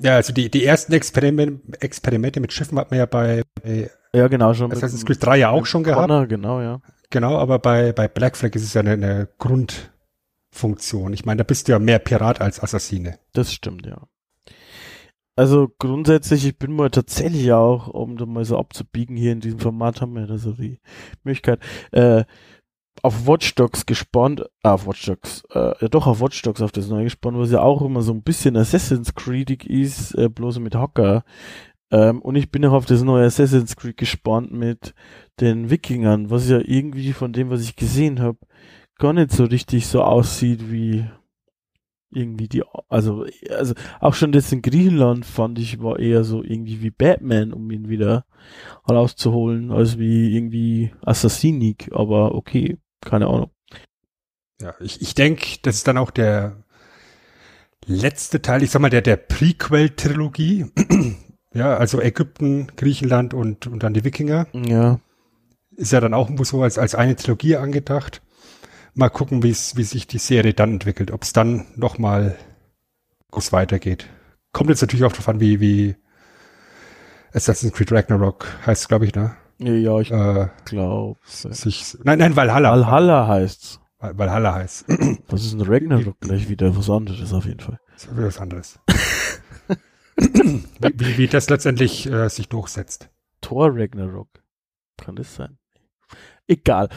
Ja, 0.00 0.16
also 0.16 0.32
die, 0.32 0.50
die 0.50 0.64
ersten 0.64 0.92
Experimente, 0.92 1.62
Experimente 1.80 2.40
mit 2.40 2.52
Schiffen 2.52 2.78
hat 2.78 2.90
man 2.90 2.98
ja 2.98 3.06
bei, 3.06 3.42
bei 3.62 3.90
Ja, 4.12 4.28
genau, 4.28 4.54
schon. 4.54 4.72
Assassin's 4.72 5.04
Creed 5.04 5.24
3 5.24 5.38
ja 5.38 5.50
auch 5.50 5.66
schon 5.66 5.82
gehabt. 5.82 6.08
Connor, 6.08 6.26
genau, 6.26 6.60
ja. 6.60 6.80
Genau, 7.10 7.36
aber 7.38 7.58
bei, 7.58 7.92
bei 7.92 8.08
Black 8.08 8.36
Flag 8.36 8.54
ist 8.54 8.64
es 8.64 8.74
ja 8.74 8.80
eine, 8.80 8.92
eine 8.92 9.28
Grundfunktion. 9.38 11.12
Ich 11.12 11.24
meine, 11.24 11.38
da 11.38 11.44
bist 11.44 11.68
du 11.68 11.72
ja 11.72 11.78
mehr 11.78 11.98
Pirat 11.98 12.40
als 12.40 12.62
Assassine. 12.62 13.18
Das 13.32 13.52
stimmt, 13.52 13.86
ja. 13.86 14.08
Also 15.36 15.68
grundsätzlich, 15.78 16.44
ich 16.44 16.58
bin 16.58 16.72
mal 16.72 16.90
tatsächlich 16.90 17.52
auch, 17.52 17.86
um 17.86 18.16
da 18.16 18.26
mal 18.26 18.44
so 18.44 18.58
abzubiegen, 18.58 19.16
hier 19.16 19.30
in 19.30 19.40
diesem 19.40 19.60
Format 19.60 20.00
haben 20.00 20.14
wir 20.14 20.26
da 20.26 20.36
so 20.36 20.50
die 20.50 20.80
Möglichkeit, 21.22 21.60
äh, 21.92 22.24
auf 23.02 23.28
Watch 23.28 23.54
Dogs 23.54 23.86
gespannt, 23.86 24.44
ah, 24.64 24.74
auf 24.74 24.88
Watch 24.88 25.06
Dogs, 25.06 25.44
äh, 25.52 25.74
ja 25.80 25.88
doch 25.88 26.08
auf 26.08 26.20
Watch 26.20 26.42
Dogs 26.42 26.60
auf 26.60 26.72
das 26.72 26.88
neue 26.88 27.04
gespannt, 27.04 27.38
was 27.38 27.52
ja 27.52 27.60
auch 27.60 27.82
immer 27.82 28.02
so 28.02 28.12
ein 28.12 28.24
bisschen 28.24 28.56
Assassin's 28.56 29.14
Creed 29.14 29.64
ist, 29.64 30.12
äh, 30.16 30.28
bloß 30.28 30.58
mit 30.58 30.74
Hacker. 30.74 31.22
Ähm, 31.90 32.20
und 32.20 32.36
ich 32.36 32.50
bin 32.50 32.64
auch 32.66 32.72
auf 32.72 32.86
das 32.86 33.02
neue 33.02 33.26
Assassin's 33.26 33.76
Creed 33.76 33.96
gespannt 33.96 34.52
mit 34.52 34.94
den 35.40 35.70
Wikingern, 35.70 36.30
was 36.30 36.48
ja 36.48 36.60
irgendwie 36.62 37.12
von 37.12 37.32
dem, 37.32 37.50
was 37.50 37.62
ich 37.62 37.76
gesehen 37.76 38.20
habe, 38.20 38.38
gar 38.98 39.12
nicht 39.12 39.32
so 39.32 39.44
richtig 39.44 39.86
so 39.86 40.02
aussieht 40.02 40.70
wie 40.70 41.06
irgendwie 42.10 42.48
die, 42.48 42.62
also, 42.88 43.26
also 43.50 43.74
auch 44.00 44.14
schon 44.14 44.32
das 44.32 44.50
in 44.50 44.62
Griechenland 44.62 45.26
fand 45.26 45.58
ich 45.58 45.80
war 45.80 45.98
eher 45.98 46.24
so 46.24 46.42
irgendwie 46.42 46.80
wie 46.82 46.90
Batman, 46.90 47.52
um 47.52 47.70
ihn 47.70 47.88
wieder 47.88 48.24
rauszuholen, 48.88 49.70
als 49.70 49.98
wie 49.98 50.34
irgendwie 50.34 50.92
Assassinik, 51.02 51.90
aber 51.92 52.34
okay, 52.34 52.78
keine 53.02 53.26
Ahnung. 53.26 53.50
Ja, 54.60 54.74
ich, 54.80 55.00
ich 55.02 55.14
denke, 55.14 55.58
das 55.62 55.76
ist 55.76 55.88
dann 55.88 55.98
auch 55.98 56.10
der 56.10 56.64
letzte 57.86 58.42
Teil, 58.42 58.62
ich 58.62 58.70
sag 58.70 58.80
mal, 58.80 58.90
der, 58.90 59.02
der 59.02 59.16
Prequel-Trilogie. 59.16 60.66
Ja, 61.58 61.76
also 61.76 62.00
Ägypten, 62.00 62.68
Griechenland 62.76 63.34
und, 63.34 63.66
und 63.66 63.82
dann 63.82 63.94
die 63.94 64.04
Wikinger. 64.04 64.46
Ja, 64.52 64.98
Ist 65.76 65.92
ja 65.92 66.00
dann 66.00 66.14
auch 66.14 66.30
so 66.44 66.62
als, 66.62 66.78
als 66.78 66.94
eine 66.94 67.16
Trilogie 67.16 67.56
angedacht. 67.56 68.22
mal 68.94 69.08
gucken, 69.10 69.42
wie 69.42 69.50
es, 69.50 69.76
wie 69.76 69.84
sich 69.84 70.06
die 70.06 70.18
Serie 70.18 70.54
dann 70.54 70.72
entwickelt, 70.72 71.10
ob 71.10 71.22
es 71.22 71.32
dann 71.32 71.66
nochmal 71.76 72.36
groß 73.30 73.52
weitergeht. 73.52 74.08
Kommt 74.52 74.70
jetzt 74.70 74.80
natürlich 74.80 75.04
auch 75.04 75.12
darauf 75.12 75.28
an, 75.28 75.40
wie, 75.40 75.60
wie 75.60 75.96
Assassin's 77.32 77.72
Creed 77.74 77.92
Ragnarok 77.92 78.46
heißt, 78.66 78.88
glaube 78.88 79.04
ich, 79.06 79.14
ne? 79.14 79.36
Ja, 79.58 79.98
ich 80.00 80.10
Äh, 80.10 80.48
glaube. 80.64 81.18
sich, 81.24 81.96
nein, 82.04 82.18
nein, 82.20 82.36
Valhalla. 82.36 82.70
Valhalla 82.72 83.26
heißt's. 83.28 83.80
Val- 83.98 84.16
Valhalla 84.16 84.54
heißt. 84.54 84.84
Was 85.28 85.44
ist 85.44 85.52
ein 85.54 85.60
Ragnarok? 85.60 86.18
Gleich 86.20 86.48
wieder 86.48 86.74
was 86.76 86.88
anderes 86.88 87.32
auf 87.32 87.44
jeden 87.44 87.60
Fall. 87.60 87.78
Das 87.92 88.04
ist 88.04 88.16
wieder 88.16 88.26
was 88.28 88.38
anderes. 88.38 88.78
wie, 90.18 91.18
wie, 91.18 91.26
das 91.26 91.48
letztendlich 91.48 92.06
äh, 92.06 92.28
sich 92.28 92.48
durchsetzt. 92.48 93.10
Thor 93.40 93.70
Ragnarok. 93.72 94.28
Kann 94.96 95.16
das 95.16 95.34
sein? 95.34 95.58
Egal. 96.46 96.88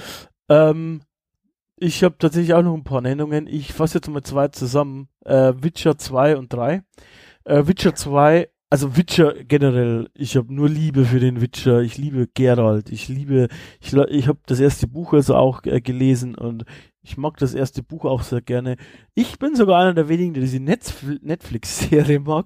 Ähm, 0.49 1.01
ich 1.77 2.03
habe 2.03 2.17
tatsächlich 2.17 2.53
auch 2.53 2.63
noch 2.63 2.75
ein 2.75 2.83
paar 2.83 3.01
Nennungen. 3.01 3.47
Ich 3.47 3.73
fasse 3.73 3.97
jetzt 3.97 4.07
mal 4.07 4.23
zwei 4.23 4.47
zusammen. 4.49 5.09
Äh, 5.25 5.53
Witcher 5.57 5.97
2 5.97 6.37
und 6.37 6.51
3. 6.51 6.83
Äh, 7.43 7.67
Witcher 7.67 7.95
2, 7.95 8.49
also 8.71 8.95
Witcher 8.95 9.33
generell, 9.43 10.09
ich 10.13 10.37
habe 10.37 10.53
nur 10.53 10.69
Liebe 10.69 11.03
für 11.03 11.19
den 11.19 11.41
Witcher. 11.41 11.81
Ich 11.81 11.97
liebe 11.97 12.27
Geralt. 12.33 12.89
Ich 12.89 13.09
liebe, 13.09 13.49
ich, 13.81 13.93
ich 13.93 14.27
habe 14.29 14.39
das 14.45 14.61
erste 14.61 14.87
Buch 14.87 15.13
also 15.13 15.35
auch 15.35 15.65
äh, 15.65 15.81
gelesen 15.81 16.35
und 16.35 16.63
ich 17.03 17.17
mag 17.17 17.37
das 17.37 17.53
erste 17.53 17.81
Buch 17.81 18.05
auch 18.05 18.21
sehr 18.21 18.41
gerne. 18.41 18.77
Ich 19.15 19.39
bin 19.39 19.55
sogar 19.55 19.81
einer 19.81 19.93
der 19.93 20.07
wenigen, 20.07 20.33
der 20.33 20.43
diese 20.43 20.59
Netflix-Serie 20.59 22.19
mag. 22.19 22.45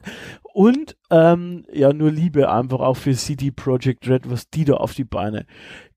Und 0.54 0.96
ähm, 1.10 1.66
ja, 1.74 1.92
nur 1.92 2.12
Liebe 2.12 2.50
einfach 2.50 2.80
auch 2.80 2.96
für 2.96 3.14
CD 3.14 3.52
Projekt 3.52 4.08
Red, 4.08 4.30
was 4.30 4.50
die 4.50 4.64
da 4.64 4.76
auf 4.76 4.94
die 4.94 5.04
Beine 5.04 5.46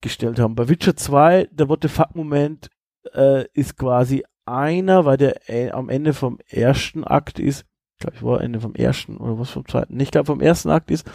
gestellt 0.01 0.41
haben. 0.41 0.57
Bei 0.57 0.69
Witcher 0.69 0.97
2, 0.97 1.49
der 1.53 1.69
What 1.69 1.83
the 1.83 1.89
Fuck-Moment 1.89 2.69
äh, 3.15 3.45
ist 3.53 3.77
quasi 3.77 4.25
einer, 4.45 5.05
weil 5.05 5.19
der 5.19 5.49
äh, 5.49 5.71
am 5.71 5.89
Ende 5.89 6.13
vom 6.13 6.39
ersten 6.49 7.05
Akt 7.05 7.39
ist, 7.39 7.65
ich 7.95 8.01
glaube, 8.01 8.17
ich 8.17 8.23
war 8.23 8.41
Ende 8.41 8.61
vom 8.61 8.75
ersten 8.75 9.17
oder 9.19 9.39
was 9.39 9.51
vom 9.51 9.67
zweiten, 9.67 9.97
nicht, 9.97 10.09
ich 10.09 10.13
glaube 10.13 10.27
vom 10.27 10.41
ersten 10.41 10.71
Akt 10.71 10.91
ist, 10.91 11.09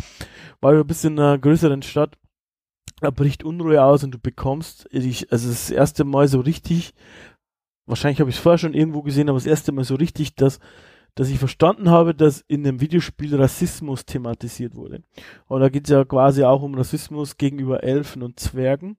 weil 0.61 0.77
du 0.77 0.85
bist 0.85 1.03
in 1.03 1.19
einer 1.19 1.37
größeren 1.37 1.81
Stadt, 1.81 2.17
da 3.01 3.09
bricht 3.09 3.43
Unruhe 3.43 3.83
aus 3.83 4.03
und 4.03 4.11
du 4.11 4.19
bekommst, 4.19 4.87
ich, 4.91 5.31
also 5.31 5.49
das 5.49 5.69
erste 5.69 6.05
Mal 6.05 6.27
so 6.27 6.39
richtig, 6.39 6.93
wahrscheinlich 7.85 8.19
habe 8.19 8.29
ich 8.29 8.37
es 8.37 8.41
vorher 8.41 8.57
schon 8.57 8.73
irgendwo 8.73 9.01
gesehen, 9.01 9.29
aber 9.29 9.37
das 9.37 9.45
erste 9.45 9.71
Mal 9.71 9.83
so 9.83 9.95
richtig, 9.95 10.35
dass 10.35 10.59
dass 11.15 11.29
ich 11.29 11.37
verstanden 11.37 11.89
habe, 11.89 12.15
dass 12.15 12.43
in 12.47 12.65
einem 12.65 12.81
Videospiel 12.81 13.35
Rassismus 13.35 14.05
thematisiert 14.05 14.75
wurde. 14.75 15.03
Und 15.47 15.61
da 15.61 15.69
geht 15.69 15.85
es 15.85 15.91
ja 15.91 16.03
quasi 16.05 16.43
auch 16.43 16.63
um 16.63 16.73
Rassismus 16.75 17.37
gegenüber 17.37 17.83
Elfen 17.83 18.23
und 18.23 18.39
Zwergen. 18.39 18.97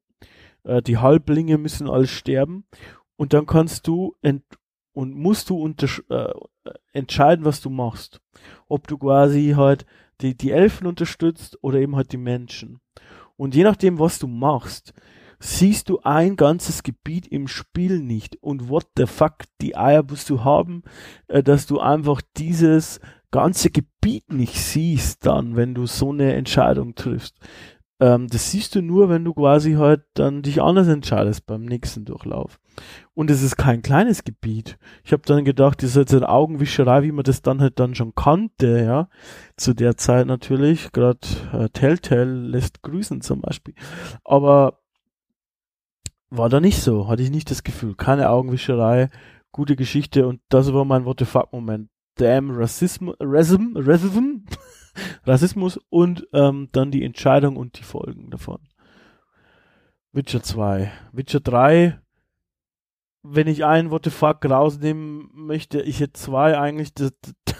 Äh, 0.62 0.82
die 0.82 0.98
Halblinge 0.98 1.58
müssen 1.58 1.90
alle 1.90 2.06
sterben. 2.06 2.66
Und 3.16 3.32
dann 3.32 3.46
kannst 3.46 3.86
du 3.86 4.14
ent 4.22 4.44
und 4.92 5.16
musst 5.16 5.50
du 5.50 5.68
äh, 5.68 6.32
entscheiden, 6.92 7.44
was 7.44 7.60
du 7.60 7.68
machst. 7.68 8.20
Ob 8.68 8.86
du 8.86 8.96
quasi 8.96 9.54
halt 9.56 9.84
die, 10.20 10.36
die 10.36 10.52
Elfen 10.52 10.86
unterstützt 10.86 11.58
oder 11.62 11.80
eben 11.80 11.96
halt 11.96 12.12
die 12.12 12.16
Menschen. 12.16 12.80
Und 13.36 13.56
je 13.56 13.64
nachdem, 13.64 13.98
was 13.98 14.20
du 14.20 14.28
machst, 14.28 14.94
siehst 15.44 15.90
du 15.90 16.00
ein 16.00 16.36
ganzes 16.36 16.82
Gebiet 16.82 17.26
im 17.26 17.48
Spiel 17.48 18.00
nicht. 18.00 18.36
Und 18.42 18.70
what 18.70 18.86
the 18.96 19.06
fuck, 19.06 19.44
die 19.60 19.76
Eier 19.76 20.02
musst 20.02 20.30
du 20.30 20.42
haben, 20.42 20.82
äh, 21.28 21.42
dass 21.42 21.66
du 21.66 21.80
einfach 21.80 22.22
dieses 22.38 22.98
ganze 23.30 23.70
Gebiet 23.70 24.32
nicht 24.32 24.56
siehst 24.56 25.26
dann, 25.26 25.54
wenn 25.54 25.74
du 25.74 25.86
so 25.86 26.12
eine 26.12 26.32
Entscheidung 26.34 26.94
triffst. 26.94 27.36
Ähm, 28.00 28.26
das 28.28 28.50
siehst 28.50 28.74
du 28.74 28.80
nur, 28.80 29.10
wenn 29.10 29.24
du 29.24 29.34
quasi 29.34 29.74
halt 29.74 30.04
dann 30.14 30.40
dich 30.40 30.62
anders 30.62 30.88
entscheidest 30.88 31.44
beim 31.44 31.66
nächsten 31.66 32.06
Durchlauf. 32.06 32.58
Und 33.12 33.30
es 33.30 33.42
ist 33.42 33.56
kein 33.56 33.82
kleines 33.82 34.24
Gebiet. 34.24 34.78
Ich 35.04 35.12
habe 35.12 35.22
dann 35.26 35.44
gedacht, 35.44 35.82
das 35.82 35.90
ist 35.90 35.96
jetzt 35.96 36.14
eine 36.14 36.28
Augenwischerei, 36.28 37.02
wie 37.02 37.12
man 37.12 37.24
das 37.24 37.42
dann 37.42 37.60
halt 37.60 37.78
dann 37.78 37.94
schon 37.94 38.14
kannte, 38.14 38.82
ja. 38.82 39.08
Zu 39.58 39.74
der 39.74 39.98
Zeit 39.98 40.26
natürlich. 40.26 40.90
Gerade 40.92 41.20
äh, 41.52 41.68
Telltale 41.68 42.32
lässt 42.32 42.82
grüßen 42.82 43.20
zum 43.20 43.42
Beispiel. 43.42 43.74
Aber 44.24 44.80
war 46.36 46.48
da 46.48 46.60
nicht 46.60 46.80
so, 46.80 47.08
hatte 47.08 47.22
ich 47.22 47.30
nicht 47.30 47.50
das 47.50 47.62
Gefühl. 47.62 47.94
Keine 47.94 48.30
Augenwischerei, 48.30 49.10
gute 49.52 49.76
Geschichte 49.76 50.26
und 50.26 50.40
das 50.48 50.72
war 50.72 50.84
mein 50.84 51.04
What 51.04 51.20
the 51.20 51.24
fuck 51.24 51.52
Moment. 51.52 51.88
Damn 52.16 52.50
Rassism, 52.50 53.10
Rassism, 53.20 53.76
Rassism, 53.76 54.44
Rassismus 55.24 55.78
und 55.90 56.26
ähm, 56.32 56.68
dann 56.72 56.90
die 56.90 57.04
Entscheidung 57.04 57.56
und 57.56 57.78
die 57.78 57.82
Folgen 57.82 58.30
davon. 58.30 58.58
Witcher 60.12 60.42
2. 60.42 60.92
Witcher 61.12 61.40
3, 61.40 61.98
wenn 63.24 63.48
ich 63.48 63.64
einen 63.64 63.90
What 63.90 64.04
the 64.04 64.10
fuck 64.10 64.44
rausnehmen 64.44 65.30
möchte, 65.32 65.80
ich 65.80 66.00
hätte 66.00 66.12
zwei 66.12 66.58
eigentlich, 66.58 66.94
das, 66.94 67.12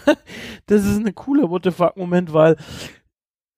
das 0.67 0.85
ist 0.85 1.05
ein 1.05 1.15
cooler 1.15 1.49
What 1.49 1.63
the 1.63 1.71
fuck 1.71 1.97
Moment, 1.97 2.33
weil 2.33 2.55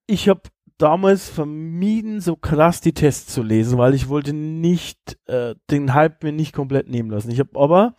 ich 0.07 0.29
habe 0.29 0.41
damals 0.77 1.29
vermieden, 1.29 2.21
so 2.21 2.35
krass 2.35 2.81
die 2.81 2.93
Tests 2.93 3.33
zu 3.33 3.41
lesen, 3.41 3.77
weil 3.77 3.93
ich 3.93 4.09
wollte 4.09 4.33
nicht 4.33 5.17
äh, 5.25 5.55
den 5.71 5.93
Hype 5.93 6.23
mir 6.23 6.31
nicht 6.31 6.53
komplett 6.53 6.89
nehmen 6.89 7.09
lassen. 7.09 7.31
Ich 7.31 7.39
habe 7.39 7.59
aber 7.59 7.95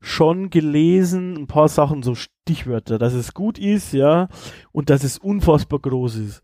schon 0.00 0.50
gelesen, 0.50 1.36
ein 1.36 1.46
paar 1.46 1.68
Sachen, 1.68 2.02
so 2.02 2.14
Stichwörter, 2.14 2.98
dass 2.98 3.12
es 3.12 3.34
gut 3.34 3.58
ist, 3.58 3.92
ja, 3.92 4.28
und 4.72 4.90
dass 4.90 5.04
es 5.04 5.18
unfassbar 5.18 5.78
groß 5.78 6.16
ist. 6.16 6.42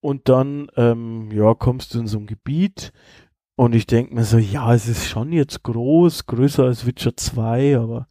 Und 0.00 0.28
dann, 0.28 0.68
ähm, 0.76 1.30
ja, 1.32 1.54
kommst 1.54 1.94
du 1.94 2.00
in 2.00 2.06
so 2.06 2.18
ein 2.18 2.26
Gebiet 2.26 2.92
und 3.56 3.74
ich 3.74 3.86
denke 3.86 4.14
mir 4.14 4.24
so, 4.24 4.38
ja, 4.38 4.72
es 4.74 4.86
ist 4.86 5.08
schon 5.08 5.32
jetzt 5.32 5.62
groß, 5.62 6.26
größer 6.26 6.64
als 6.64 6.86
Witcher 6.86 7.16
2, 7.16 7.78
aber 7.78 8.06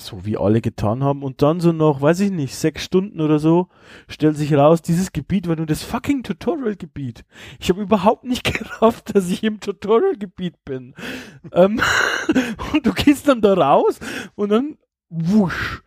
so 0.00 0.24
wie 0.24 0.36
alle 0.36 0.60
getan 0.60 1.02
haben. 1.02 1.22
Und 1.22 1.42
dann 1.42 1.60
so 1.60 1.72
noch, 1.72 2.00
weiß 2.00 2.20
ich 2.20 2.30
nicht, 2.30 2.54
sechs 2.54 2.84
Stunden 2.84 3.20
oder 3.20 3.38
so, 3.38 3.68
stellt 4.08 4.36
sich 4.36 4.54
raus, 4.54 4.82
dieses 4.82 5.12
Gebiet 5.12 5.48
war 5.48 5.56
nur 5.56 5.66
das 5.66 5.82
fucking 5.82 6.22
Tutorial-Gebiet. 6.22 7.24
Ich 7.60 7.68
habe 7.68 7.82
überhaupt 7.82 8.24
nicht 8.24 8.44
gerafft, 8.58 9.14
dass 9.14 9.30
ich 9.30 9.42
im 9.42 9.60
Tutorial-Gebiet 9.60 10.64
bin. 10.64 10.94
ähm, 11.52 11.80
und 12.72 12.86
du 12.86 12.92
gehst 12.92 13.28
dann 13.28 13.40
da 13.40 13.54
raus 13.54 13.98
und 14.34 14.50
dann 14.50 14.78
wusch. 15.08 15.82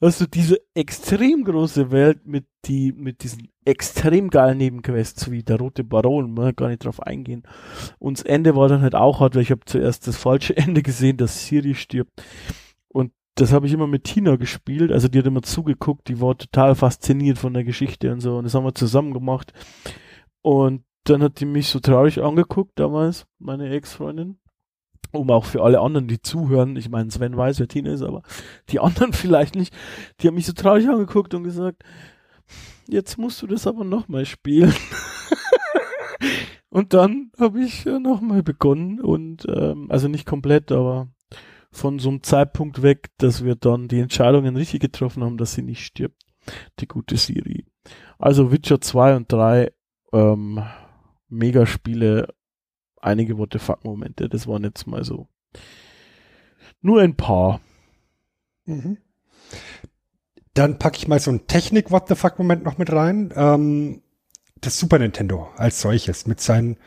Hast 0.00 0.20
du 0.20 0.26
diese 0.26 0.60
extrem 0.74 1.42
große 1.44 1.90
Welt 1.90 2.26
mit 2.26 2.44
die, 2.66 2.92
mit 2.92 3.22
diesen 3.22 3.48
extrem 3.64 4.28
geilen 4.28 4.58
Nebenquests 4.58 5.30
wie 5.30 5.42
der 5.42 5.58
Rote 5.58 5.84
Baron, 5.84 6.34
mal 6.34 6.52
gar 6.52 6.68
nicht 6.68 6.84
drauf 6.84 7.02
eingehen. 7.02 7.44
Und 7.98 8.18
das 8.18 8.24
Ende 8.24 8.54
war 8.54 8.68
dann 8.68 8.82
halt 8.82 8.94
auch 8.94 9.20
hart, 9.20 9.34
weil 9.34 9.42
ich 9.42 9.50
habe 9.50 9.62
zuerst 9.64 10.06
das 10.06 10.16
falsche 10.16 10.56
Ende 10.56 10.82
gesehen, 10.82 11.16
dass 11.16 11.46
Siri 11.46 11.74
stirbt. 11.74 12.22
Das 13.36 13.52
habe 13.52 13.66
ich 13.66 13.72
immer 13.74 13.86
mit 13.86 14.04
Tina 14.04 14.36
gespielt, 14.36 14.90
also 14.90 15.08
die 15.08 15.18
hat 15.18 15.26
immer 15.26 15.42
zugeguckt, 15.42 16.08
die 16.08 16.22
war 16.22 16.38
total 16.38 16.74
fasziniert 16.74 17.36
von 17.38 17.52
der 17.52 17.64
Geschichte 17.64 18.10
und 18.10 18.20
so 18.20 18.38
und 18.38 18.44
das 18.44 18.54
haben 18.54 18.64
wir 18.64 18.74
zusammen 18.74 19.12
gemacht. 19.12 19.52
Und 20.40 20.84
dann 21.04 21.22
hat 21.22 21.40
die 21.40 21.44
mich 21.44 21.68
so 21.68 21.78
traurig 21.78 22.22
angeguckt 22.22 22.78
damals, 22.78 23.26
meine 23.38 23.68
Ex-Freundin. 23.68 24.38
Um 25.12 25.30
auch 25.30 25.44
für 25.44 25.62
alle 25.62 25.80
anderen, 25.80 26.08
die 26.08 26.20
zuhören, 26.20 26.76
ich 26.76 26.88
meine, 26.88 27.10
Sven 27.10 27.36
weiß, 27.36 27.60
wer 27.60 27.68
Tina 27.68 27.92
ist, 27.92 28.02
aber 28.02 28.22
die 28.70 28.80
anderen 28.80 29.12
vielleicht 29.12 29.54
nicht, 29.54 29.74
die 30.20 30.28
haben 30.28 30.34
mich 30.34 30.46
so 30.46 30.52
traurig 30.52 30.88
angeguckt 30.88 31.34
und 31.34 31.44
gesagt, 31.44 31.84
jetzt 32.88 33.18
musst 33.18 33.42
du 33.42 33.46
das 33.46 33.66
aber 33.66 33.84
nochmal 33.84 34.24
spielen. 34.24 34.74
und 36.70 36.94
dann 36.94 37.30
habe 37.38 37.62
ich 37.62 37.86
äh, 37.86 37.98
nochmal 37.98 38.42
begonnen 38.42 39.00
und 39.00 39.46
ähm, 39.48 39.86
also 39.90 40.08
nicht 40.08 40.26
komplett, 40.26 40.72
aber 40.72 41.08
von 41.76 41.98
so 41.98 42.08
einem 42.08 42.22
Zeitpunkt 42.22 42.82
weg, 42.82 43.10
dass 43.18 43.44
wir 43.44 43.54
dann 43.54 43.88
die 43.88 44.00
Entscheidungen 44.00 44.56
richtig 44.56 44.80
getroffen 44.80 45.22
haben, 45.22 45.36
dass 45.36 45.54
sie 45.54 45.62
nicht 45.62 45.84
stirbt, 45.84 46.22
die 46.80 46.88
gute 46.88 47.16
Siri. 47.16 47.66
Also 48.18 48.50
Witcher 48.50 48.80
2 48.80 49.16
und 49.16 49.30
3, 49.30 49.72
ähm, 50.12 50.62
Megaspiele, 51.28 52.34
einige 53.00 53.38
What 53.38 53.52
the 53.52 53.58
fuck 53.58 53.84
Momente, 53.84 54.28
das 54.28 54.46
waren 54.46 54.64
jetzt 54.64 54.86
mal 54.86 55.04
so 55.04 55.28
nur 56.80 57.00
ein 57.00 57.16
paar. 57.16 57.60
Mhm. 58.64 58.98
Dann 60.54 60.78
packe 60.78 60.96
ich 60.96 61.08
mal 61.08 61.20
so 61.20 61.30
einen 61.30 61.46
Technik-What 61.46 62.08
the 62.08 62.14
fuck-Moment 62.14 62.64
noch 62.64 62.78
mit 62.78 62.90
rein. 62.90 63.32
Ähm, 63.36 64.02
das 64.60 64.78
Super 64.78 64.98
Nintendo 64.98 65.50
als 65.56 65.82
solches 65.82 66.26
mit 66.26 66.40
seinen 66.40 66.78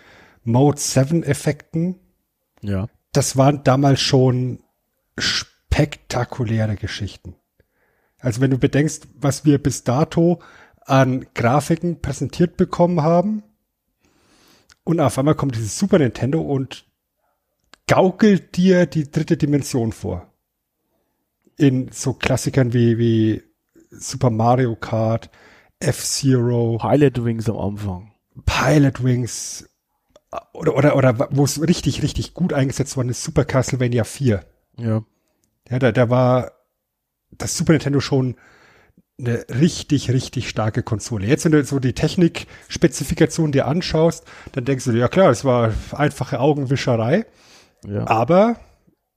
Mode 0.43 0.79
7-Effekten. 0.79 1.99
Ja. 2.61 2.87
Das 3.11 3.37
waren 3.37 3.63
damals 3.63 4.01
schon 4.01 4.63
spektakuläre 5.22 6.76
Geschichten. 6.76 7.36
Also 8.20 8.41
wenn 8.41 8.51
du 8.51 8.57
bedenkst, 8.57 9.07
was 9.15 9.45
wir 9.45 9.57
bis 9.61 9.84
dato 9.84 10.39
an 10.82 11.26
Grafiken 11.34 12.01
präsentiert 12.01 12.57
bekommen 12.57 13.01
haben 13.01 13.43
und 14.84 14.99
auf 14.99 15.17
einmal 15.17 15.36
kommt 15.36 15.55
dieses 15.55 15.78
Super 15.78 15.99
Nintendo 15.99 16.41
und 16.41 16.86
gaukelt 17.88 18.55
dir 18.55 18.86
die 18.86 19.09
dritte 19.09 19.38
Dimension 19.38 19.91
vor. 19.91 20.32
In 21.57 21.91
so 21.91 22.13
Klassikern 22.13 22.74
wie, 22.74 22.97
wie 22.97 23.43
Super 23.89 24.30
Mario 24.30 24.76
Kart, 24.76 25.30
F-Zero, 25.80 26.78
Pilot 26.80 27.24
Wings 27.24 27.49
am 27.49 27.57
Anfang. 27.57 28.11
Pilot 28.45 29.03
Wings, 29.03 29.70
oder, 30.53 30.76
oder, 30.76 30.95
oder 30.95 31.28
wo 31.32 31.43
es 31.43 31.61
richtig, 31.61 32.03
richtig 32.03 32.34
gut 32.34 32.53
eingesetzt 32.53 32.95
worden 32.97 33.09
ist, 33.09 33.24
Super 33.24 33.45
Castlevania 33.45 34.03
4. 34.03 34.45
Ja. 34.80 35.03
Ja, 35.69 35.80
da, 35.80 35.91
da 35.91 36.09
war 36.09 36.51
das 37.32 37.57
Super 37.57 37.73
Nintendo 37.73 37.99
schon 37.99 38.36
eine 39.19 39.45
richtig, 39.49 40.11
richtig 40.11 40.49
starke 40.49 40.82
Konsole. 40.82 41.27
Jetzt, 41.27 41.45
wenn 41.45 41.51
du 41.51 41.63
so 41.63 41.80
die 41.80 41.93
Technikspezifikation 41.93 43.51
dir 43.51 43.67
anschaust, 43.67 44.25
dann 44.53 44.65
denkst 44.65 44.86
du, 44.86 44.91
ja 44.91 45.07
klar, 45.09 45.30
es 45.30 45.43
war 45.43 45.73
einfache 45.91 46.39
Augenwischerei, 46.39 47.25
Ja. 47.86 48.07
aber 48.07 48.55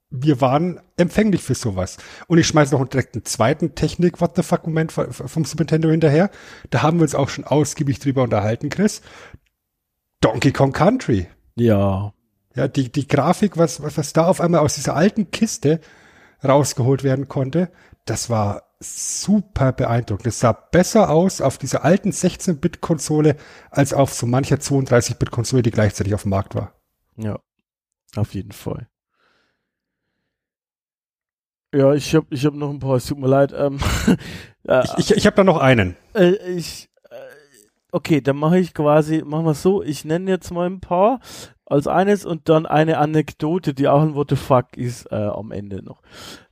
wir 0.09 0.41
waren 0.41 0.79
empfänglich 0.97 1.41
für 1.41 1.55
sowas. 1.55 1.97
Und 2.27 2.37
ich 2.37 2.45
schmeiß 2.47 2.71
noch 2.71 2.87
direkt 2.87 3.15
einen 3.15 3.25
zweiten 3.25 3.73
Technik, 3.75 4.21
what 4.21 4.35
the 4.35 4.43
fuck 4.43 4.67
Moment 4.67 4.91
vom 4.91 5.45
Super 5.45 5.63
Nintendo 5.63 5.89
hinterher. 5.89 6.29
Da 6.69 6.83
haben 6.83 6.97
wir 6.99 7.03
uns 7.03 7.15
auch 7.15 7.29
schon 7.29 7.45
ausgiebig 7.45 7.97
drüber 7.99 8.23
unterhalten, 8.23 8.69
Chris. 8.69 9.01
Donkey 10.21 10.51
Kong 10.51 10.71
Country. 10.71 11.27
Ja. 11.55 12.13
Ja, 12.55 12.67
die, 12.67 12.91
die 12.91 13.07
Grafik, 13.07 13.57
was, 13.57 13.81
was, 13.81 14.13
da 14.13 14.27
auf 14.27 14.39
einmal 14.39 14.61
aus 14.61 14.75
dieser 14.75 14.95
alten 14.95 15.31
Kiste 15.31 15.79
rausgeholt 16.43 17.03
werden 17.03 17.27
konnte, 17.27 17.71
das 18.05 18.29
war 18.29 18.63
super 18.79 19.71
beeindruckend. 19.71 20.27
Es 20.27 20.39
sah 20.39 20.51
besser 20.51 21.09
aus 21.09 21.41
auf 21.41 21.57
dieser 21.57 21.83
alten 21.83 22.11
16-Bit-Konsole 22.11 23.37
als 23.71 23.93
auf 23.93 24.13
so 24.13 24.27
mancher 24.27 24.57
32-Bit-Konsole, 24.57 25.63
die 25.63 25.71
gleichzeitig 25.71 26.13
auf 26.13 26.23
dem 26.23 26.31
Markt 26.31 26.53
war. 26.53 26.73
Ja. 27.15 27.39
Auf 28.15 28.33
jeden 28.33 28.51
Fall. 28.51 28.87
Ja, 31.73 31.93
ich 31.93 32.13
hab, 32.13 32.31
ich 32.31 32.45
hab 32.45 32.53
noch 32.53 32.69
ein 32.69 32.79
paar, 32.79 32.97
es 32.97 33.05
tut 33.07 33.17
mir 33.17 33.27
leid. 33.27 33.51
Ähm, 33.55 33.79
äh, 34.67 34.83
Ich, 34.97 35.09
ich, 35.09 35.17
ich 35.17 35.25
habe 35.25 35.35
da 35.35 35.43
noch 35.43 35.57
einen. 35.57 35.95
Äh, 36.13 36.35
ich, 36.55 36.89
äh, 37.09 37.15
okay, 37.91 38.21
dann 38.21 38.37
mache 38.37 38.59
ich 38.59 38.75
quasi, 38.75 39.23
machen 39.23 39.45
wir 39.45 39.55
so, 39.55 39.81
ich 39.81 40.05
nenne 40.05 40.29
jetzt 40.29 40.51
mal 40.51 40.67
ein 40.69 40.81
paar 40.81 41.19
als 41.65 41.87
eines 41.87 42.25
und 42.25 42.49
dann 42.49 42.65
eine 42.65 42.97
Anekdote, 42.97 43.73
die 43.73 43.87
auch 43.87 44.01
ein 44.01 44.15
What 44.15 44.29
the 44.29 44.35
fuck 44.35 44.75
ist 44.75 45.11
äh, 45.11 45.15
am 45.15 45.51
Ende 45.51 45.81
noch. 45.83 46.01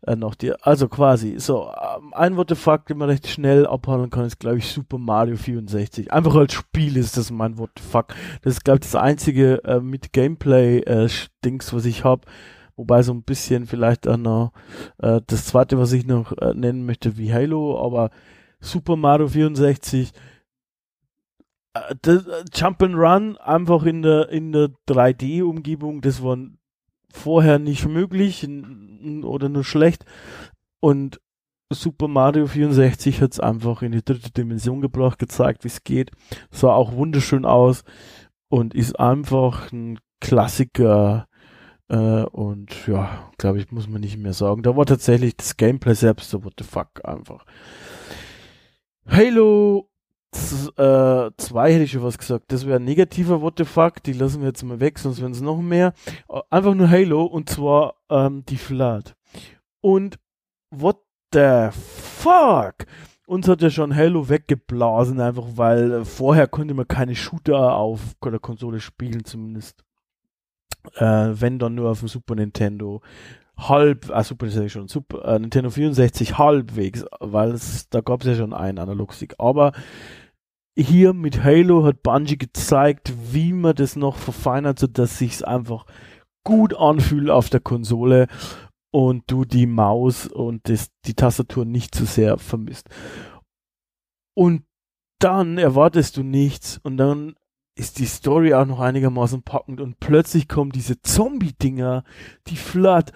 Äh, 0.01 0.16
noch 0.16 0.36
die, 0.36 0.53
also 0.53 0.88
quasi, 0.88 1.38
so, 1.38 1.70
ähm, 1.70 2.14
ein 2.14 2.38
What 2.38 2.49
the 2.49 2.55
fuck, 2.55 2.86
den 2.86 2.97
man 2.97 3.09
recht 3.09 3.28
schnell 3.28 3.68
abhandeln 3.68 4.09
kann, 4.09 4.26
ist 4.26 4.39
glaube 4.39 4.57
ich 4.57 4.68
Super 4.68 4.97
Mario 4.97 5.36
64. 5.36 6.12
Einfach 6.14 6.36
als 6.36 6.53
Spiel 6.53 6.97
ist 6.97 7.18
das 7.18 7.30
mein 7.30 7.57
What 7.57 7.72
the 7.78 7.84
fuck. 7.84 8.16
Das 8.41 8.53
ist 8.53 8.64
glaube 8.64 8.78
ich 8.78 8.91
das 8.91 8.95
einzige 8.95 9.64
äh, 9.66 9.80
mit 9.80 10.14
Gameplay-Dings, 10.14 11.74
was 11.74 11.86
ich 11.86 12.03
habe. 12.03 12.22
Wobei 12.78 13.03
so 13.03 13.14
ein 13.14 13.24
bisschen 13.24 13.68
vielleicht 13.68 14.05
dann 14.05 14.24
noch 14.24 14.53
äh, 14.99 15.20
das 15.28 15.45
zweite, 15.45 15.78
was 15.78 15.91
ich 15.91 16.05
noch 16.05 16.32
äh, 16.38 16.53
nennen 16.53 16.86
möchte, 16.86 17.18
wie 17.18 17.34
Halo, 17.34 17.84
aber 17.86 18.12
Super 18.62 18.95
Mario 18.95 19.28
64 19.28 20.14
äh, 21.74 22.11
äh, 22.11 22.43
Jump 22.53 22.82
and 22.84 22.95
Run 22.95 23.38
einfach 23.38 23.84
in 23.84 24.01
der 24.01 24.30
in 24.30 24.51
der 24.51 24.69
3D 24.88 25.43
Umgebung, 25.43 26.01
das 26.01 26.24
war 26.24 26.38
vorher 27.13 27.59
nicht 27.59 27.88
möglich 27.88 28.47
oder 29.24 29.49
nur 29.49 29.63
schlecht 29.63 30.05
und 30.80 31.19
Super 31.74 32.07
Mario 32.07 32.47
64 32.47 33.22
hat 33.22 33.34
es 33.34 33.39
einfach 33.39 33.82
in 33.82 33.93
die 33.93 34.03
dritte 34.03 34.32
Dimension 34.32 34.82
gebracht, 34.82 35.19
gezeigt, 35.19 35.63
wie 35.63 35.69
es 35.69 35.84
geht. 35.84 36.11
Sah 36.51 36.74
auch 36.74 36.93
wunderschön 36.93 37.45
aus 37.45 37.84
und 38.49 38.74
ist 38.74 38.99
einfach 38.99 39.72
ein 39.72 39.99
Klassiker. 40.19 41.28
Äh, 41.88 42.24
und 42.24 42.88
ja, 42.88 43.32
glaube 43.38 43.59
ich, 43.59 43.72
muss 43.72 43.88
man 43.88 44.01
nicht 44.01 44.17
mehr 44.17 44.34
sagen. 44.34 44.63
Da 44.63 44.76
war 44.76 44.86
tatsächlich 44.86 45.38
das 45.38 45.57
Gameplay 45.57 45.93
selbst 45.93 46.30
so, 46.30 46.43
what 46.43 46.53
the 46.57 46.65
fuck, 46.65 47.03
einfach. 47.03 47.45
Halo 49.07 49.91
Z- 50.32 50.78
äh, 50.80 51.32
zwei 51.38 51.74
hätte 51.74 51.84
ich 51.84 51.92
schon 51.92 52.04
was 52.04 52.18
gesagt. 52.18 52.46
Das 52.52 52.66
wäre 52.66 52.78
ein 52.80 52.86
negativer 52.86 53.42
What 53.42 53.56
the 53.58 53.66
fuck, 53.66 54.02
die 54.04 54.14
lassen 54.14 54.42
wir 54.42 54.48
jetzt 54.48 54.64
mal 54.64 54.80
weg, 54.80 54.98
sonst 55.00 55.22
werden 55.22 55.34
es 55.34 55.42
noch 55.42 55.62
mehr. 55.62 55.94
Äh, 56.30 56.40
Einfach 56.50 56.74
nur 56.74 56.90
Halo 56.90 57.24
und 57.26 57.50
zwar 57.50 57.96
ähm, 58.10 58.44
die 58.48 58.58
Flood. 58.58 59.16
Und 59.82 60.20
what 60.70 60.98
the 61.34 61.70
fuck? 61.72 62.76
Uns 63.28 63.48
hat 63.48 63.62
ja 63.62 63.70
schon 63.70 63.96
Halo 63.96 64.28
weggeblasen, 64.30 65.20
einfach 65.22 65.48
weil 65.56 65.92
äh, 65.92 66.06
vorher 66.06 66.48
konnte 66.48 66.74
man 66.74 66.88
keine 66.88 67.16
Shooter 67.16 67.76
auf 67.76 68.00
der 68.24 68.40
Konsole 68.40 68.80
spielen, 68.80 69.24
zumindest. 69.26 69.84
Äh, 70.96 71.06
wenn 71.34 71.60
dann 71.60 71.76
nur 71.76 71.90
auf 71.92 72.00
dem 72.00 72.08
Super 72.08 72.36
Nintendo. 72.36 73.02
Halb, 73.58 74.10
ah, 74.12 74.24
Super 74.24 74.48
Nintendo 74.48 74.70
schon, 74.70 74.88
Super, 74.88 75.24
äh, 75.26 75.40
Nintendo 75.40 75.70
64 75.70 76.38
halbwegs, 76.40 77.06
weil 77.20 77.56
da 77.92 78.02
gab 78.02 78.22
es 78.22 78.28
ja 78.28 78.36
schon 78.36 78.54
einen 78.54 78.80
Analogstick. 78.80 79.36
Aber 79.38 79.72
hier 80.78 81.13
mit 81.13 81.43
Halo 81.43 81.84
hat 81.84 82.03
Bungie 82.03 82.38
gezeigt, 82.38 83.13
wie 83.32 83.53
man 83.53 83.76
das 83.76 83.95
noch 83.95 84.17
verfeinert, 84.17 84.80
sodass 84.80 85.17
sich's 85.17 85.43
einfach 85.43 85.86
gut 86.43 86.74
anfühlt 86.74 87.30
auf 87.30 87.49
der 87.49 87.59
Konsole 87.59 88.28
und 88.91 89.24
du 89.28 89.45
die 89.45 89.67
Maus 89.67 90.28
und 90.28 90.67
das, 90.69 90.91
die 91.05 91.13
Tastatur 91.13 91.65
nicht 91.65 91.95
zu 91.95 92.05
sehr 92.05 92.38
vermisst. 92.38 92.89
Und 94.34 94.63
dann 95.19 95.57
erwartest 95.57 96.17
du 96.17 96.24
nichts 96.24 96.80
und 96.84 96.97
dann 96.97 97.36
ist 97.78 97.99
die 97.99 98.05
Story 98.05 98.53
auch 98.53 98.65
noch 98.65 98.80
einigermaßen 98.80 99.43
packend 99.43 99.80
und 99.82 99.99
plötzlich 99.99 100.47
kommen 100.47 100.72
diese 100.72 101.01
Zombie-Dinger, 101.01 102.03
die 102.47 102.57
Flood 102.57 103.11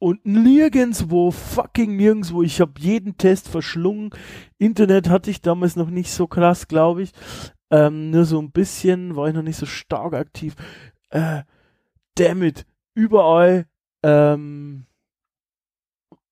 und 0.00 0.24
nirgendswo, 0.24 1.30
fucking 1.30 1.94
nirgendswo, 1.94 2.42
ich 2.42 2.60
habe 2.60 2.72
jeden 2.78 3.18
Test 3.18 3.48
verschlungen. 3.48 4.10
Internet 4.58 5.10
hatte 5.10 5.30
ich 5.30 5.42
damals 5.42 5.76
noch 5.76 5.90
nicht 5.90 6.10
so 6.10 6.26
krass, 6.26 6.68
glaube 6.68 7.02
ich. 7.02 7.12
Ähm, 7.70 8.10
nur 8.10 8.24
so 8.24 8.40
ein 8.40 8.50
bisschen, 8.50 9.14
war 9.14 9.28
ich 9.28 9.34
noch 9.34 9.42
nicht 9.42 9.58
so 9.58 9.66
stark 9.66 10.14
aktiv. 10.14 10.56
Äh, 11.10 11.42
damit, 12.14 12.66
überall 12.94 13.66
ähm, 14.02 14.86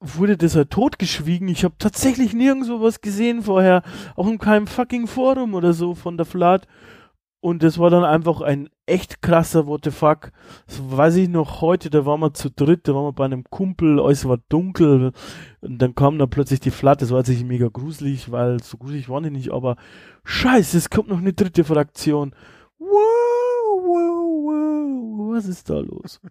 wurde 0.01 0.39
das 0.39 0.57
halt 0.57 0.71
totgeschwiegen. 0.71 1.49
Ich 1.49 1.62
habe 1.62 1.75
tatsächlich 1.79 2.33
nirgendwo 2.33 2.81
was 2.81 3.03
gesehen 3.03 3.43
vorher, 3.43 3.83
auch 4.16 4.29
in 4.29 4.39
keinem 4.39 4.66
fucking 4.66 5.07
Forum 5.07 5.55
oder 5.55 5.75
so 5.75 5.95
von 5.95 6.16
der 6.16 6.27
Flat. 6.27 6.66
Und 7.41 7.62
das 7.62 7.79
war 7.79 7.91
dann 7.91 8.05
einfach 8.05 8.41
ein 8.41 8.71
echt 8.89 9.22
krasser 9.22 9.66
What 9.66 9.84
the 9.84 9.91
fuck. 9.91 10.32
Das 10.66 10.80
weiß 10.91 11.16
ich 11.16 11.28
noch 11.28 11.61
heute, 11.61 11.91
da 11.91 12.07
waren 12.07 12.20
wir 12.20 12.34
zu 12.34 12.51
dritt, 12.51 12.89
da 12.89 12.95
waren 12.95 13.05
wir 13.05 13.12
bei 13.12 13.24
einem 13.24 13.45
Kumpel, 13.45 14.01
alles 14.01 14.26
war 14.26 14.39
dunkel 14.49 15.12
und 15.61 15.78
dann 15.78 15.95
kam 15.95 16.18
da 16.18 16.26
plötzlich 16.26 16.61
die 16.61 16.70
Flat, 16.70 17.03
das 17.03 17.11
war 17.11 17.26
nicht 17.26 17.47
mega 17.47 17.68
gruselig, 17.68 18.30
weil 18.30 18.62
so 18.62 18.78
gruselig 18.78 19.09
waren 19.09 19.24
die 19.24 19.30
nicht, 19.30 19.53
aber 19.53 19.76
scheiße, 20.24 20.76
es 20.76 20.91
kommt 20.91 21.09
noch 21.09 21.18
eine 21.18 21.32
dritte 21.32 21.64
Fraktion. 21.64 22.34
Wow, 22.78 22.89
wow, 23.84 24.45
wow, 24.47 25.34
was 25.34 25.47
ist 25.47 25.68
da 25.68 25.78
los? 25.78 26.20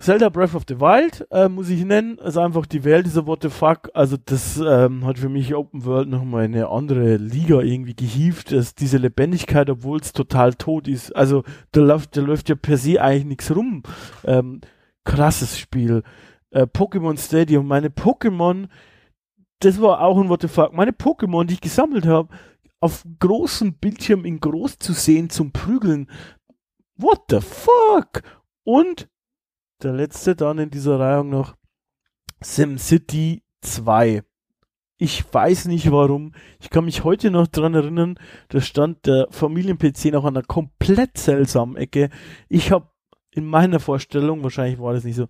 Zelda 0.00 0.28
Breath 0.28 0.54
of 0.54 0.62
the 0.68 0.80
Wild, 0.80 1.26
äh, 1.32 1.48
muss 1.48 1.68
ich 1.70 1.84
nennen, 1.84 2.18
ist 2.18 2.36
einfach 2.36 2.66
die 2.66 2.84
Welt 2.84 3.06
dieser 3.06 3.26
What 3.26 3.42
the 3.42 3.48
fuck. 3.48 3.90
Also 3.94 4.16
das 4.16 4.56
ähm, 4.58 5.04
hat 5.04 5.18
für 5.18 5.28
mich 5.28 5.56
Open 5.56 5.84
World 5.84 6.08
nochmal 6.08 6.44
eine 6.44 6.68
andere 6.68 7.16
Liga 7.16 7.60
irgendwie 7.60 7.96
gehievt. 7.96 8.52
dass 8.52 8.76
diese 8.76 8.98
Lebendigkeit, 8.98 9.68
obwohl 9.68 9.98
es 9.98 10.12
total 10.12 10.54
tot 10.54 10.86
ist. 10.86 11.14
Also 11.16 11.42
da 11.72 11.80
läuft, 11.80 12.16
da 12.16 12.20
läuft 12.20 12.48
ja 12.48 12.54
per 12.54 12.76
se 12.76 13.02
eigentlich 13.02 13.24
nichts 13.24 13.54
rum. 13.54 13.82
Ähm, 14.24 14.60
krasses 15.02 15.58
Spiel. 15.58 16.04
Äh, 16.50 16.62
Pokémon 16.62 17.18
Stadium, 17.18 17.66
meine 17.66 17.88
Pokémon, 17.88 18.68
das 19.58 19.80
war 19.80 20.00
auch 20.00 20.16
ein 20.16 20.28
What 20.28 20.42
the 20.42 20.48
fuck. 20.48 20.72
Meine 20.74 20.92
Pokémon, 20.92 21.44
die 21.44 21.54
ich 21.54 21.60
gesammelt 21.60 22.06
habe, 22.06 22.28
auf 22.78 23.04
großem 23.18 23.74
Bildschirm 23.74 24.24
in 24.24 24.38
groß 24.38 24.78
zu 24.78 24.92
sehen 24.92 25.28
zum 25.28 25.50
Prügeln. 25.50 26.08
What 26.96 27.22
the 27.30 27.40
fuck? 27.40 28.22
Und 28.62 29.08
der 29.82 29.92
letzte 29.92 30.34
dann 30.34 30.58
in 30.58 30.70
dieser 30.70 30.98
Reihung 30.98 31.30
noch 31.30 31.54
SimCity 32.40 33.42
2. 33.60 34.22
Ich 34.98 35.32
weiß 35.32 35.66
nicht 35.66 35.90
warum. 35.92 36.32
Ich 36.60 36.70
kann 36.70 36.84
mich 36.84 37.04
heute 37.04 37.30
noch 37.30 37.46
dran 37.46 37.74
erinnern, 37.74 38.18
da 38.48 38.60
stand 38.60 39.06
der 39.06 39.28
Familien-PC 39.30 40.06
noch 40.06 40.24
an 40.24 40.36
einer 40.36 40.44
komplett 40.44 41.18
seltsamen 41.18 41.76
Ecke. 41.76 42.10
Ich 42.48 42.72
habe 42.72 42.88
in 43.30 43.46
meiner 43.46 43.78
Vorstellung, 43.78 44.42
wahrscheinlich 44.42 44.80
war 44.80 44.94
das 44.94 45.04
nicht 45.04 45.14
so, 45.14 45.28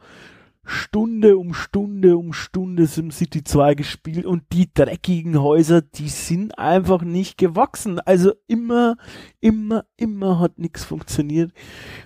Stunde 0.68 1.38
um 1.38 1.54
Stunde 1.54 2.18
um 2.18 2.34
Stunde 2.34 2.86
SimCity 2.86 3.42
2 3.42 3.74
gespielt 3.74 4.26
und 4.26 4.44
die 4.52 4.72
dreckigen 4.72 5.40
Häuser, 5.40 5.80
die 5.80 6.10
sind 6.10 6.58
einfach 6.58 7.02
nicht 7.02 7.38
gewachsen. 7.38 8.00
Also 8.00 8.34
immer, 8.46 8.96
immer, 9.40 9.86
immer 9.96 10.38
hat 10.38 10.58
nichts 10.58 10.84
funktioniert. 10.84 11.52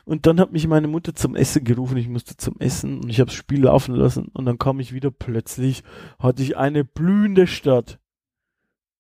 Und 0.05 0.27
dann 0.27 0.39
hat 0.39 0.53
mich 0.53 0.69
meine 0.69 0.87
Mutter 0.87 1.13
zum 1.15 1.35
Essen 1.35 1.65
gerufen, 1.65 1.97
ich 1.97 2.09
musste 2.09 2.37
zum 2.37 2.55
Essen 2.61 3.01
und 3.01 3.11
ich 3.11 3.19
habe 3.19 3.31
das 3.31 3.35
Spiel 3.35 3.65
laufen 3.65 3.97
lassen 3.97 4.29
und 4.33 4.47
dann 4.47 4.59
kam 4.59 4.79
ich 4.79 4.93
wieder 4.93 5.11
plötzlich, 5.11 5.83
hatte 6.21 6.43
ich 6.43 6.57
eine 6.57 6.85
blühende 6.85 7.49
Stadt. 7.49 7.99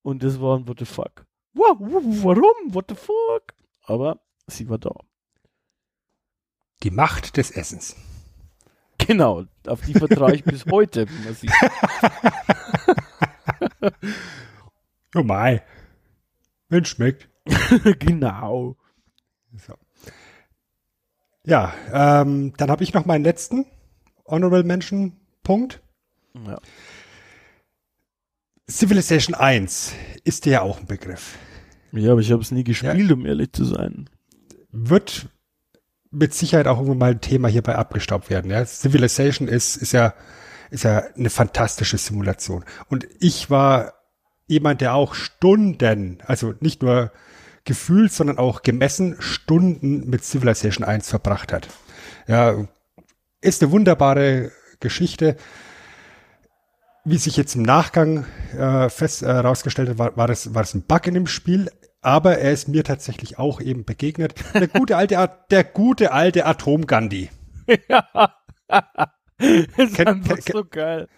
Und 0.02 0.24
das 0.24 0.40
war 0.40 0.58
ein 0.58 0.66
What 0.66 0.80
the 0.80 0.84
fuck. 0.84 1.24
Warum? 1.54 2.74
What 2.74 2.86
the 2.88 2.96
fuck? 2.96 3.54
Aber 3.84 4.20
sie 4.48 4.68
war 4.68 4.78
da. 4.78 4.90
Die 6.82 6.90
Macht 6.90 7.36
des 7.36 7.52
Essens. 7.52 7.94
Genau, 9.06 9.44
auf 9.66 9.80
die 9.82 9.94
vertraue 9.94 10.34
ich 10.34 10.44
bis 10.44 10.64
heute. 10.66 11.06
Oh 15.14 15.22
mai. 15.22 15.62
Wenn 16.68 16.84
schmeckt. 16.84 17.28
genau. 17.98 18.76
So. 19.66 19.74
Ja, 21.44 21.74
ähm, 21.92 22.54
dann 22.56 22.70
habe 22.70 22.82
ich 22.82 22.94
noch 22.94 23.04
meinen 23.04 23.24
letzten 23.24 23.66
Honorable 24.26 24.64
Mention 24.64 25.20
Punkt. 25.42 25.82
Ja. 26.34 26.58
Civilization 28.70 29.34
1 29.34 29.92
ist 30.24 30.46
dir 30.46 30.52
ja 30.52 30.62
auch 30.62 30.80
ein 30.80 30.86
Begriff. 30.86 31.36
Ja, 31.90 32.12
aber 32.12 32.20
ich 32.20 32.32
habe 32.32 32.40
es 32.40 32.52
nie 32.52 32.64
gespielt, 32.64 33.12
um 33.12 33.26
ehrlich 33.26 33.52
zu 33.52 33.64
sein. 33.64 34.08
Wird 34.70 35.28
mit 36.12 36.34
Sicherheit 36.34 36.66
auch 36.66 36.76
irgendwann 36.76 36.98
mal 36.98 37.10
ein 37.12 37.20
Thema 37.20 37.48
hierbei 37.48 37.74
abgestaubt 37.74 38.30
werden. 38.30 38.50
Ja? 38.50 38.64
Civilization 38.64 39.48
ist, 39.48 39.76
ist 39.76 39.92
ja, 39.92 40.14
ist 40.70 40.84
ja 40.84 41.02
eine 41.16 41.30
fantastische 41.30 41.98
Simulation. 41.98 42.64
Und 42.88 43.08
ich 43.18 43.50
war 43.50 43.94
jemand, 44.46 44.82
der 44.82 44.94
auch 44.94 45.14
Stunden, 45.14 46.18
also 46.26 46.54
nicht 46.60 46.82
nur 46.82 47.10
gefühlt, 47.64 48.12
sondern 48.12 48.38
auch 48.38 48.62
gemessen 48.62 49.16
Stunden 49.20 50.08
mit 50.08 50.24
Civilization 50.24 50.86
1 50.86 51.08
verbracht 51.08 51.52
hat. 51.52 51.68
Ja, 52.26 52.54
ist 53.40 53.62
eine 53.62 53.72
wunderbare 53.72 54.52
Geschichte. 54.80 55.36
Wie 57.04 57.18
sich 57.18 57.36
jetzt 57.36 57.56
im 57.56 57.62
Nachgang 57.62 58.26
äh, 58.56 58.88
fest 58.88 59.22
äh, 59.22 59.26
herausgestellt 59.26 59.88
hat, 59.88 59.98
war, 59.98 60.16
war, 60.16 60.28
das, 60.28 60.54
war 60.54 60.62
das 60.62 60.74
ein 60.74 60.82
Bug 60.82 61.06
in 61.06 61.14
dem 61.14 61.26
Spiel, 61.26 61.68
aber 62.02 62.38
er 62.38 62.52
ist 62.52 62.68
mir 62.68 62.84
tatsächlich 62.84 63.38
auch 63.38 63.60
eben 63.60 63.84
begegnet. 63.84 64.34
Der 64.54 64.68
gute 64.68 64.96
alte, 64.96 65.30
der 65.50 65.64
gute 65.64 66.12
alte 66.12 66.44
Atom 66.44 66.86
Gandhi. 66.86 67.30
ja. 67.88 68.34
das 68.68 69.08
ist 69.78 69.94
Kenn- 69.96 70.08
einfach 70.08 70.36
kenn- 70.38 70.52
so 70.52 70.64
geil. 70.64 71.08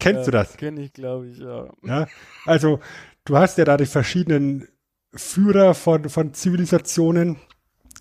Kennst 0.00 0.20
ja, 0.20 0.24
du 0.24 0.30
das? 0.32 0.56
Kenne 0.56 0.80
ich, 0.82 0.92
glaube 0.92 1.28
ich, 1.28 1.38
ja. 1.38 1.68
Ja, 1.84 2.06
also 2.46 2.80
du 3.24 3.36
hast 3.36 3.58
ja 3.58 3.64
da 3.64 3.76
die 3.76 3.86
verschiedenen 3.86 4.66
Führer 5.14 5.74
von, 5.74 6.08
von 6.08 6.34
Zivilisationen 6.34 7.36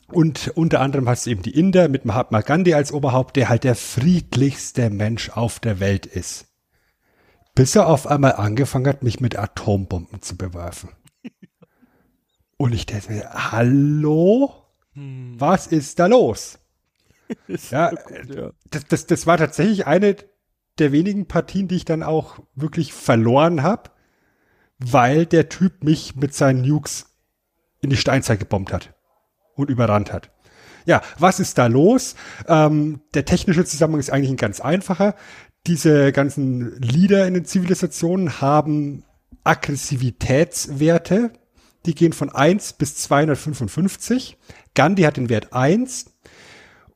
und 0.08 0.50
unter 0.56 0.80
anderem 0.82 1.08
hast 1.08 1.26
du 1.26 1.30
eben 1.30 1.42
die 1.42 1.58
Inder 1.58 1.88
mit 1.88 2.06
Mahatma 2.06 2.42
Gandhi 2.42 2.74
als 2.74 2.92
Oberhaupt, 2.92 3.36
der 3.36 3.50
halt 3.50 3.64
der 3.64 3.76
friedlichste 3.76 4.90
Mensch 4.90 5.30
auf 5.30 5.60
der 5.60 5.80
Welt 5.80 6.06
ist. 6.06 6.48
Bis 7.54 7.76
er 7.76 7.88
auf 7.88 8.08
einmal 8.08 8.34
angefangen 8.34 8.88
hat, 8.88 9.04
mich 9.04 9.20
mit 9.20 9.38
Atombomben 9.38 10.22
zu 10.22 10.38
bewerfen. 10.38 10.90
Und 12.62 12.74
ich 12.74 12.86
dachte 12.86 13.12
mir, 13.12 13.28
hallo? 13.34 14.54
Was 14.94 15.66
ist 15.66 15.98
da 15.98 16.06
los? 16.06 16.60
Ist 17.48 17.72
Ja, 17.72 17.90
gut, 17.90 18.36
ja. 18.36 18.52
das, 18.70 18.86
das, 18.86 19.08
das 19.08 19.26
war 19.26 19.40
tatsächlich 19.40 19.88
eine 19.88 20.16
der 20.78 20.92
wenigen 20.92 21.28
Partien, 21.28 21.68
die 21.68 21.78
ich 21.78 21.86
dann 21.86 22.04
auch 22.04 22.38
wirklich 22.54 22.94
verloren 22.94 23.64
habe, 23.64 23.90
weil 24.78 25.26
der 25.26 25.50
Typ 25.50 25.84
mich 25.84 26.16
mit 26.16 26.36
seinen 26.36 26.62
Nukes 26.62 27.08
in 27.82 27.90
die 27.90 27.98
Steinzeit 27.98 28.40
gebombt 28.40 28.72
hat 28.72 28.94
und 29.56 29.72
überrannt 29.72 30.14
hat. 30.14 30.30
Ja, 30.86 31.02
was 31.18 31.40
ist 31.40 31.58
da 31.58 31.66
los? 31.66 32.16
Ähm, 32.48 33.02
der 33.16 33.26
technische 33.26 33.66
Zusammenhang 33.66 34.02
ist 34.02 34.12
eigentlich 34.12 34.30
ein 34.30 34.38
ganz 34.38 34.60
einfacher. 34.60 35.16
Diese 35.66 36.12
ganzen 36.12 36.80
Leader 36.80 37.26
in 37.26 37.34
den 37.34 37.46
Zivilisationen 37.46 38.40
haben 38.40 39.04
Aggressivitätswerte, 39.44 41.34
die 41.86 41.96
gehen 41.96 42.14
von 42.14 42.30
1 42.30 42.74
bis 42.74 42.96
255. 42.96 44.38
Gandhi 44.74 45.04
hat 45.04 45.18
den 45.18 45.30
Wert 45.30 45.54
1. 45.54 46.06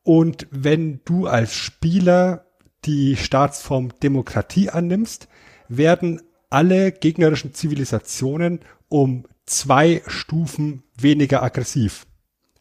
Und 0.04 0.48
wenn 0.52 1.02
du 1.06 1.28
als 1.28 1.54
Spieler 1.56 2.46
die 2.86 3.16
Staatsform 3.16 3.90
Demokratie 4.02 4.70
annimmst, 4.70 5.28
werden 5.68 6.22
alle 6.50 6.92
gegnerischen 6.92 7.54
Zivilisationen 7.54 8.60
um 8.88 9.26
zwei 9.46 10.04
Stufen 10.08 10.84
weniger 10.98 11.42
aggressiv. 11.44 12.06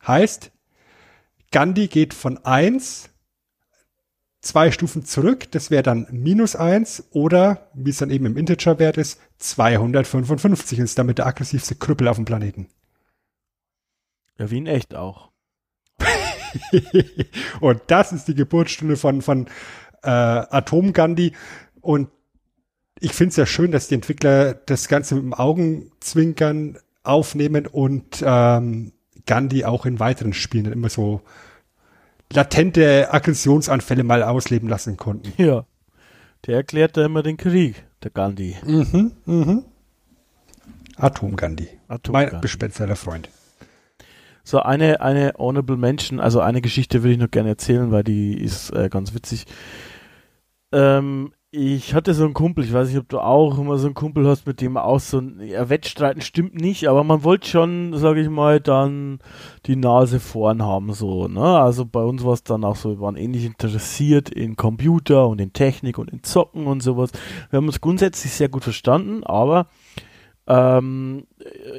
Heißt, 0.07 0.51
Gandhi 1.51 1.89
geht 1.89 2.14
von 2.14 2.39
1 2.45 3.11
zwei 4.45 4.71
Stufen 4.71 5.05
zurück, 5.05 5.51
das 5.51 5.71
wäre 5.71 5.83
dann 5.83 6.07
minus 6.11 6.55
1 6.55 7.09
oder, 7.13 7.71
wie 7.75 7.91
es 7.91 7.99
dann 7.99 8.11
eben 8.11 8.27
im 8.27 8.37
Integer-Wert 8.37 8.99
ist, 8.99 9.21
255 9.39 10.79
und 10.79 10.85
ist 10.85 10.99
damit 10.99 11.19
der 11.19 11.27
aggressivste 11.27 11.75
Krüppel 11.75 12.09
auf 12.09 12.17
dem 12.17 12.25
Planeten. 12.25 12.69
ja, 14.39 14.51
wie 14.51 14.59
in 14.59 14.67
echt 14.67 14.95
auch. 14.95 15.31
und 17.61 17.81
das 17.87 18.13
ist 18.13 18.29
die 18.29 18.35
Geburtsstunde 18.35 18.97
von, 18.97 19.23
von 19.23 19.47
äh, 20.03 20.11
Atom 20.11 20.93
Gandhi. 20.93 21.33
Und 21.81 22.09
ich 23.01 23.13
finde 23.13 23.31
es 23.31 23.37
ja 23.37 23.47
schön, 23.47 23.73
dass 23.73 23.89
die 23.89 23.95
Entwickler 23.95 24.55
das 24.55 24.89
Ganze 24.89 25.15
mit 25.15 25.25
dem 25.25 25.35
Augenzwinkern 25.35 26.79
aufnehmen 27.03 27.67
und 27.67 28.23
ähm, 28.25 28.93
Gandhi 29.27 29.65
auch 29.65 29.87
in 29.87 30.01
weiteren 30.01 30.33
Spielen 30.33 30.73
immer 30.73 30.89
so 30.89 31.23
latente 32.33 33.12
Aggressionsanfälle 33.12 34.05
mal 34.05 34.22
ausleben 34.22 34.68
lassen 34.68 34.97
konnten. 34.97 35.33
Ja. 35.43 35.66
Der 36.47 36.57
erklärt 36.57 36.97
da 36.97 37.07
immer 37.07 37.22
den 37.22 37.37
Krieg, 37.37 37.85
der 38.03 38.11
Gandhi. 38.11 38.57
Mhm, 38.64 39.12
mhm. 39.25 39.64
Atom 40.97 41.37
Gandhi. 41.37 41.68
Atom 41.89 42.12
mein 42.12 42.29
Gandhi. 42.29 42.97
Freund. 42.97 43.31
So, 44.43 44.61
eine, 44.61 45.01
eine 45.01 45.33
Honorable 45.39 45.79
Mention, 45.79 46.20
also 46.20 46.41
eine 46.41 46.61
Geschichte 46.61 47.03
will 47.03 47.12
ich 47.12 47.18
noch 47.18 47.31
gerne 47.31 47.49
erzählen, 47.51 47.91
weil 47.91 48.05
die 48.05 48.39
ist 48.39 48.70
äh, 48.70 48.91
ganz 48.91 49.14
witzig. 49.14 49.47
Ähm, 50.70 51.33
ich 51.57 51.95
hatte 51.95 52.15
so 52.15 52.25
einen 52.25 52.35
Kumpel, 52.35 52.65
ich 52.65 52.73
weiß 52.73 52.89
nicht, 52.89 52.99
ob 52.99 53.09
du 53.09 53.21
auch 53.21 53.59
immer 53.59 53.79
so 53.79 53.87
einen 53.87 53.95
Kumpel 53.95 54.27
hast, 54.27 54.47
mit 54.47 54.61
dem 54.61 54.77
auch 54.77 54.99
so 54.99 55.19
ein, 55.19 55.41
ja, 55.41 55.69
Wettstreiten 55.69 56.21
stimmt 56.21 56.57
nicht, 56.57 56.89
aber 56.89 57.05
man 57.05 57.23
wollte 57.23 57.49
schon, 57.49 57.97
sage 57.97 58.23
ich 58.23 58.29
mal, 58.29 58.61
dann 58.61 59.21
die 59.67 59.77
Nase 59.77 60.19
vorn 60.19 60.63
haben, 60.63 60.93
so, 60.93 61.29
ne? 61.29 61.59
Also 61.59 61.85
bei 61.85 62.03
uns 62.03 62.25
war 62.25 62.33
es 62.33 62.43
dann 62.43 62.65
auch 62.65 62.75
so, 62.75 62.91
wir 62.91 63.01
waren 63.01 63.17
ähnlich 63.17 63.45
interessiert 63.45 64.31
in 64.31 64.57
Computer 64.57 65.29
und 65.29 65.41
in 65.41 65.53
Technik 65.53 65.99
und 65.99 66.11
in 66.11 66.25
Zocken 66.25 66.67
und 66.67 66.83
sowas. 66.83 67.11
Wir 67.51 67.59
haben 67.59 67.67
uns 67.67 67.81
grundsätzlich 67.81 68.33
sehr 68.33 68.49
gut 68.49 68.65
verstanden, 68.65 69.23
aber 69.23 69.69
ähm, 70.49 71.27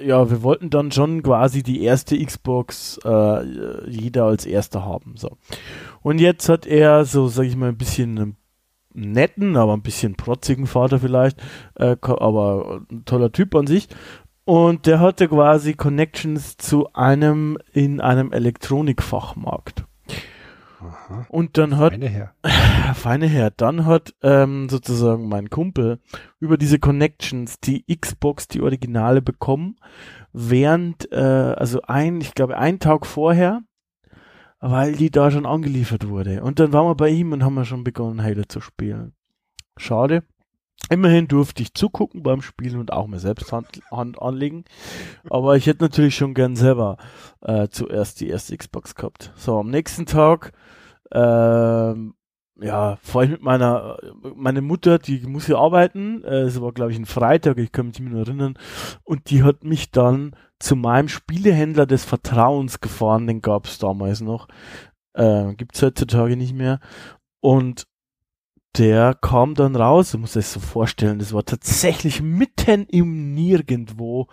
ja, 0.03 0.29
wir 0.29 0.41
wollten 0.41 0.69
dann 0.69 0.91
schon 0.91 1.21
quasi 1.21 1.63
die 1.63 1.83
erste 1.83 2.17
Xbox 2.23 2.97
äh, 3.03 3.89
jeder 3.89 4.23
als 4.25 4.45
erster 4.45 4.85
haben. 4.85 5.15
So. 5.17 5.37
Und 6.01 6.19
jetzt 6.19 6.47
hat 6.47 6.65
er 6.65 7.03
so, 7.03 7.27
sag 7.27 7.43
ich 7.43 7.57
mal, 7.57 7.69
ein 7.69 7.77
bisschen 7.77 8.17
einen 8.17 8.37
netten, 8.95 9.57
aber 9.57 9.73
ein 9.73 9.81
bisschen 9.81 10.15
protzigen 10.15 10.67
Vater 10.67 10.99
vielleicht, 10.99 11.41
äh, 11.75 11.95
aber 12.01 12.81
ein 12.91 13.05
toller 13.05 13.31
Typ 13.31 13.55
an 13.55 13.67
sich. 13.67 13.87
Und 14.45 14.85
der 14.85 14.99
hatte 14.99 15.27
quasi 15.27 15.73
Connections 15.73 16.57
zu 16.57 16.93
einem 16.93 17.57
in 17.73 17.99
einem 17.99 18.31
Elektronikfachmarkt. 18.31 19.85
Aha. 20.79 21.25
Und 21.29 21.57
dann 21.57 21.77
hat 21.77 21.93
Meine 21.93 22.09
Herr. 22.09 22.33
feine 22.93 23.27
Herr, 23.27 23.49
dann 23.49 23.85
hat 23.85 24.13
ähm, 24.21 24.69
sozusagen 24.69 25.27
mein 25.27 25.49
Kumpel 25.49 25.99
über 26.39 26.57
diese 26.57 26.79
Connections 26.79 27.59
die 27.59 27.85
Xbox, 27.87 28.47
die 28.47 28.61
Originale 28.61 29.21
bekommen, 29.21 29.77
während, 30.31 31.11
äh, 31.11 31.15
also 31.15 31.81
ein, 31.87 32.21
ich 32.21 32.35
glaube, 32.35 32.57
einen 32.57 32.79
Tag 32.79 33.05
vorher, 33.07 33.61
weil 34.71 34.93
die 34.93 35.11
da 35.11 35.29
schon 35.29 35.45
angeliefert 35.45 36.07
wurde. 36.07 36.41
Und 36.43 36.59
dann 36.59 36.73
waren 36.73 36.87
wir 36.87 36.95
bei 36.95 37.09
ihm 37.09 37.31
und 37.31 37.43
haben 37.43 37.53
wir 37.53 37.65
schon 37.65 37.83
begonnen, 37.83 38.23
Halo 38.23 38.43
zu 38.47 38.61
spielen. 38.61 39.13
Schade. 39.77 40.23
Immerhin 40.89 41.27
durfte 41.27 41.61
ich 41.61 41.73
zugucken 41.73 42.23
beim 42.23 42.41
Spielen 42.41 42.79
und 42.79 42.91
auch 42.91 43.07
mir 43.07 43.19
selbst 43.19 43.51
Hand, 43.51 43.81
Hand 43.91 44.21
anlegen. 44.21 44.65
Aber 45.29 45.55
ich 45.55 45.67
hätte 45.67 45.83
natürlich 45.83 46.15
schon 46.15 46.33
gern 46.33 46.55
selber 46.55 46.97
äh, 47.41 47.67
zuerst 47.69 48.21
die 48.21 48.27
erste 48.27 48.57
Xbox 48.57 48.95
gehabt. 48.95 49.31
So, 49.35 49.59
am 49.59 49.69
nächsten 49.69 50.05
Tag 50.05 50.51
ähm, 51.11 52.15
ja, 52.59 52.97
vor 53.01 53.21
allem 53.21 53.31
mit 53.31 53.43
meiner, 53.43 53.97
meine 54.35 54.61
Mutter, 54.61 54.97
die 54.97 55.19
muss 55.27 55.47
ja 55.47 55.57
arbeiten, 55.57 56.23
äh, 56.23 56.41
es 56.41 56.61
war 56.61 56.71
glaube 56.71 56.91
ich 56.91 56.97
ein 56.97 57.05
Freitag, 57.05 57.57
ich 57.57 57.71
kann 57.71 57.87
mich 57.87 57.99
nicht 57.99 58.11
mehr 58.11 58.21
erinnern, 58.21 58.57
und 59.03 59.29
die 59.29 59.43
hat 59.43 59.63
mich 59.63 59.91
dann 59.91 60.35
zu 60.59 60.75
meinem 60.75 61.07
Spielehändler 61.07 61.85
des 61.85 62.05
Vertrauens 62.05 62.79
gefahren, 62.79 63.27
den 63.27 63.41
gab 63.41 63.65
es 63.65 63.77
damals 63.77 64.21
noch, 64.21 64.47
äh, 65.13 65.53
gibt's 65.55 65.81
heutzutage 65.81 66.37
nicht 66.37 66.53
mehr, 66.53 66.79
und 67.41 67.87
der 68.77 69.13
kam 69.13 69.53
dann 69.55 69.75
raus, 69.75 70.11
du 70.11 70.17
musst 70.17 70.35
es 70.35 70.51
so 70.51 70.59
vorstellen, 70.59 71.19
das 71.19 71.33
war 71.33 71.45
tatsächlich 71.45 72.21
mitten 72.21 72.85
im 72.87 73.33
Nirgendwo, 73.33 74.27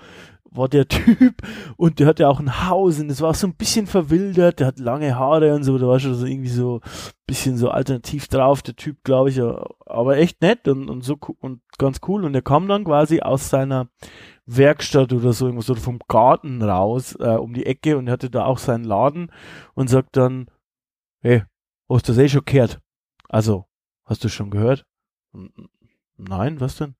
war 0.54 0.68
der 0.68 0.88
Typ 0.88 1.34
und 1.76 1.98
der 1.98 2.06
hatte 2.06 2.28
auch 2.28 2.40
ein 2.40 2.68
Haus 2.68 3.00
und 3.00 3.08
das 3.08 3.20
war 3.20 3.34
so 3.34 3.46
ein 3.46 3.54
bisschen 3.54 3.86
verwildert, 3.86 4.60
der 4.60 4.68
hat 4.68 4.78
lange 4.78 5.16
Haare 5.16 5.54
und 5.54 5.64
so, 5.64 5.78
der 5.78 5.88
war 5.88 6.00
schon 6.00 6.14
so 6.14 6.26
irgendwie 6.26 6.50
so 6.50 6.80
bisschen 7.26 7.56
so 7.56 7.70
alternativ 7.70 8.28
drauf, 8.28 8.60
der 8.62 8.76
Typ, 8.76 9.04
glaube 9.04 9.30
ich, 9.30 9.40
aber 9.86 10.18
echt 10.18 10.42
nett 10.42 10.68
und, 10.68 10.90
und 10.90 11.02
so 11.02 11.16
und 11.40 11.62
ganz 11.78 12.00
cool. 12.06 12.24
Und 12.26 12.34
er 12.34 12.42
kam 12.42 12.68
dann 12.68 12.84
quasi 12.84 13.20
aus 13.20 13.48
seiner 13.48 13.88
Werkstatt 14.46 15.12
oder 15.12 15.32
so 15.32 15.46
irgendwas 15.46 15.70
oder 15.70 15.80
vom 15.80 15.98
Garten 16.08 16.62
raus 16.62 17.16
äh, 17.20 17.36
um 17.36 17.54
die 17.54 17.66
Ecke 17.66 17.96
und 17.96 18.10
hatte 18.10 18.30
da 18.30 18.44
auch 18.44 18.58
seinen 18.58 18.84
Laden 18.84 19.30
und 19.74 19.88
sagt 19.88 20.16
dann, 20.16 20.50
hey, 21.20 21.44
hast 21.88 22.08
du 22.08 22.12
das 22.12 22.18
eh 22.18 22.28
schon 22.28 22.44
gehört? 22.44 22.80
Also, 23.28 23.66
hast 24.04 24.24
du 24.24 24.28
schon 24.28 24.50
gehört? 24.50 24.84
"N- 25.32 25.52
n- 25.56 25.68
Nein, 26.16 26.60
was 26.60 26.76
denn? 26.76 26.96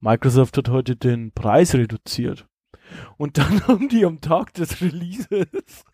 Microsoft 0.00 0.56
hat 0.56 0.68
heute 0.68 0.96
den 0.96 1.32
Preis 1.32 1.74
reduziert. 1.74 2.46
Und 3.16 3.38
dann 3.38 3.60
haben 3.68 3.88
die 3.88 4.04
am 4.04 4.20
Tag 4.20 4.54
des 4.54 4.80
Releases 4.80 5.84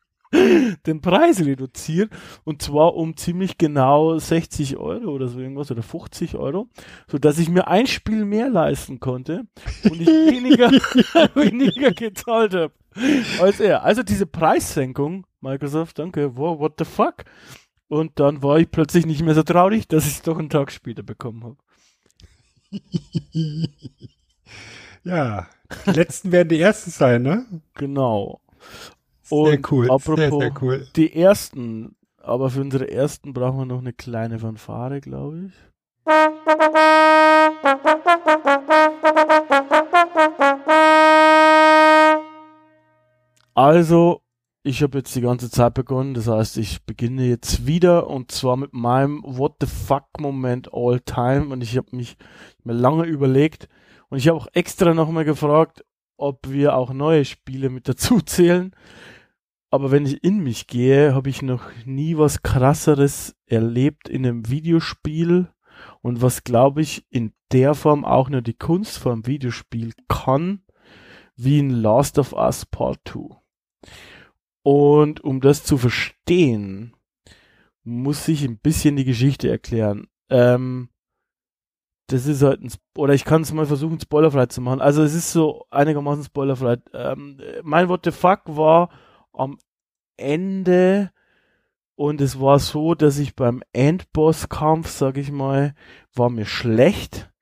den 0.86 1.00
Preis 1.00 1.44
reduziert 1.44 2.10
und 2.44 2.62
zwar 2.62 2.94
um 2.94 3.16
ziemlich 3.16 3.58
genau 3.58 4.18
60 4.18 4.76
Euro 4.76 5.10
oder 5.10 5.28
so 5.28 5.38
irgendwas 5.38 5.70
oder 5.70 5.82
50 5.82 6.36
Euro, 6.36 6.68
so 7.08 7.18
dass 7.18 7.38
ich 7.38 7.48
mir 7.48 7.68
ein 7.68 7.86
Spiel 7.86 8.24
mehr 8.24 8.48
leisten 8.48 9.00
konnte 9.00 9.46
und 9.84 10.00
ich 10.00 10.06
weniger, 10.06 10.70
weniger 11.34 11.92
gezahlt 11.92 12.54
habe 12.54 12.72
als 13.40 13.60
er. 13.60 13.82
Also 13.84 14.02
diese 14.02 14.26
Preissenkung, 14.26 15.26
Microsoft, 15.40 15.98
danke, 15.98 16.36
wow, 16.36 16.58
what 16.58 16.74
the 16.78 16.84
fuck? 16.84 17.24
Und 17.88 18.18
dann 18.18 18.42
war 18.42 18.58
ich 18.58 18.70
plötzlich 18.70 19.06
nicht 19.06 19.22
mehr 19.22 19.34
so 19.34 19.42
traurig, 19.42 19.86
dass 19.88 20.06
ich 20.06 20.14
es 20.14 20.22
doch 20.22 20.38
einen 20.38 20.50
Tag 20.50 20.72
später 20.72 21.02
bekommen 21.02 21.44
habe. 21.44 21.56
ja, 25.04 25.46
die 25.86 25.90
letzten 25.90 26.32
werden 26.32 26.48
die 26.48 26.60
ersten 26.60 26.90
sein, 26.90 27.22
ne? 27.22 27.46
Genau. 27.74 28.40
Sehr 29.28 29.58
Und 29.58 29.72
cool. 29.72 29.90
apropos 29.90 30.16
sehr, 30.16 30.30
sehr 30.30 30.52
cool. 30.62 30.86
die 30.96 31.14
ersten, 31.14 31.96
aber 32.18 32.50
für 32.50 32.60
unsere 32.60 32.90
ersten 32.90 33.32
brauchen 33.32 33.58
wir 33.58 33.66
noch 33.66 33.80
eine 33.80 33.92
kleine 33.92 34.38
Fanfare, 34.38 35.00
glaube 35.00 35.46
ich. 35.48 35.52
Also, 43.54 44.22
ich 44.62 44.82
habe 44.82 44.98
jetzt 44.98 45.14
die 45.14 45.20
ganze 45.22 45.50
Zeit 45.50 45.74
begonnen, 45.74 46.14
das 46.14 46.28
heißt, 46.28 46.58
ich 46.58 46.84
beginne 46.84 47.24
jetzt 47.26 47.66
wieder 47.66 48.08
und 48.08 48.30
zwar 48.30 48.56
mit 48.56 48.72
meinem 48.74 49.22
What 49.24 49.56
the 49.60 49.66
fuck 49.66 50.04
Moment 50.20 50.72
all 50.72 51.00
time 51.00 51.46
und 51.52 51.62
ich 51.62 51.76
habe 51.76 51.96
mich 51.96 52.16
mir 52.64 52.74
lange 52.74 53.04
überlegt 53.04 53.68
und 54.08 54.18
ich 54.18 54.28
habe 54.28 54.38
auch 54.38 54.48
extra 54.52 54.92
nochmal 54.94 55.24
gefragt, 55.24 55.84
ob 56.16 56.48
wir 56.48 56.76
auch 56.76 56.92
neue 56.92 57.24
Spiele 57.24 57.70
mit 57.70 57.88
dazu 57.88 58.20
zählen. 58.20 58.74
Aber 59.70 59.90
wenn 59.90 60.06
ich 60.06 60.22
in 60.22 60.40
mich 60.40 60.66
gehe, 60.66 61.14
habe 61.14 61.28
ich 61.28 61.42
noch 61.42 61.64
nie 61.84 62.16
was 62.16 62.42
krasseres 62.42 63.36
erlebt 63.46 64.08
in 64.08 64.24
einem 64.24 64.48
Videospiel 64.48 65.48
und 66.02 66.22
was 66.22 66.44
glaube 66.44 66.82
ich 66.82 67.04
in 67.10 67.32
der 67.52 67.74
Form 67.74 68.04
auch 68.04 68.28
nur 68.28 68.42
die 68.42 68.54
Kunst 68.54 68.98
vom 68.98 69.26
Videospiel 69.26 69.92
kann, 70.08 70.62
wie 71.36 71.58
in 71.58 71.70
Last 71.70 72.18
of 72.18 72.32
Us 72.32 72.64
Part 72.64 73.00
2. 73.06 73.36
Und 74.62 75.22
um 75.22 75.40
das 75.40 75.64
zu 75.64 75.78
verstehen, 75.78 76.96
muss 77.84 78.26
ich 78.26 78.44
ein 78.44 78.58
bisschen 78.58 78.96
die 78.96 79.04
Geschichte 79.04 79.48
erklären. 79.48 80.08
Ähm, 80.28 80.88
das 82.08 82.26
ist 82.26 82.42
halt 82.42 82.62
ein, 82.62 82.70
Sp- 82.70 82.82
oder 82.96 83.14
ich 83.14 83.24
kann 83.24 83.42
es 83.42 83.52
mal 83.52 83.66
versuchen, 83.66 84.00
spoilerfrei 84.00 84.46
zu 84.46 84.60
machen. 84.60 84.80
Also 84.80 85.02
es 85.02 85.14
ist 85.14 85.32
so 85.32 85.66
einigermaßen 85.70 86.24
spoilerfrei. 86.24 86.78
Ähm, 86.92 87.40
mein 87.62 87.88
What 87.88 88.04
the 88.04 88.12
fuck 88.12 88.42
war 88.46 88.90
am 89.36 89.58
Ende 90.16 91.10
und 91.96 92.20
es 92.20 92.38
war 92.40 92.58
so, 92.58 92.94
dass 92.94 93.18
ich 93.18 93.34
beim 93.34 93.62
Endbosskampf, 93.72 94.88
sag 94.88 95.16
ich 95.16 95.30
mal, 95.30 95.74
war 96.14 96.28
mir 96.28 96.44
schlecht. 96.44 97.32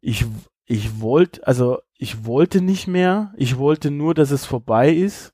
Ich, 0.00 0.24
ich 0.66 1.00
wollte, 1.00 1.46
also 1.46 1.80
ich 1.98 2.24
wollte 2.24 2.60
nicht 2.60 2.86
mehr. 2.86 3.32
Ich 3.36 3.58
wollte 3.58 3.90
nur, 3.90 4.14
dass 4.14 4.30
es 4.30 4.46
vorbei 4.46 4.92
ist. 4.92 5.32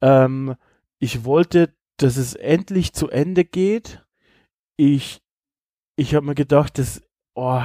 Ähm, 0.00 0.54
ich 0.98 1.24
wollte, 1.24 1.74
dass 1.96 2.16
es 2.16 2.34
endlich 2.34 2.92
zu 2.92 3.08
Ende 3.10 3.44
geht. 3.44 4.04
Ich, 4.76 5.20
ich 5.96 6.14
habe 6.14 6.26
mir 6.26 6.34
gedacht, 6.34 6.78
dass, 6.78 7.02
oh, 7.34 7.62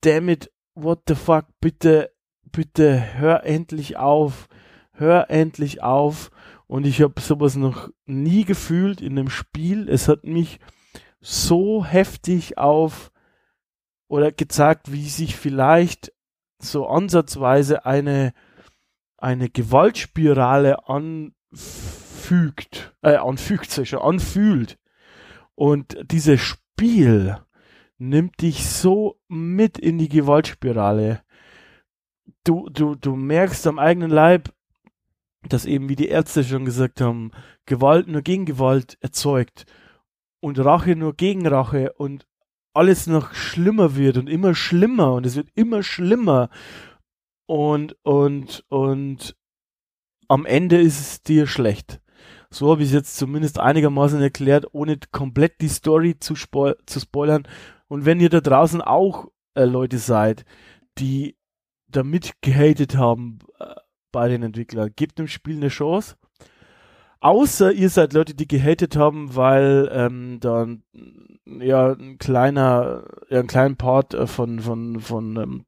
damn 0.00 0.28
it, 0.28 0.52
what 0.74 1.02
the 1.06 1.14
fuck, 1.14 1.46
bitte, 1.60 2.12
bitte, 2.50 3.14
hör 3.14 3.44
endlich 3.44 3.96
auf, 3.96 4.48
hör 4.96 5.30
endlich 5.30 5.82
auf. 5.82 6.30
Und 6.66 6.86
ich 6.86 7.00
habe 7.02 7.20
sowas 7.20 7.56
noch 7.56 7.90
nie 8.06 8.44
gefühlt 8.44 9.00
in 9.00 9.18
einem 9.18 9.30
Spiel. 9.30 9.88
Es 9.88 10.08
hat 10.08 10.24
mich 10.24 10.58
so 11.20 11.84
heftig 11.84 12.58
auf 12.58 13.12
oder 14.08 14.32
gezeigt, 14.32 14.92
wie 14.92 15.08
sich 15.08 15.36
vielleicht 15.36 16.12
so 16.58 16.88
ansatzweise 16.88 17.84
eine 17.84 18.32
eine 19.18 19.48
Gewaltspirale 19.48 20.88
anfügt, 20.88 21.34
äh, 23.02 23.16
anfügt, 23.16 23.70
sag 23.70 23.82
ich 23.84 23.90
schon, 23.90 24.02
anfühlt. 24.02 24.78
Und 25.54 25.96
dieses 26.10 26.40
Spiel 26.40 27.38
nimmt 27.98 28.42
dich 28.42 28.66
so 28.66 29.18
mit 29.28 29.78
in 29.78 29.98
die 29.98 30.08
Gewaltspirale. 30.08 31.22
Du, 32.44 32.68
du, 32.68 32.94
du 32.94 33.16
merkst 33.16 33.66
am 33.66 33.78
eigenen 33.78 34.10
Leib, 34.10 34.52
dass 35.52 35.64
eben, 35.64 35.88
wie 35.88 35.96
die 35.96 36.08
Ärzte 36.08 36.44
schon 36.44 36.64
gesagt 36.64 37.00
haben, 37.00 37.30
Gewalt 37.66 38.08
nur 38.08 38.22
gegen 38.22 38.46
Gewalt 38.46 38.98
erzeugt 39.00 39.66
und 40.40 40.58
Rache 40.58 40.96
nur 40.96 41.14
gegen 41.14 41.46
Rache 41.46 41.92
und 41.94 42.26
alles 42.74 43.06
noch 43.06 43.34
schlimmer 43.34 43.96
wird 43.96 44.18
und 44.18 44.28
immer 44.28 44.54
schlimmer 44.54 45.14
und 45.14 45.26
es 45.26 45.36
wird 45.36 45.48
immer 45.54 45.82
schlimmer 45.82 46.50
und, 47.46 47.96
und, 48.02 48.64
und 48.68 49.36
am 50.28 50.44
Ende 50.44 50.80
ist 50.80 51.00
es 51.00 51.22
dir 51.22 51.46
schlecht. 51.46 52.00
So 52.50 52.70
habe 52.70 52.82
ich 52.82 52.88
es 52.88 52.94
jetzt 52.94 53.16
zumindest 53.16 53.58
einigermaßen 53.58 54.20
erklärt, 54.20 54.66
ohne 54.72 54.98
komplett 55.10 55.60
die 55.60 55.68
Story 55.68 56.18
zu, 56.18 56.34
spo 56.36 56.74
zu 56.86 57.00
spoilern. 57.00 57.46
Und 57.88 58.04
wenn 58.04 58.20
ihr 58.20 58.30
da 58.30 58.40
draußen 58.40 58.80
auch 58.80 59.28
äh, 59.54 59.64
Leute 59.64 59.98
seid, 59.98 60.44
die 60.98 61.36
damit 61.88 62.34
gehatet 62.42 62.96
haben 62.96 63.38
äh, 63.58 63.74
bei 64.16 64.28
den 64.28 64.42
Entwicklern, 64.42 64.94
gebt 64.96 65.18
dem 65.18 65.28
Spiel 65.28 65.56
eine 65.56 65.68
Chance. 65.68 66.16
Außer 67.20 67.70
ihr 67.70 67.90
seid 67.90 68.14
Leute, 68.14 68.32
die 68.32 68.48
gehatet 68.48 68.96
haben, 68.96 69.36
weil 69.36 69.90
ähm, 69.92 70.38
dann 70.40 70.84
ja 71.44 71.92
ein 71.92 72.16
kleiner, 72.16 73.04
ja, 73.28 73.40
einen 73.40 73.46
kleinen 73.46 73.76
Part 73.76 74.14
äh, 74.14 74.26
von 74.26 74.60
von 74.60 75.00
von 75.00 75.36
ähm, 75.36 75.66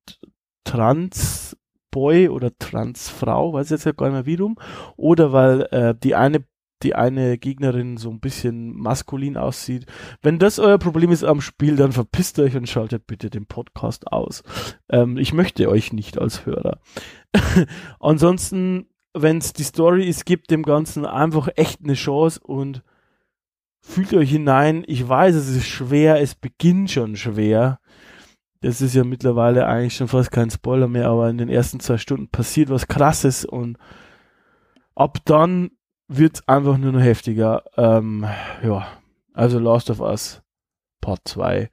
Trans 0.64 1.58
Boy 1.90 2.30
oder 2.30 2.56
Transfrau, 2.58 3.52
weiß 3.52 3.68
jetzt 3.68 3.84
ja 3.84 3.92
gar 3.92 4.06
nicht 4.06 4.14
mehr 4.14 4.26
wie 4.26 4.42
rum, 4.42 4.56
oder 4.96 5.34
weil 5.34 5.68
äh, 5.70 5.94
die 5.94 6.14
eine 6.14 6.42
die 6.82 6.94
eine 6.94 7.38
Gegnerin 7.38 7.96
so 7.96 8.10
ein 8.10 8.20
bisschen 8.20 8.76
maskulin 8.76 9.36
aussieht. 9.36 9.86
Wenn 10.22 10.38
das 10.38 10.58
euer 10.58 10.78
Problem 10.78 11.10
ist 11.10 11.24
am 11.24 11.40
Spiel, 11.40 11.76
dann 11.76 11.92
verpisst 11.92 12.38
euch 12.38 12.56
und 12.56 12.68
schaltet 12.68 13.06
bitte 13.06 13.30
den 13.30 13.46
Podcast 13.46 14.06
aus. 14.12 14.42
Ähm, 14.88 15.16
ich 15.16 15.32
möchte 15.32 15.68
euch 15.68 15.92
nicht 15.92 16.18
als 16.18 16.46
Hörer. 16.46 16.78
Ansonsten, 18.00 18.86
wenn 19.12 19.38
es 19.38 19.52
die 19.52 19.64
Story 19.64 20.08
ist, 20.08 20.26
gibt 20.26 20.50
dem 20.50 20.62
Ganzen 20.62 21.04
einfach 21.04 21.48
echt 21.56 21.80
eine 21.82 21.94
Chance 21.94 22.40
und 22.42 22.82
fühlt 23.80 24.14
euch 24.14 24.30
hinein. 24.30 24.84
Ich 24.86 25.08
weiß, 25.08 25.34
es 25.34 25.48
ist 25.48 25.66
schwer, 25.66 26.20
es 26.20 26.34
beginnt 26.34 26.90
schon 26.90 27.16
schwer. 27.16 27.80
Das 28.60 28.80
ist 28.80 28.94
ja 28.94 29.04
mittlerweile 29.04 29.66
eigentlich 29.66 29.96
schon 29.96 30.08
fast 30.08 30.30
kein 30.30 30.50
Spoiler 30.50 30.88
mehr, 30.88 31.08
aber 31.08 31.30
in 31.30 31.38
den 31.38 31.48
ersten 31.48 31.80
zwei 31.80 31.96
Stunden 31.96 32.28
passiert 32.28 32.70
was 32.70 32.88
Krasses 32.88 33.44
und 33.44 33.78
ab 34.94 35.18
dann 35.24 35.70
wird 36.08 36.48
einfach 36.48 36.78
nur 36.78 36.92
noch 36.92 37.00
heftiger. 37.00 37.62
Ähm, 37.76 38.26
ja, 38.62 38.86
also 39.34 39.58
Last 39.58 39.90
of 39.90 40.00
Us 40.00 40.42
Part 41.00 41.20
2 41.28 41.70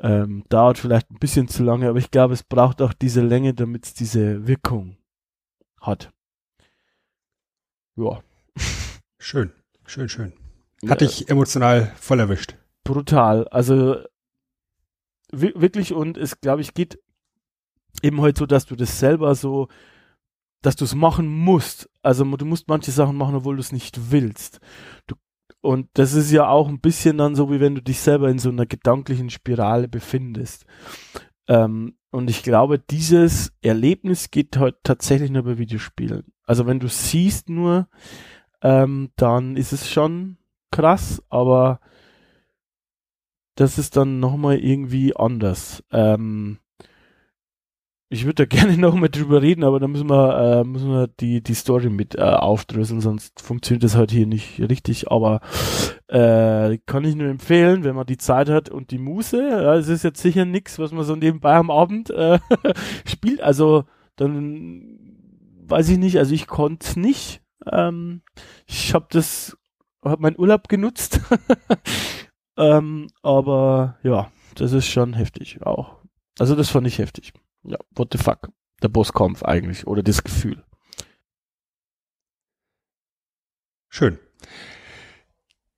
ähm, 0.00 0.44
dauert 0.48 0.78
vielleicht 0.78 1.10
ein 1.10 1.18
bisschen 1.18 1.48
zu 1.48 1.62
lange, 1.64 1.88
aber 1.88 1.98
ich 1.98 2.10
glaube, 2.10 2.34
es 2.34 2.42
braucht 2.42 2.80
auch 2.80 2.92
diese 2.92 3.20
Länge, 3.22 3.52
damit 3.54 3.86
es 3.86 3.94
diese 3.94 4.46
Wirkung 4.46 4.96
hat. 5.80 6.10
Ja. 7.96 8.20
Schön, 9.18 9.52
schön, 9.86 10.08
schön. 10.08 10.32
Hat 10.88 11.02
dich 11.02 11.28
emotional 11.28 11.92
voll 11.96 12.20
erwischt. 12.20 12.54
brutal. 12.84 13.46
Also 13.48 13.96
wi- 15.32 15.52
wirklich 15.54 15.92
und 15.92 16.16
es 16.16 16.40
glaube 16.40 16.62
ich 16.62 16.72
geht 16.72 16.98
eben 18.02 18.20
heute 18.22 18.38
so, 18.38 18.46
dass 18.46 18.64
du 18.64 18.76
das 18.76 18.98
selber 18.98 19.34
so, 19.34 19.68
dass 20.62 20.76
du 20.76 20.84
es 20.84 20.94
machen 20.94 21.26
musst. 21.28 21.88
Also 22.02 22.24
du 22.24 22.44
musst 22.44 22.68
manche 22.68 22.90
Sachen 22.90 23.16
machen, 23.16 23.34
obwohl 23.34 23.56
du 23.56 23.60
es 23.60 23.72
nicht 23.72 24.10
willst. 24.10 24.60
Du, 25.06 25.16
und 25.60 25.88
das 25.94 26.14
ist 26.14 26.30
ja 26.30 26.48
auch 26.48 26.68
ein 26.68 26.80
bisschen 26.80 27.18
dann 27.18 27.34
so, 27.34 27.50
wie 27.50 27.60
wenn 27.60 27.74
du 27.74 27.82
dich 27.82 28.00
selber 28.00 28.30
in 28.30 28.38
so 28.38 28.48
einer 28.48 28.66
gedanklichen 28.66 29.30
Spirale 29.30 29.88
befindest. 29.88 30.64
Ähm, 31.48 31.96
und 32.10 32.30
ich 32.30 32.42
glaube, 32.42 32.78
dieses 32.78 33.52
Erlebnis 33.62 34.30
geht 34.30 34.56
heute 34.58 34.78
tatsächlich 34.82 35.30
nur 35.30 35.44
bei 35.44 35.58
Videospielen. 35.58 36.32
Also 36.44 36.66
wenn 36.66 36.80
du 36.80 36.88
siehst 36.88 37.48
nur, 37.48 37.88
ähm, 38.62 39.10
dann 39.16 39.56
ist 39.56 39.72
es 39.72 39.90
schon 39.90 40.38
krass, 40.70 41.22
aber 41.28 41.80
das 43.54 43.78
ist 43.78 43.96
dann 43.96 44.20
nochmal 44.20 44.58
irgendwie 44.58 45.14
anders. 45.14 45.84
Ähm, 45.92 46.58
ich 48.12 48.24
würde 48.24 48.44
da 48.44 48.44
gerne 48.56 48.76
nochmal 48.76 49.08
drüber 49.08 49.40
reden, 49.40 49.64
aber 49.64 49.80
da 49.80 49.88
müssen 49.88 50.10
wir, 50.10 50.60
äh, 50.60 50.64
müssen 50.64 50.90
wir 50.90 51.06
die, 51.06 51.42
die 51.42 51.54
Story 51.54 51.88
mit 51.88 52.16
äh, 52.16 52.22
aufdröseln, 52.22 53.00
sonst 53.00 53.40
funktioniert 53.40 53.84
das 53.84 53.96
halt 53.96 54.10
hier 54.10 54.26
nicht 54.26 54.60
richtig. 54.60 55.10
Aber 55.10 55.40
äh, 56.08 56.78
kann 56.86 57.04
ich 57.04 57.14
nur 57.14 57.28
empfehlen, 57.28 57.84
wenn 57.84 57.94
man 57.94 58.06
die 58.06 58.18
Zeit 58.18 58.50
hat 58.50 58.68
und 58.68 58.90
die 58.90 58.98
Muße. 58.98 59.48
Ja, 59.48 59.74
es 59.76 59.88
ist 59.88 60.02
jetzt 60.02 60.20
sicher 60.20 60.44
nichts, 60.44 60.78
was 60.78 60.92
man 60.92 61.04
so 61.04 61.16
nebenbei 61.16 61.54
am 61.54 61.70
Abend 61.70 62.10
äh, 62.10 62.40
spielt. 63.06 63.40
Also 63.40 63.84
dann 64.16 64.98
weiß 65.66 65.88
ich 65.88 65.98
nicht, 65.98 66.18
also 66.18 66.34
ich 66.34 66.48
konnte 66.48 66.98
nicht. 66.98 67.40
Ähm, 67.70 68.22
ich 68.66 68.92
habe 68.92 69.06
das, 69.10 69.56
habe 70.04 70.20
meinen 70.20 70.38
Urlaub 70.38 70.68
genutzt. 70.68 71.20
ähm, 72.58 73.06
aber 73.22 73.98
ja, 74.02 74.32
das 74.56 74.72
ist 74.72 74.88
schon 74.88 75.14
heftig 75.14 75.62
auch. 75.62 75.98
Also 76.40 76.56
das 76.56 76.70
fand 76.70 76.86
ich 76.88 76.98
heftig. 76.98 77.32
Ja, 77.62 77.78
what 77.90 78.08
the 78.12 78.18
fuck. 78.18 78.50
Der 78.82 78.88
Bosskampf 78.88 79.42
eigentlich 79.42 79.86
oder 79.86 80.02
das 80.02 80.24
Gefühl. 80.24 80.64
Schön. 83.88 84.18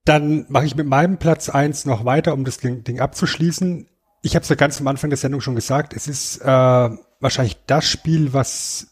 Dann 0.05 0.47
mache 0.49 0.67
ich 0.67 0.77
mit 0.77 0.87
meinem 0.87 1.19
Platz 1.19 1.49
eins 1.49 1.85
noch 1.85 2.05
weiter, 2.05 2.35
um 2.35 2.45
das 2.45 2.59
Ding 2.59 3.01
abzuschließen. 3.01 3.89
Ich 4.23 4.35
habe 4.35 4.43
es 4.43 4.49
ja 4.49 4.57
ganz 4.57 4.81
am 4.81 4.87
Anfang 4.87 5.11
der 5.11 5.17
Sendung 5.17 5.41
schon 5.41 5.55
gesagt, 5.55 5.95
es 5.95 6.07
ist 6.07 6.41
äh, 6.41 6.47
wahrscheinlich 6.47 7.59
das 7.67 7.89
Spiel, 7.89 8.33
was 8.33 8.89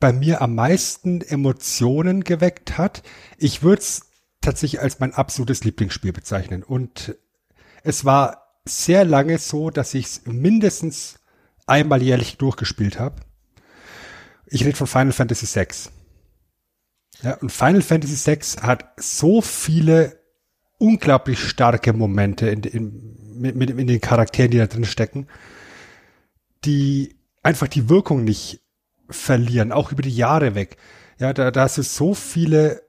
bei 0.00 0.12
mir 0.12 0.42
am 0.42 0.54
meisten 0.54 1.20
Emotionen 1.22 2.24
geweckt 2.24 2.78
hat. 2.78 3.02
Ich 3.38 3.62
würde 3.62 3.80
es 3.80 4.10
tatsächlich 4.40 4.80
als 4.80 5.00
mein 5.00 5.14
absolutes 5.14 5.64
Lieblingsspiel 5.64 6.12
bezeichnen. 6.12 6.62
Und 6.62 7.16
es 7.82 8.04
war 8.04 8.58
sehr 8.66 9.04
lange 9.04 9.38
so, 9.38 9.70
dass 9.70 9.94
ich 9.94 10.06
es 10.06 10.26
mindestens 10.26 11.20
einmal 11.66 12.02
jährlich 12.02 12.36
durchgespielt 12.36 12.98
habe. 12.98 13.16
Ich 14.46 14.64
rede 14.64 14.76
von 14.76 14.86
Final 14.86 15.12
Fantasy 15.12 15.46
VI. 15.46 15.68
Ja, 17.22 17.34
und 17.38 17.50
Final 17.50 17.82
Fantasy 17.82 18.30
VI 18.30 18.40
hat 18.62 18.84
so 18.96 19.40
viele 19.40 20.20
unglaublich 20.78 21.40
starke 21.40 21.92
Momente 21.92 22.48
in, 22.48 22.62
in, 22.62 23.40
mit, 23.40 23.56
mit, 23.56 23.70
in 23.70 23.86
den 23.86 24.00
Charakteren, 24.00 24.50
die 24.50 24.58
da 24.58 24.66
drin 24.66 24.84
stecken, 24.84 25.26
die 26.64 27.16
einfach 27.42 27.68
die 27.68 27.88
Wirkung 27.88 28.24
nicht 28.24 28.60
verlieren, 29.08 29.72
auch 29.72 29.92
über 29.92 30.02
die 30.02 30.14
Jahre 30.14 30.54
weg. 30.54 30.76
Ja, 31.18 31.32
da, 31.32 31.50
da 31.50 31.62
hast 31.62 31.78
du 31.78 31.82
so 31.82 32.14
viele 32.14 32.82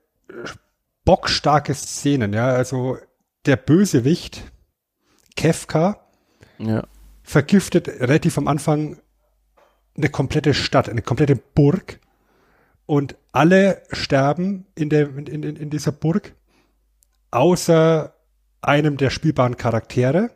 bockstarke 1.04 1.74
Szenen, 1.74 2.34
ja, 2.34 2.48
also 2.48 2.98
der 3.46 3.58
Bösewicht, 3.58 4.52
Kefka, 5.36 6.08
ja. 6.58 6.88
Vergiftet 7.26 7.88
relativ 7.88 8.38
am 8.38 8.48
Anfang 8.48 8.98
eine 9.98 10.10
komplette 10.10 10.54
Stadt, 10.54 10.90
eine 10.90 11.02
komplette 11.02 11.36
Burg 11.36 12.00
und 12.86 13.16
alle 13.32 13.82
sterben 13.92 14.68
in, 14.76 14.90
der, 14.90 15.10
in, 15.18 15.26
in, 15.26 15.56
in 15.56 15.70
dieser 15.70 15.92
Burg, 15.92 16.34
außer 17.32 18.14
einem 18.62 18.98
der 18.98 19.10
spielbaren 19.10 19.58
Charaktere. 19.58 20.32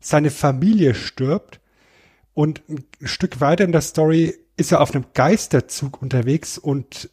Seine 0.00 0.30
Familie 0.30 0.94
stirbt 0.94 1.60
und 2.34 2.62
ein 2.68 2.86
Stück 3.02 3.40
weiter 3.40 3.64
in 3.64 3.72
der 3.72 3.80
Story 3.80 4.34
ist 4.56 4.70
er 4.70 4.80
auf 4.80 4.94
einem 4.94 5.06
Geisterzug 5.14 6.00
unterwegs 6.00 6.58
und 6.58 7.10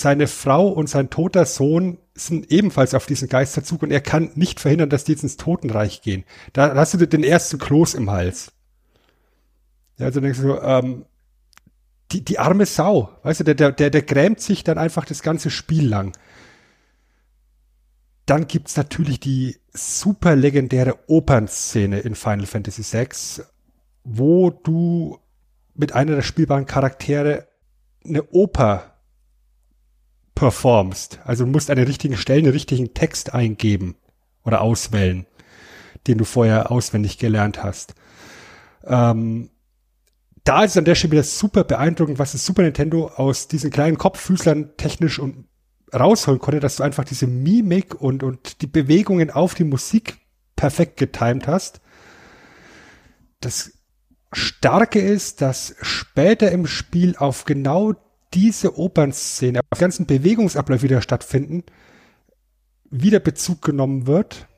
seine 0.00 0.26
Frau 0.26 0.68
und 0.68 0.88
sein 0.88 1.10
toter 1.10 1.46
Sohn 1.46 1.98
sind 2.14 2.50
ebenfalls 2.50 2.94
auf 2.94 3.06
diesem 3.06 3.28
Geisterzug 3.28 3.82
und 3.82 3.90
er 3.90 4.00
kann 4.00 4.30
nicht 4.34 4.60
verhindern, 4.60 4.90
dass 4.90 5.04
die 5.04 5.12
jetzt 5.12 5.22
ins 5.22 5.36
Totenreich 5.36 6.02
gehen. 6.02 6.24
Da 6.52 6.74
hast 6.74 6.94
du 6.94 7.06
den 7.06 7.24
ersten 7.24 7.58
Kloß 7.58 7.94
im 7.94 8.10
Hals. 8.10 8.52
Ja, 9.98 10.06
also 10.06 10.20
denkst 10.20 10.40
du, 10.40 10.54
ähm, 10.54 11.04
die, 12.12 12.24
die 12.24 12.38
arme 12.38 12.66
Sau, 12.66 13.10
weißt 13.22 13.40
du, 13.40 13.54
der, 13.54 13.72
der, 13.72 13.90
der 13.90 14.02
grämt 14.02 14.40
sich 14.40 14.64
dann 14.64 14.78
einfach 14.78 15.04
das 15.04 15.22
ganze 15.22 15.50
Spiel 15.50 15.88
lang. 15.88 16.16
Dann 18.26 18.46
gibt's 18.46 18.76
natürlich 18.76 19.20
die 19.20 19.58
super 19.72 20.34
legendäre 20.36 20.98
Opernszene 21.08 22.00
in 22.00 22.14
Final 22.14 22.46
Fantasy 22.46 22.82
VI, 22.82 23.42
wo 24.04 24.50
du 24.50 25.18
mit 25.74 25.92
einer 25.92 26.14
der 26.14 26.22
spielbaren 26.22 26.66
Charaktere 26.66 27.48
eine 28.04 28.22
Oper 28.30 28.93
performst. 30.34 31.20
Also 31.24 31.44
du 31.44 31.50
musst 31.50 31.70
an 31.70 31.76
den 31.76 31.86
richtigen 31.86 32.16
Stellen 32.16 32.44
den 32.44 32.52
richtigen 32.52 32.94
Text 32.94 33.34
eingeben 33.34 33.96
oder 34.44 34.60
auswählen, 34.60 35.26
den 36.06 36.18
du 36.18 36.24
vorher 36.24 36.70
auswendig 36.70 37.18
gelernt 37.18 37.62
hast. 37.62 37.94
Ähm, 38.84 39.50
da 40.44 40.64
ist 40.64 40.76
an 40.76 40.84
der 40.84 40.94
Stelle 40.94 41.12
wieder 41.12 41.22
super 41.22 41.64
beeindruckend, 41.64 42.18
was 42.18 42.32
das 42.32 42.44
Super 42.44 42.62
Nintendo 42.62 43.08
aus 43.08 43.48
diesen 43.48 43.70
kleinen 43.70 43.96
Kopffüßlern 43.96 44.76
technisch 44.76 45.18
und 45.18 45.46
rausholen 45.92 46.40
konnte, 46.40 46.60
dass 46.60 46.76
du 46.76 46.82
einfach 46.82 47.04
diese 47.04 47.26
Mimik 47.26 47.94
und, 47.94 48.22
und 48.22 48.60
die 48.60 48.66
Bewegungen 48.66 49.30
auf 49.30 49.54
die 49.54 49.64
Musik 49.64 50.18
perfekt 50.56 50.98
getimt 50.98 51.46
hast. 51.46 51.80
Das 53.40 53.72
Starke 54.32 55.00
ist, 55.00 55.40
dass 55.40 55.76
später 55.80 56.50
im 56.50 56.66
Spiel 56.66 57.16
auf 57.16 57.44
genau 57.44 57.94
diese 58.34 58.78
Opernszene, 58.78 59.60
auf 59.70 59.78
ganzen 59.78 60.06
Bewegungsablauf 60.06 60.82
wieder 60.82 61.00
stattfinden, 61.00 61.64
wieder 62.90 63.20
Bezug 63.20 63.62
genommen 63.62 64.06
wird, 64.06 64.48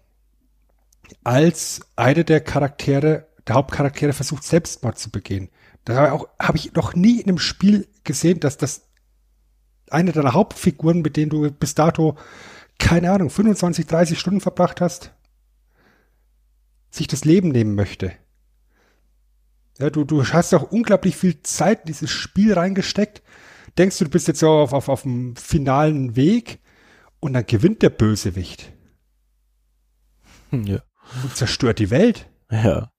als 1.24 1.80
eine 1.94 2.24
der 2.24 2.40
Charaktere, 2.40 3.26
der 3.46 3.54
Hauptcharaktere 3.54 4.12
versucht 4.12 4.44
Selbstmord 4.44 4.98
zu 4.98 5.10
begehen. 5.10 5.50
Da 5.84 6.10
habe 6.10 6.26
hab 6.38 6.54
ich 6.56 6.74
noch 6.74 6.94
nie 6.94 7.20
in 7.20 7.28
einem 7.28 7.38
Spiel 7.38 7.86
gesehen, 8.02 8.40
dass 8.40 8.56
das 8.56 8.88
eine 9.88 10.12
deiner 10.12 10.32
Hauptfiguren, 10.32 11.02
mit 11.02 11.16
denen 11.16 11.30
du 11.30 11.50
bis 11.50 11.74
dato, 11.74 12.16
keine 12.78 13.12
Ahnung, 13.12 13.30
25, 13.30 13.86
30 13.86 14.18
Stunden 14.18 14.40
verbracht 14.40 14.80
hast, 14.80 15.12
sich 16.90 17.06
das 17.06 17.24
Leben 17.24 17.50
nehmen 17.50 17.74
möchte. 17.74 18.12
Ja, 19.78 19.90
du, 19.90 20.04
du 20.04 20.24
hast 20.24 20.54
auch 20.54 20.72
unglaublich 20.72 21.16
viel 21.16 21.42
Zeit 21.42 21.80
in 21.80 21.86
dieses 21.86 22.10
Spiel 22.10 22.54
reingesteckt. 22.54 23.22
Denkst 23.78 23.98
du, 23.98 24.04
du 24.04 24.10
bist 24.10 24.28
jetzt 24.28 24.40
so 24.40 24.50
auf, 24.50 24.72
auf, 24.72 24.88
auf 24.88 25.02
dem 25.02 25.36
finalen 25.36 26.16
Weg 26.16 26.60
und 27.20 27.34
dann 27.34 27.46
gewinnt 27.46 27.82
der 27.82 27.90
Bösewicht. 27.90 28.72
Ja. 30.50 30.82
Und 31.22 31.36
zerstört 31.36 31.78
die 31.78 31.90
Welt. 31.90 32.28
Ja. 32.50 32.90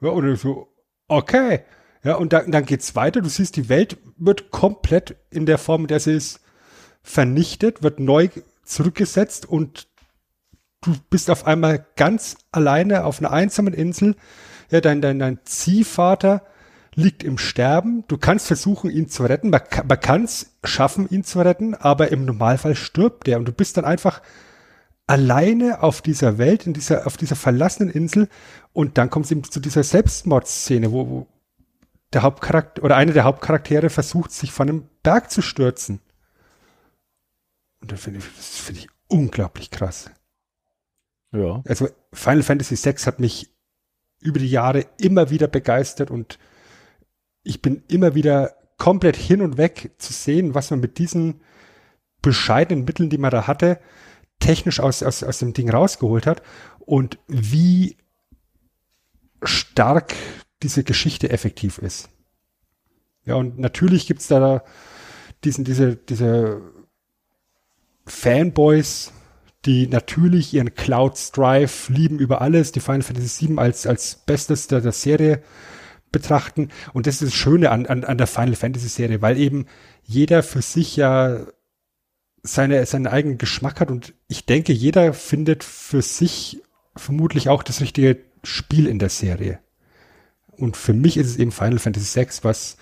Ja, 0.00 0.08
oder 0.10 0.36
so, 0.36 0.68
okay. 1.08 1.60
Ja, 2.04 2.14
und 2.14 2.32
dann, 2.32 2.52
dann 2.52 2.64
geht's 2.64 2.94
weiter. 2.94 3.20
Du 3.20 3.28
siehst, 3.28 3.56
die 3.56 3.68
Welt 3.68 3.98
wird 4.16 4.50
komplett 4.50 5.16
in 5.30 5.46
der 5.46 5.58
Form, 5.58 5.82
in 5.82 5.88
der 5.88 6.00
sie 6.00 6.14
ist, 6.14 6.40
vernichtet, 7.02 7.82
wird 7.82 8.00
neu 8.00 8.28
zurückgesetzt 8.64 9.46
und 9.46 9.88
du 10.82 10.94
bist 11.10 11.30
auf 11.30 11.46
einmal 11.46 11.86
ganz 11.96 12.36
alleine 12.52 13.04
auf 13.04 13.18
einer 13.18 13.32
einsamen 13.32 13.74
Insel 13.74 14.14
ja, 14.70 14.80
dein, 14.80 15.00
dein, 15.00 15.18
dein 15.18 15.40
Ziehvater 15.44 16.42
liegt 16.98 17.22
im 17.22 17.38
Sterben. 17.38 18.04
Du 18.08 18.18
kannst 18.18 18.48
versuchen, 18.48 18.90
ihn 18.90 19.08
zu 19.08 19.22
retten. 19.22 19.50
Man, 19.50 19.62
man 19.86 20.00
kann 20.00 20.24
es 20.24 20.56
schaffen, 20.64 21.08
ihn 21.08 21.22
zu 21.22 21.40
retten, 21.40 21.74
aber 21.74 22.10
im 22.10 22.24
Normalfall 22.24 22.74
stirbt 22.74 23.28
er 23.28 23.38
und 23.38 23.46
du 23.46 23.52
bist 23.52 23.76
dann 23.76 23.84
einfach 23.84 24.20
alleine 25.06 25.82
auf 25.82 26.02
dieser 26.02 26.38
Welt, 26.38 26.66
in 26.66 26.74
dieser, 26.74 27.06
auf 27.06 27.16
dieser 27.16 27.36
verlassenen 27.36 27.90
Insel 27.90 28.28
und 28.72 28.98
dann 28.98 29.10
kommt 29.10 29.26
es 29.26 29.30
eben 29.30 29.44
zu 29.44 29.60
dieser 29.60 29.84
Selbstmordszene, 29.84 30.90
wo, 30.90 31.08
wo 31.08 31.26
der 32.12 32.22
Hauptcharakter 32.22 32.82
oder 32.82 32.96
eine 32.96 33.12
der 33.12 33.24
Hauptcharaktere 33.24 33.90
versucht, 33.90 34.32
sich 34.32 34.50
von 34.50 34.68
einem 34.68 34.88
Berg 35.04 35.30
zu 35.30 35.40
stürzen. 35.40 36.00
Und 37.80 37.92
das 37.92 38.00
finde 38.00 38.18
ich, 38.18 38.24
das 38.36 38.58
finde 38.58 38.80
ich 38.80 38.88
unglaublich 39.06 39.70
krass. 39.70 40.10
Ja. 41.30 41.62
Also 41.64 41.88
Final 42.12 42.42
Fantasy 42.42 42.76
VI 42.76 42.94
hat 42.94 43.20
mich 43.20 43.54
über 44.20 44.40
die 44.40 44.50
Jahre 44.50 44.86
immer 44.98 45.30
wieder 45.30 45.46
begeistert 45.46 46.10
und 46.10 46.40
ich 47.42 47.62
bin 47.62 47.82
immer 47.88 48.14
wieder 48.14 48.54
komplett 48.76 49.16
hin 49.16 49.42
und 49.42 49.58
weg 49.58 49.92
zu 49.98 50.12
sehen, 50.12 50.54
was 50.54 50.70
man 50.70 50.80
mit 50.80 50.98
diesen 50.98 51.40
bescheidenen 52.22 52.84
Mitteln, 52.84 53.10
die 53.10 53.18
man 53.18 53.30
da 53.30 53.46
hatte, 53.46 53.80
technisch 54.40 54.80
aus, 54.80 55.02
aus, 55.02 55.22
aus 55.22 55.38
dem 55.38 55.52
Ding 55.52 55.70
rausgeholt 55.70 56.26
hat 56.26 56.42
und 56.78 57.18
wie 57.26 57.96
stark 59.42 60.14
diese 60.62 60.84
Geschichte 60.84 61.30
effektiv 61.30 61.78
ist. 61.78 62.08
Ja, 63.24 63.34
und 63.34 63.58
natürlich 63.58 64.06
gibt's 64.06 64.28
da 64.28 64.62
diesen, 65.44 65.64
diese, 65.64 65.96
diese 65.96 66.62
Fanboys, 68.06 69.12
die 69.64 69.86
natürlich 69.86 70.54
ihren 70.54 70.74
Cloud 70.74 71.18
Strive 71.18 71.92
lieben 71.92 72.18
über 72.18 72.40
alles, 72.40 72.72
die 72.72 72.80
Final 72.80 73.02
Fantasy 73.02 73.48
VII 73.48 73.58
als, 73.58 73.86
als 73.86 74.16
Bestes 74.16 74.66
der, 74.68 74.80
der 74.80 74.92
Serie 74.92 75.42
betrachten. 76.12 76.70
Und 76.92 77.06
das 77.06 77.16
ist 77.16 77.32
das 77.32 77.34
Schöne 77.34 77.70
an, 77.70 77.86
an, 77.86 78.04
an 78.04 78.18
der 78.18 78.26
Final 78.26 78.56
Fantasy 78.56 78.88
Serie, 78.88 79.22
weil 79.22 79.38
eben 79.38 79.66
jeder 80.04 80.42
für 80.42 80.62
sich 80.62 80.96
ja 80.96 81.46
seine, 82.42 82.84
seinen 82.86 83.06
eigenen 83.06 83.38
Geschmack 83.38 83.80
hat 83.80 83.90
und 83.90 84.14
ich 84.28 84.46
denke, 84.46 84.72
jeder 84.72 85.12
findet 85.12 85.64
für 85.64 86.02
sich 86.02 86.62
vermutlich 86.96 87.48
auch 87.48 87.62
das 87.62 87.80
richtige 87.80 88.18
Spiel 88.42 88.86
in 88.86 88.98
der 88.98 89.08
Serie. 89.08 89.58
Und 90.52 90.76
für 90.76 90.92
mich 90.92 91.16
ist 91.16 91.28
es 91.28 91.36
eben 91.36 91.52
Final 91.52 91.78
Fantasy 91.78 92.20
VI, 92.20 92.28
was 92.42 92.76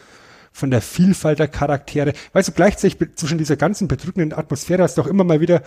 von 0.52 0.70
der 0.70 0.80
Vielfalt 0.80 1.38
der 1.38 1.48
Charaktere, 1.48 2.14
weißt 2.32 2.48
du, 2.48 2.52
gleichzeitig 2.52 2.96
zwischen 3.16 3.36
dieser 3.36 3.56
ganzen 3.56 3.88
bedrückenden 3.88 4.32
Atmosphäre 4.32 4.82
hast 4.82 4.96
du 4.96 5.02
auch 5.02 5.06
immer 5.06 5.24
mal 5.24 5.40
wieder 5.40 5.62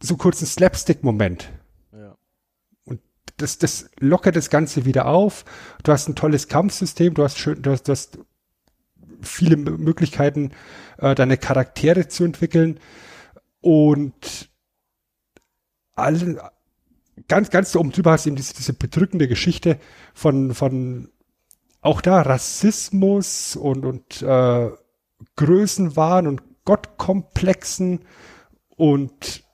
so 0.00 0.16
kurz 0.16 0.40
ein 0.40 0.46
Slapstick-Moment. 0.46 1.50
Das, 3.36 3.58
das 3.58 3.90
lockert 3.98 4.36
das 4.36 4.50
Ganze 4.50 4.84
wieder 4.84 5.06
auf. 5.06 5.44
Du 5.82 5.92
hast 5.92 6.08
ein 6.08 6.14
tolles 6.14 6.48
Kampfsystem, 6.48 7.14
du 7.14 7.24
hast 7.24 7.38
schön, 7.38 7.62
du 7.62 7.70
hast, 7.70 7.84
du 7.84 7.92
hast 7.92 8.18
viele 9.22 9.56
Möglichkeiten, 9.56 10.52
äh, 10.98 11.14
deine 11.14 11.36
Charaktere 11.36 12.08
zu 12.08 12.24
entwickeln 12.24 12.78
und 13.60 14.50
alle, 15.94 16.50
ganz, 17.28 17.50
ganz 17.50 17.72
so 17.72 17.80
oben 17.80 17.92
drüber 17.92 18.12
hast 18.12 18.26
du 18.26 18.30
eben 18.30 18.36
diese, 18.36 18.54
diese 18.54 18.72
bedrückende 18.72 19.28
Geschichte 19.28 19.78
von, 20.14 20.54
von 20.54 21.08
auch 21.80 22.00
da 22.00 22.22
Rassismus 22.22 23.56
und, 23.56 23.84
und 23.84 24.22
äh, 24.22 24.70
Größenwahn 25.36 26.26
und 26.26 26.42
Gottkomplexen 26.64 28.00
und 28.76 29.44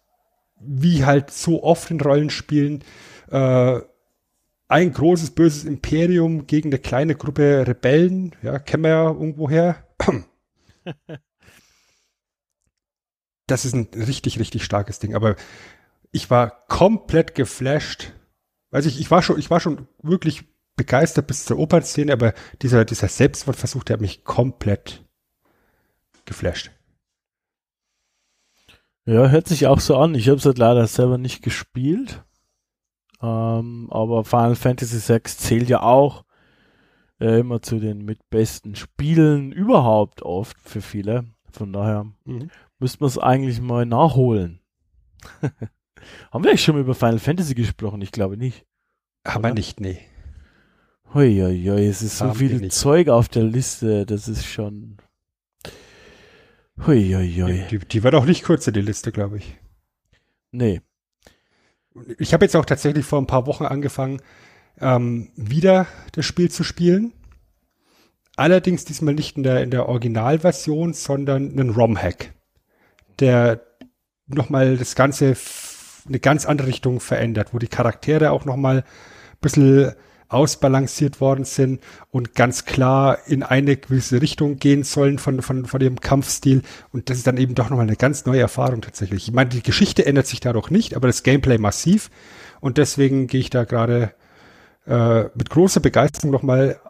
wie 0.61 1.05
halt 1.05 1.31
so 1.31 1.63
oft 1.63 1.91
in 1.91 2.01
Rollenspielen 2.01 2.85
äh, 3.31 3.81
ein 4.69 4.93
großes 4.93 5.31
böses 5.31 5.65
Imperium 5.65 6.47
gegen 6.47 6.69
eine 6.69 6.79
kleine 6.79 7.15
Gruppe 7.15 7.67
Rebellen, 7.67 8.35
ja, 8.43 8.59
kennen 8.59 8.83
wir 8.85 8.91
ja 8.91 9.07
irgendwoher. 9.07 9.87
das 13.47 13.65
ist 13.65 13.75
ein 13.75 13.89
richtig, 13.95 14.39
richtig 14.39 14.65
starkes 14.65 14.99
Ding. 14.99 15.15
Aber 15.15 15.37
ich 16.13 16.31
war 16.31 16.67
komplett 16.67 17.35
geflasht. 17.35 18.13
Also 18.71 18.89
ich, 18.89 19.01
ich 19.01 19.11
war 19.11 19.23
schon, 19.23 19.39
ich 19.39 19.51
war 19.51 19.61
schon 19.61 19.89
wirklich 20.03 20.45
begeistert 20.77 21.27
bis 21.27 21.45
zur 21.47 21.59
Opernszene, 21.59 22.13
aber 22.13 22.35
dieser, 22.63 22.85
dieser 22.85 23.09
Selbstmordversuch, 23.09 23.85
der 23.85 23.95
hat 23.95 24.01
mich 24.01 24.25
komplett 24.25 25.05
geflasht. 26.27 26.71
Ja, 29.07 29.29
hört 29.29 29.49
sich 29.49 29.67
auch 29.67 29.81
so 29.81 29.97
an. 29.97 30.15
Ich 30.15 30.29
habe 30.29 30.37
es 30.37 30.45
halt 30.45 30.59
leider 30.59 30.87
selber 30.87 31.17
nicht 31.17 31.43
gespielt. 31.43 32.23
Ähm, 33.21 33.89
aber 33.91 34.25
Final 34.25 34.55
Fantasy 34.55 35.13
VI 35.13 35.23
zählt 35.25 35.69
ja 35.69 35.83
auch 35.83 36.25
äh, 37.21 37.41
immer 37.41 37.61
zu 37.63 37.79
den 37.79 38.05
mit 38.05 38.31
besten 38.31 38.77
Spielen 38.77 39.53
überhaupt 39.53 40.23
oft 40.23 40.57
für 40.61 40.81
viele. 40.81 41.25
Von 41.51 41.73
daher 41.73 42.07
mhm. 42.25 42.51
müsste 42.79 43.01
man 43.01 43.09
es 43.09 43.19
eigentlich 43.19 43.61
mal 43.61 43.87
nachholen. 43.87 44.61
Haben 46.31 46.45
wir 46.45 46.51
eigentlich 46.51 46.63
schon 46.63 46.77
mal 46.77 46.83
über 46.83 46.95
Final 46.95 47.19
Fantasy 47.19 47.55
gesprochen? 47.55 48.01
Ich 48.03 48.13
glaube 48.13 48.37
nicht. 48.37 48.65
Haben 49.27 49.45
wir 49.45 49.55
nicht, 49.55 49.81
nee. 49.81 49.99
Hoi, 51.15 51.41
es 51.41 52.03
ist 52.03 52.21
Haben 52.21 52.33
so 52.33 52.39
viel 52.39 52.71
Zeug 52.71 53.09
auf 53.09 53.29
der 53.29 53.43
Liste, 53.43 54.05
das 54.07 54.29
ist 54.29 54.45
schon. 54.45 54.99
Hoi, 56.87 57.13
hoi. 57.13 57.67
Die, 57.71 57.79
die 57.79 58.05
war 58.05 58.11
doch 58.11 58.27
nicht 58.27 58.45
kürzer, 58.45 58.73
die 58.73 58.83
Liste, 58.83 59.11
glaube 59.11 59.39
ich. 59.39 59.57
Nee. 60.53 60.83
Ich 62.19 62.33
habe 62.33 62.45
jetzt 62.45 62.57
auch 62.57 62.65
tatsächlich 62.65 63.05
vor 63.05 63.21
ein 63.21 63.27
paar 63.27 63.47
Wochen 63.47 63.65
angefangen, 63.65 64.21
ähm, 64.81 65.31
wieder 65.37 65.87
das 66.13 66.27
Spiel 66.27 66.51
zu 66.51 66.65
spielen. 66.65 67.13
Allerdings 68.37 68.85
diesmal 68.85 69.15
nicht 69.15 69.37
in 69.37 69.43
der, 69.43 69.63
in 69.63 69.71
der 69.71 69.89
Originalversion, 69.89 70.93
sondern 70.93 71.51
einen 71.51 71.71
ROM-Hack, 71.71 72.33
der 73.19 73.61
nochmal 74.29 74.77
das 74.77 74.95
Ganze 74.95 75.37
eine 76.07 76.21
ganz 76.21 76.47
andere 76.47 76.69
Richtung 76.69 77.01
verändert, 77.01 77.53
wo 77.53 77.59
die 77.59 77.69
Charaktere 77.69 78.31
auch 78.31 78.45
nochmal 78.45 78.79
ein 78.79 78.85
bisschen 79.41 79.95
ausbalanciert 80.29 81.21
worden 81.21 81.45
sind 81.45 81.81
und 82.11 82.35
ganz 82.35 82.65
klar 82.65 83.19
in 83.27 83.43
eine 83.43 83.77
gewisse 83.77 84.21
Richtung 84.21 84.59
gehen 84.59 84.83
sollen 84.83 85.19
von, 85.19 85.41
von, 85.41 85.65
von 85.65 85.81
dem 85.81 86.01
Kampfstil. 86.01 86.63
Und 86.93 87.09
das 87.09 87.19
ist 87.19 87.27
dann 87.27 87.39
eben 87.39 87.55
doch 87.55 87.71
nochmal 87.71 87.87
eine 87.87 87.97
ganz 87.97 88.27
neue 88.27 88.41
Erfahrung 88.41 88.83
tatsächlich. 88.83 89.29
Ich 89.29 89.35
meine, 89.35 89.51
die 89.51 89.63
Geschichte 89.63 90.05
ändert 90.05 90.27
sich 90.27 90.41
dadurch 90.41 90.71
nicht, 90.71 90.95
aber 90.95 91.09
das 91.09 91.23
Gameplay 91.23 91.59
massiv. 91.59 92.11
Und 92.61 92.77
deswegen 92.77 93.27
gehe 93.27 93.41
ich 93.41 93.51
da 93.51 93.65
gerade 93.65 94.13
äh, 94.87 95.25
mit 95.35 95.49
großer 95.49 95.81
Begeisterung 95.81 96.31
nochmal 96.31 96.81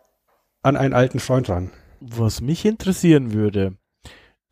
an 0.62 0.76
einen 0.76 0.94
alten 0.94 1.20
Freund 1.20 1.48
ran. 1.48 1.70
Was 2.00 2.40
mich 2.40 2.64
interessieren 2.64 3.32
würde, 3.32 3.76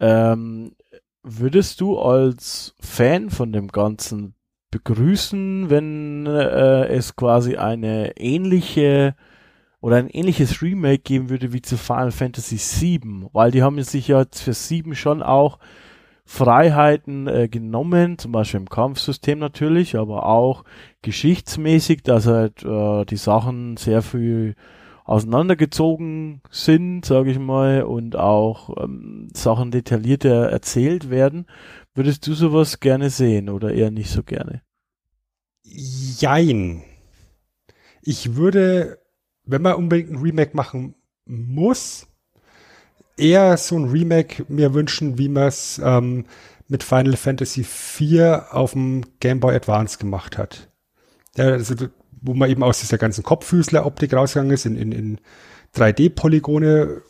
ähm, 0.01 0.77
würdest 1.23 1.81
du 1.81 1.99
als 1.99 2.75
Fan 2.81 3.31
von 3.31 3.53
dem 3.53 3.69
Ganzen 3.69 4.36
begrüßen, 4.77 5.71
wenn 5.71 6.27
äh, 6.27 6.87
es 6.89 7.17
quasi 7.17 7.57
eine 7.57 8.17
ähnliche 8.17 9.15
oder 9.81 9.97
ein 9.97 10.09
ähnliches 10.09 10.61
Remake 10.63 10.99
geben 10.99 11.31
würde 11.31 11.53
wie 11.53 11.63
zu 11.63 11.77
Final 11.79 12.11
Fantasy 12.11 12.57
VII, 12.57 13.29
weil 13.33 13.51
die 13.51 13.63
haben 13.63 13.83
sich 13.83 14.09
ja 14.09 14.25
für 14.31 14.53
VII 14.53 14.95
schon 14.95 15.23
auch 15.23 15.59
Freiheiten 16.25 17.29
äh, 17.29 17.49
genommen, 17.49 18.19
zum 18.19 18.33
Beispiel 18.33 18.61
im 18.61 18.69
Kampfsystem 18.69 19.39
natürlich, 19.39 19.97
aber 19.97 20.27
auch 20.27 20.65
geschichtsmäßig, 21.03 22.03
dass 22.03 22.27
halt 22.27 22.65
äh, 22.65 23.05
die 23.05 23.17
Sachen 23.17 23.77
sehr 23.77 24.03
viel 24.03 24.57
auseinandergezogen 25.05 26.43
sind, 26.51 27.05
sage 27.05 27.31
ich 27.31 27.39
mal, 27.39 27.85
und 27.85 28.17
auch 28.17 28.77
ähm, 28.83 29.29
Sachen 29.33 29.71
detaillierter 29.71 30.51
erzählt 30.51 31.11
werden. 31.11 31.47
Würdest 31.95 32.27
du 32.27 32.35
sowas 32.35 32.81
gerne 32.81 33.09
sehen 33.09 33.49
oder 33.49 33.73
eher 33.73 33.93
nicht 33.93 34.11
so 34.11 34.25
gerne? 34.25 34.66
Jein. 36.21 36.83
Ich 38.03 38.37
würde, 38.37 38.99
wenn 39.45 39.63
man 39.63 39.75
unbedingt 39.75 40.11
ein 40.11 40.19
Remake 40.19 40.57
machen 40.57 40.95
muss, 41.25 42.07
eher 43.17 43.57
so 43.57 43.79
ein 43.79 43.91
Remake 43.91 44.45
mir 44.49 44.75
wünschen, 44.75 45.19
wie 45.19 45.29
man 45.29 45.49
es 45.49 45.81
ähm, 45.83 46.27
mit 46.69 46.83
Final 46.83 47.17
Fantasy 47.17 47.61
IV 47.63 48.43
auf 48.51 48.73
dem 48.73 49.03
Game 49.21 49.41
Boy 49.41 49.55
Advance 49.55 49.99
gemacht 49.99 50.39
hat. 50.39 50.71
Ja, 51.37 51.47
also, 51.47 51.75
wo 52.23 52.35
man 52.35 52.51
eben 52.51 52.63
aus 52.63 52.81
dieser 52.81 52.99
ganzen 52.99 53.23
Kopffüßler-Optik 53.25 54.15
rausgegangen 54.15 54.53
ist, 54.53 54.67
in, 54.67 54.77
in, 54.77 54.93
in 54.93 55.21
3D-Polygone 55.75 57.03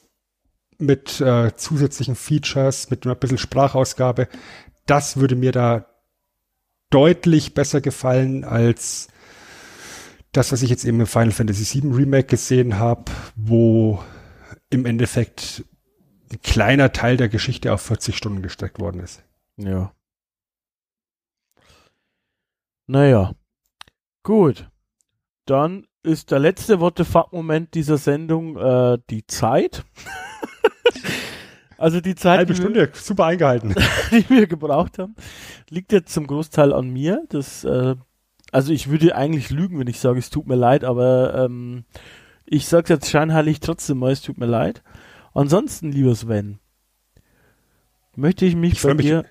mit 0.79 1.21
äh, 1.21 1.55
zusätzlichen 1.57 2.17
Features, 2.17 2.91
mit 2.91 3.07
ein 3.07 3.17
bisschen 3.17 3.39
Sprachausgabe 3.39 4.29
das 4.87 5.19
würde 5.19 5.37
mir 5.37 5.53
da 5.53 5.87
deutlich 6.97 7.53
besser 7.53 7.83
gefallen 7.83 8.43
als 8.43 9.09
das, 10.33 10.51
was 10.51 10.63
ich 10.63 10.71
jetzt 10.71 10.87
eben 10.87 10.99
im 10.99 11.07
Final 11.07 11.31
Fantasy 11.31 11.83
VII 11.83 11.93
Remake 11.93 12.29
gesehen 12.29 12.79
habe, 12.79 13.13
wo 13.35 14.03
im 14.71 14.87
Endeffekt 14.87 15.63
ein 16.33 16.41
kleiner 16.41 16.93
Teil 16.93 17.19
der 17.19 17.29
Geschichte 17.29 17.75
auf 17.75 17.83
40 17.83 18.17
Stunden 18.17 18.41
gestreckt 18.41 18.81
worden 18.81 19.03
ist. 19.03 19.23
Ja. 19.59 19.93
Naja. 22.87 23.35
Gut. 24.23 24.71
Dann 25.45 25.87
ist 26.03 26.31
der 26.31 26.39
letzte 26.39 26.81
What 26.81 26.97
the 26.97 27.05
fuck 27.05 27.31
Moment 27.31 27.75
dieser 27.75 27.99
Sendung 27.99 28.57
äh, 28.57 28.97
die 29.11 29.27
Zeit. 29.27 29.85
Also 31.79 32.01
die 32.01 32.15
Zeit. 32.15 32.39
Halbe 32.39 32.55
Stunde, 32.55 32.81
wir, 32.81 32.91
super 32.95 33.27
eingehalten. 33.27 33.75
die 34.11 34.29
wir 34.31 34.47
gebraucht 34.47 34.99
haben, 34.99 35.15
liegt 35.69 35.93
jetzt 35.93 36.13
zum 36.13 36.27
Großteil 36.27 36.73
an 36.73 36.89
mir. 36.89 37.25
Das, 37.29 37.65
äh, 37.65 37.97
also 38.53 38.73
ich 38.73 38.89
würde 38.89 39.15
eigentlich 39.15 39.51
lügen, 39.51 39.79
wenn 39.79 39.87
ich 39.87 40.01
sage, 40.01 40.19
es 40.19 40.31
tut 40.31 40.47
mir 40.47 40.55
leid, 40.55 40.85
aber 40.85 41.35
ähm, 41.45 41.85
ich 42.47 42.67
sage 42.67 42.95
jetzt 42.95 43.11
scheinheilig 43.11 43.61
trotzdem 43.61 43.99
mal, 43.99 44.13
es 44.13 44.23
tut 44.23 44.39
mir 44.39 44.47
leid. 44.47 44.83
Ansonsten, 45.35 45.93
lieber 45.93 46.15
Sven, 46.15 46.59
möchte 48.15 48.47
ich 48.47 48.57
mich 48.57 48.75
ich 48.75 48.83
bei 48.83 48.95
dir 48.95 49.25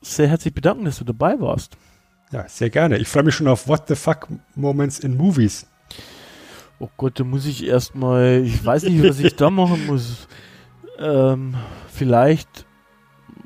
sehr 0.00 0.28
herzlich 0.28 0.54
bedanken, 0.54 0.86
dass 0.86 0.98
du 0.98 1.04
dabei 1.04 1.38
warst. 1.40 1.76
Ja, 2.32 2.48
sehr 2.48 2.70
gerne. 2.70 2.96
Ich 2.98 3.08
freue 3.08 3.24
mich 3.24 3.34
schon 3.34 3.48
auf 3.48 3.68
What 3.68 3.88
the 3.88 3.96
fuck 3.96 4.28
Moments 4.54 5.00
in 5.00 5.16
Movies. 5.16 5.66
Oh 6.78 6.88
Gott, 6.96 7.20
da 7.20 7.24
muss 7.24 7.44
ich 7.44 7.66
erstmal, 7.66 8.42
ich 8.44 8.64
weiß 8.64 8.84
nicht, 8.84 9.02
was 9.06 9.18
ich 9.18 9.36
da 9.36 9.50
machen 9.50 9.86
muss. 9.86 10.28
Ähm, 11.00 11.54
vielleicht 11.88 12.66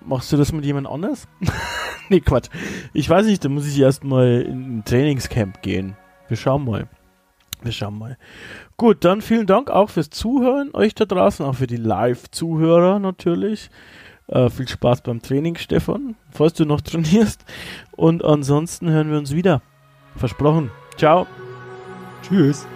machst 0.05 0.33
du 0.33 0.37
das 0.37 0.53
mit 0.53 0.65
jemand 0.65 0.87
anders? 0.87 1.29
nee, 2.09 2.21
Quatsch. 2.21 2.49
Ich 2.93 3.09
weiß 3.09 3.27
nicht, 3.27 3.45
da 3.45 3.49
muss 3.49 3.67
ich 3.67 3.79
erstmal 3.79 4.43
in 4.43 4.79
ein 4.79 4.85
Trainingscamp 4.85 5.63
gehen. 5.63 5.97
Wir 6.29 6.37
schauen 6.37 6.65
mal. 6.65 6.89
Wir 7.63 7.73
schauen 7.73 7.99
mal. 7.99 8.19
Gut, 8.77 9.05
dann 9.05 9.23
vielen 9.23 9.47
Dank 9.47 9.71
auch 9.71 9.89
fürs 9.89 10.11
Zuhören, 10.11 10.71
euch 10.75 10.95
da 10.95 11.07
draußen, 11.07 11.47
auch 11.47 11.55
für 11.55 11.67
die 11.67 11.77
Live-Zuhörer 11.77 12.99
natürlich. 12.99 13.71
Äh, 14.27 14.51
viel 14.51 14.69
Spaß 14.69 15.03
beim 15.03 15.23
Training, 15.23 15.57
Stefan, 15.57 16.17
falls 16.31 16.55
du 16.55 16.65
noch 16.65 16.81
trainierst. 16.81 17.45
Und 17.93 18.25
ansonsten 18.25 18.91
hören 18.91 19.11
wir 19.11 19.19
uns 19.19 19.35
wieder. 19.35 19.63
Versprochen. 20.17 20.71
Ciao. 20.97 21.27
Tschüss. 22.23 22.67